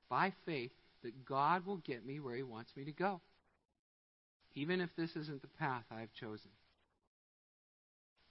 by 0.09 0.34
faith 0.45 0.71
that 1.03 1.26
God 1.26 1.65
will 1.65 1.78
get 1.78 2.05
me 2.05 2.19
where 2.19 2.36
He 2.36 2.43
wants 2.43 2.71
me 2.76 2.86
to 2.86 2.91
go. 2.91 3.21
Even 4.55 4.82
if 4.82 4.89
this 4.95 5.15
isn't 5.15 5.41
the 5.41 5.47
path 5.59 5.84
I've 5.91 6.13
chosen. 6.13 6.51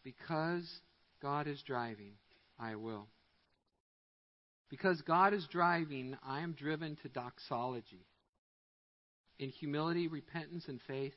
Because 0.05 0.80
God 1.20 1.47
is 1.47 1.61
driving, 1.62 2.12
I 2.59 2.76
will. 2.76 3.07
Because 4.73 5.03
God 5.03 5.35
is 5.35 5.47
driving, 5.53 6.16
I 6.27 6.41
am 6.41 6.55
driven 6.55 6.97
to 7.03 7.09
doxology. 7.11 8.07
In 9.39 9.51
humility, 9.51 10.09
repentance, 10.09 10.64
and 10.66 10.81
faith, 10.87 11.12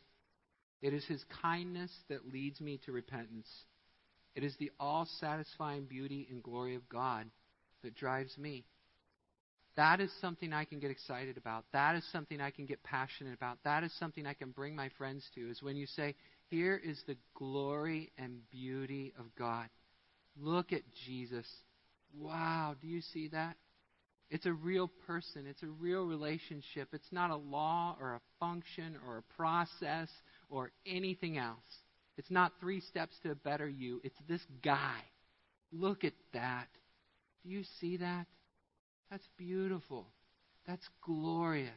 it 0.82 0.94
is 0.94 1.06
His 1.06 1.24
kindness 1.42 1.90
that 2.10 2.30
leads 2.34 2.60
me 2.60 2.82
to 2.86 2.92
repentance. 2.92 3.48
It 4.36 4.44
is 4.44 4.54
the 4.60 4.72
all 4.78 5.08
satisfying 5.22 5.86
beauty 5.86 6.28
and 6.30 6.44
glory 6.44 6.76
of 6.76 6.90
God 6.90 7.28
that 7.82 7.96
drives 7.96 8.38
me. 8.38 8.66
That 9.78 10.02
is 10.02 10.12
something 10.20 10.52
I 10.52 10.66
can 10.66 10.80
get 10.80 10.92
excited 10.92 11.38
about. 11.38 11.64
That 11.72 11.96
is 11.96 12.04
something 12.12 12.42
I 12.42 12.52
can 12.52 12.66
get 12.66 12.84
passionate 12.84 13.36
about. 13.36 13.60
That 13.64 13.86
is 13.86 13.94
something 13.98 14.28
I 14.28 14.34
can 14.34 14.52
bring 14.52 14.76
my 14.76 14.90
friends 14.98 15.24
to, 15.36 15.50
is 15.50 15.64
when 15.64 15.78
you 15.78 15.88
say, 15.88 16.16
Here 16.50 16.76
is 16.76 17.02
the 17.08 17.16
glory 17.36 18.12
and 18.18 18.42
beauty 18.52 19.14
of 19.18 19.34
God. 19.40 19.70
Look 20.38 20.74
at 20.74 20.82
Jesus. 21.06 21.48
Wow, 22.20 22.76
do 22.82 22.88
you 22.88 23.02
see 23.02 23.30
that? 23.30 23.58
It's 24.30 24.46
a 24.46 24.54
real 24.54 24.90
person. 25.06 25.46
It's 25.48 25.64
a 25.64 25.68
real 25.68 26.06
relationship. 26.06 26.90
It's 26.94 27.12
not 27.12 27.30
a 27.30 27.36
law 27.36 27.96
or 28.02 28.16
a 28.16 28.22
function 28.40 28.98
or 29.08 29.18
a 29.18 29.34
process 29.36 30.10
or 30.50 30.72
anything 30.86 31.38
else. 31.38 31.58
It's 32.18 32.32
not 32.32 32.54
three 32.60 32.82
steps 32.82 33.16
to 33.24 33.32
a 33.32 33.36
better 33.36 33.68
you. 33.68 34.02
It's 34.04 34.18
this 34.28 34.42
guy. 34.64 35.00
Look 35.72 36.04
at 36.04 36.14
that. 36.34 36.68
Do 37.44 37.50
you 37.50 37.64
see 37.80 37.98
that? 37.98 38.26
That's 39.12 39.28
beautiful. 39.38 40.08
That's 40.66 40.88
glorious. 41.02 41.72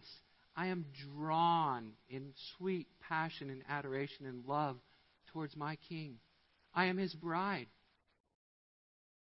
I 0.57 0.69
am 0.69 0.87
drawn 1.15 1.93
in 2.09 2.33
sweet 2.57 2.87
passion 3.09 3.51
and 3.51 3.63
adoration 3.69 4.27
and 4.27 4.47
love 4.47 4.77
towards 5.33 5.57
my 5.57 5.77
King. 5.89 6.17
I 6.75 6.87
am 6.87 6.97
his 6.97 7.15
bride. 7.15 7.67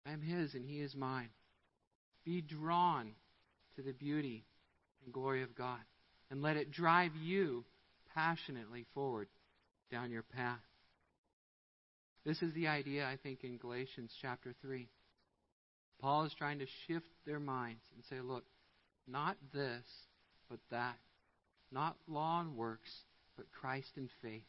I 0.06 0.12
am 0.12 0.22
His 0.22 0.54
and 0.54 0.64
He 0.64 0.80
is 0.80 0.94
mine. 0.94 1.30
Be 2.24 2.40
drawn 2.40 3.12
to 3.76 3.82
the 3.82 3.92
beauty 3.92 4.44
and 5.04 5.12
glory 5.12 5.42
of 5.42 5.54
God 5.54 5.80
and 6.30 6.42
let 6.42 6.56
it 6.56 6.70
drive 6.70 7.12
you 7.16 7.64
passionately 8.14 8.86
forward 8.94 9.28
down 9.90 10.10
your 10.10 10.22
path. 10.22 10.60
This 12.24 12.40
is 12.42 12.54
the 12.54 12.68
idea, 12.68 13.04
I 13.04 13.18
think, 13.22 13.42
in 13.42 13.58
Galatians 13.58 14.12
chapter 14.20 14.54
3. 14.62 14.88
Paul 16.00 16.24
is 16.24 16.34
trying 16.38 16.60
to 16.60 16.66
shift 16.86 17.06
their 17.26 17.40
minds 17.40 17.82
and 17.94 18.04
say, 18.08 18.20
look, 18.20 18.44
not 19.08 19.36
this, 19.52 19.82
but 20.48 20.60
that. 20.70 20.96
Not 21.72 21.96
law 22.08 22.40
and 22.40 22.56
works, 22.56 22.90
but 23.36 23.46
Christ 23.52 23.90
and 23.96 24.08
faith. 24.22 24.42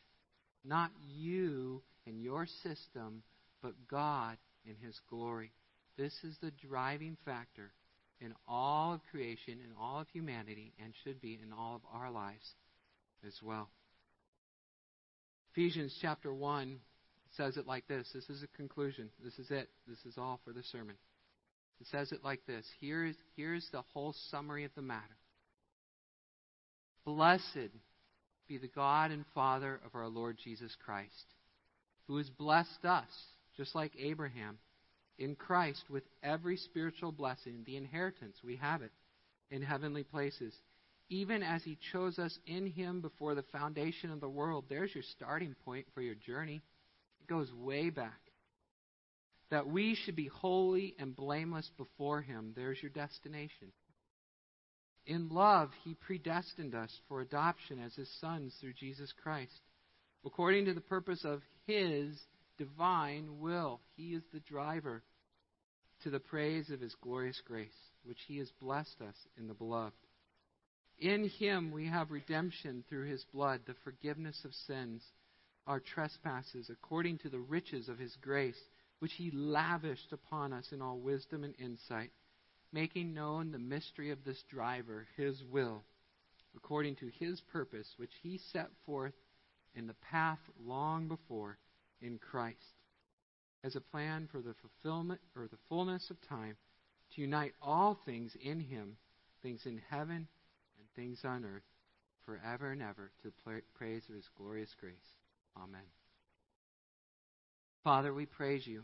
Not 0.64 0.92
you 1.16 1.82
and 2.06 2.22
your 2.22 2.46
system, 2.64 3.24
but 3.62 3.74
God 3.90 4.38
in 4.66 4.76
His 4.86 5.00
glory. 5.10 5.52
This 5.98 6.14
is 6.24 6.38
the 6.42 6.52
driving 6.68 7.18
factor 7.26 7.72
in 8.20 8.34
all 8.48 8.94
of 8.94 9.02
creation, 9.12 9.60
in 9.64 9.72
all 9.80 10.00
of 10.00 10.08
humanity, 10.10 10.74
and 10.84 10.94
should 11.04 11.22
be 11.22 11.40
in 11.42 11.52
all 11.52 11.76
of 11.76 11.82
our 11.94 12.10
lives 12.10 12.56
as 13.26 13.34
well. 13.44 13.70
Ephesians 15.52 15.96
chapter 16.02 16.34
1 16.34 16.80
says 17.38 17.58
it 17.58 17.68
like 17.68 17.88
this. 17.88 18.10
This 18.14 18.30
is 18.30 18.44
a 18.44 18.58
conclusion. 18.58 19.10
This 19.24 19.38
is 19.40 19.52
it. 19.52 19.70
This 19.88 20.00
is 20.06 20.18
all 20.18 20.40
for 20.44 20.54
the 20.54 20.64
sermon. 20.72 20.96
It 21.80 21.88
says 21.88 22.12
it 22.12 22.24
like 22.24 22.46
this. 22.48 22.66
Here's, 22.80 23.16
here's 23.36 23.68
the 23.72 23.84
whole 23.94 24.16
summary 24.32 24.64
of 24.64 24.72
the 24.76 24.82
matter. 24.82 25.18
Blessed 27.06 27.72
be 28.48 28.58
the 28.58 28.68
God 28.68 29.12
and 29.12 29.26
Father 29.34 29.80
of 29.86 29.96
our 29.96 30.08
Lord 30.08 30.38
Jesus 30.44 30.76
Christ, 30.86 31.26
who 32.08 32.18
has 32.18 32.30
blessed 32.30 32.86
us 32.86 33.12
just 33.58 33.76
like 33.76 33.92
Abraham, 34.00 34.58
in 35.18 35.36
Christ 35.36 35.84
with 35.90 36.04
every 36.24 36.58
spiritual 36.58 37.12
blessing, 37.12 37.64
the 37.66 37.78
inheritance, 37.78 38.38
we 38.44 38.56
have 38.58 38.82
it 38.82 38.92
in 39.52 39.62
heavenly 39.62 40.04
places, 40.04 40.54
even 41.10 41.44
as 41.44 41.64
He 41.64 41.78
chose 41.92 42.18
us 42.18 42.38
in 42.48 42.68
Him 42.68 43.02
before 43.02 43.36
the 43.36 43.44
foundation 43.52 44.12
of 44.12 44.20
the 44.20 44.30
world. 44.30 44.66
There's 44.70 44.94
your 44.94 45.04
starting 45.16 45.56
point 45.66 45.86
for 45.94 46.02
your 46.02 46.16
journey. 46.16 46.62
It 47.22 47.28
goes 47.28 47.52
way 47.54 47.90
back. 47.90 48.20
That 49.52 49.68
we 49.68 49.96
should 49.96 50.16
be 50.16 50.28
holy 50.28 50.96
and 50.98 51.16
blameless 51.16 51.70
before 51.78 52.22
Him. 52.22 52.54
There's 52.56 52.82
your 52.82 52.90
destination. 52.90 53.72
In 55.06 55.30
love, 55.30 55.70
He 55.84 55.94
predestined 55.94 56.74
us 56.74 56.92
for 57.08 57.22
adoption 57.22 57.80
as 57.80 57.94
His 57.94 58.10
sons 58.20 58.56
through 58.60 58.74
Jesus 58.74 59.14
Christ, 59.22 59.62
according 60.26 60.66
to 60.66 60.74
the 60.74 60.82
purpose 60.82 61.24
of 61.24 61.42
His 61.68 62.18
divine 62.58 63.40
will. 63.40 63.82
He 63.96 64.14
is 64.14 64.24
the 64.32 64.40
driver 64.40 65.04
to 66.04 66.10
the 66.10 66.20
praise 66.20 66.70
of 66.70 66.82
His 66.82 66.96
glorious 66.96 67.42
grace, 67.46 67.92
which 68.04 68.20
He 68.28 68.38
has 68.38 68.52
blessed 68.62 69.02
us 69.02 69.16
in 69.38 69.48
the 69.48 69.54
beloved. 69.54 69.96
In 71.00 71.28
Him 71.28 71.72
we 71.72 71.88
have 71.88 72.12
redemption 72.12 72.84
through 72.88 73.10
His 73.10 73.26
blood, 73.34 73.62
the 73.66 73.76
forgiveness 73.84 74.44
of 74.46 74.54
sins, 74.54 75.04
our 75.66 75.80
trespasses, 75.80 76.70
according 76.70 77.20
to 77.20 77.30
the 77.30 77.40
riches 77.40 77.90
of 77.90 77.98
His 77.98 78.16
grace, 78.22 78.60
which 79.00 79.14
He 79.14 79.32
lavished 79.32 80.12
upon 80.12 80.54
us 80.54 80.72
in 80.72 80.82
all 80.82 81.00
wisdom 81.00 81.44
and 81.44 81.56
insight, 81.60 82.12
making 82.72 83.14
known 83.14 83.52
the 83.52 83.60
mystery 83.60 84.12
of 84.12 84.24
this 84.24 84.44
driver, 84.50 85.08
His 85.18 85.44
will, 85.50 85.84
according 86.56 86.96
to 86.98 87.12
His 87.20 87.42
purpose, 87.52 87.88
which 87.98 88.14
He 88.22 88.40
set 88.52 88.70
forth 88.86 89.14
in 89.76 89.88
the 89.88 89.96
path 89.96 90.40
long 90.64 91.08
before 91.08 91.58
in 92.04 92.20
Christ 92.20 92.58
as 93.64 93.76
a 93.76 93.82
plan 93.82 94.28
for 94.32 94.42
the 94.42 94.54
fulfillment 94.62 95.22
or 95.36 95.48
the 95.48 95.58
fullness 95.70 96.10
of 96.10 96.18
time 96.28 96.58
to 97.16 97.22
unite 97.22 97.54
all 97.62 97.98
things 98.06 98.36
in 98.42 98.60
him, 98.60 98.98
things 99.42 99.62
in 99.66 99.82
heaven 99.90 100.28
and 100.78 100.88
things 100.96 101.20
on 101.24 101.46
earth, 101.46 101.64
forever 102.26 102.72
and 102.72 102.82
ever, 102.82 103.12
to 103.22 103.30
the 103.30 103.62
praise 103.76 104.04
of 104.10 104.16
his 104.16 104.28
glorious 104.38 104.70
grace. 104.80 104.94
Amen. 105.58 105.82
Father, 107.84 108.14
we 108.14 108.26
praise 108.26 108.66
you 108.66 108.84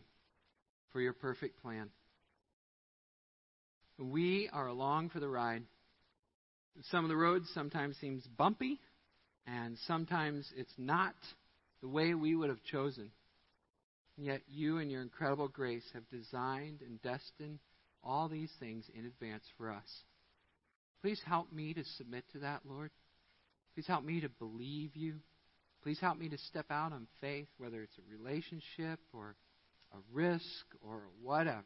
for 0.92 1.00
your 1.00 1.12
perfect 1.12 1.60
plan. 1.62 1.90
We 3.98 4.48
are 4.52 4.66
along 4.66 5.10
for 5.10 5.20
the 5.20 5.28
ride. 5.28 5.62
some 6.90 7.04
of 7.04 7.10
the 7.10 7.16
roads 7.16 7.50
sometimes 7.52 7.96
seems 7.98 8.26
bumpy, 8.38 8.80
and 9.46 9.76
sometimes 9.86 10.50
it's 10.56 10.72
not 10.78 11.14
the 11.82 11.88
way 11.88 12.14
we 12.14 12.34
would 12.34 12.48
have 12.48 12.62
chosen. 12.62 13.10
And 14.16 14.26
yet 14.26 14.42
you 14.48 14.78
and 14.78 14.90
your 14.90 15.02
incredible 15.02 15.48
grace 15.48 15.84
have 15.94 16.08
designed 16.08 16.80
and 16.82 17.00
destined 17.02 17.58
all 18.02 18.28
these 18.28 18.52
things 18.60 18.84
in 18.94 19.06
advance 19.06 19.44
for 19.56 19.70
us. 19.70 20.04
Please 21.02 21.20
help 21.24 21.52
me 21.52 21.72
to 21.74 21.84
submit 21.96 22.24
to 22.32 22.40
that, 22.40 22.60
Lord. 22.68 22.90
Please 23.74 23.86
help 23.86 24.04
me 24.04 24.20
to 24.20 24.28
believe 24.28 24.96
you. 24.96 25.14
Please 25.82 25.98
help 26.00 26.18
me 26.18 26.28
to 26.28 26.36
step 26.36 26.66
out 26.70 26.92
on 26.92 27.06
faith, 27.20 27.48
whether 27.56 27.82
it's 27.82 27.96
a 27.98 28.18
relationship 28.18 29.00
or 29.14 29.34
a 29.92 29.96
risk 30.12 30.66
or 30.82 31.04
whatever. 31.22 31.64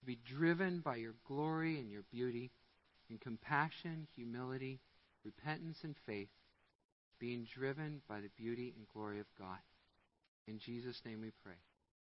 To 0.00 0.06
be 0.06 0.18
driven 0.36 0.80
by 0.80 0.96
your 0.96 1.14
glory 1.26 1.78
and 1.78 1.90
your 1.90 2.02
beauty 2.12 2.50
in 3.08 3.18
compassion, 3.18 4.06
humility, 4.14 4.80
repentance, 5.24 5.78
and 5.82 5.94
faith, 6.06 6.28
being 7.18 7.46
driven 7.52 8.02
by 8.08 8.20
the 8.20 8.30
beauty 8.36 8.74
and 8.76 8.86
glory 8.88 9.20
of 9.20 9.26
God. 9.38 9.58
In 10.46 10.58
Jesus' 10.58 11.02
name 11.04 11.20
we 11.22 11.32
pray. 11.42 11.54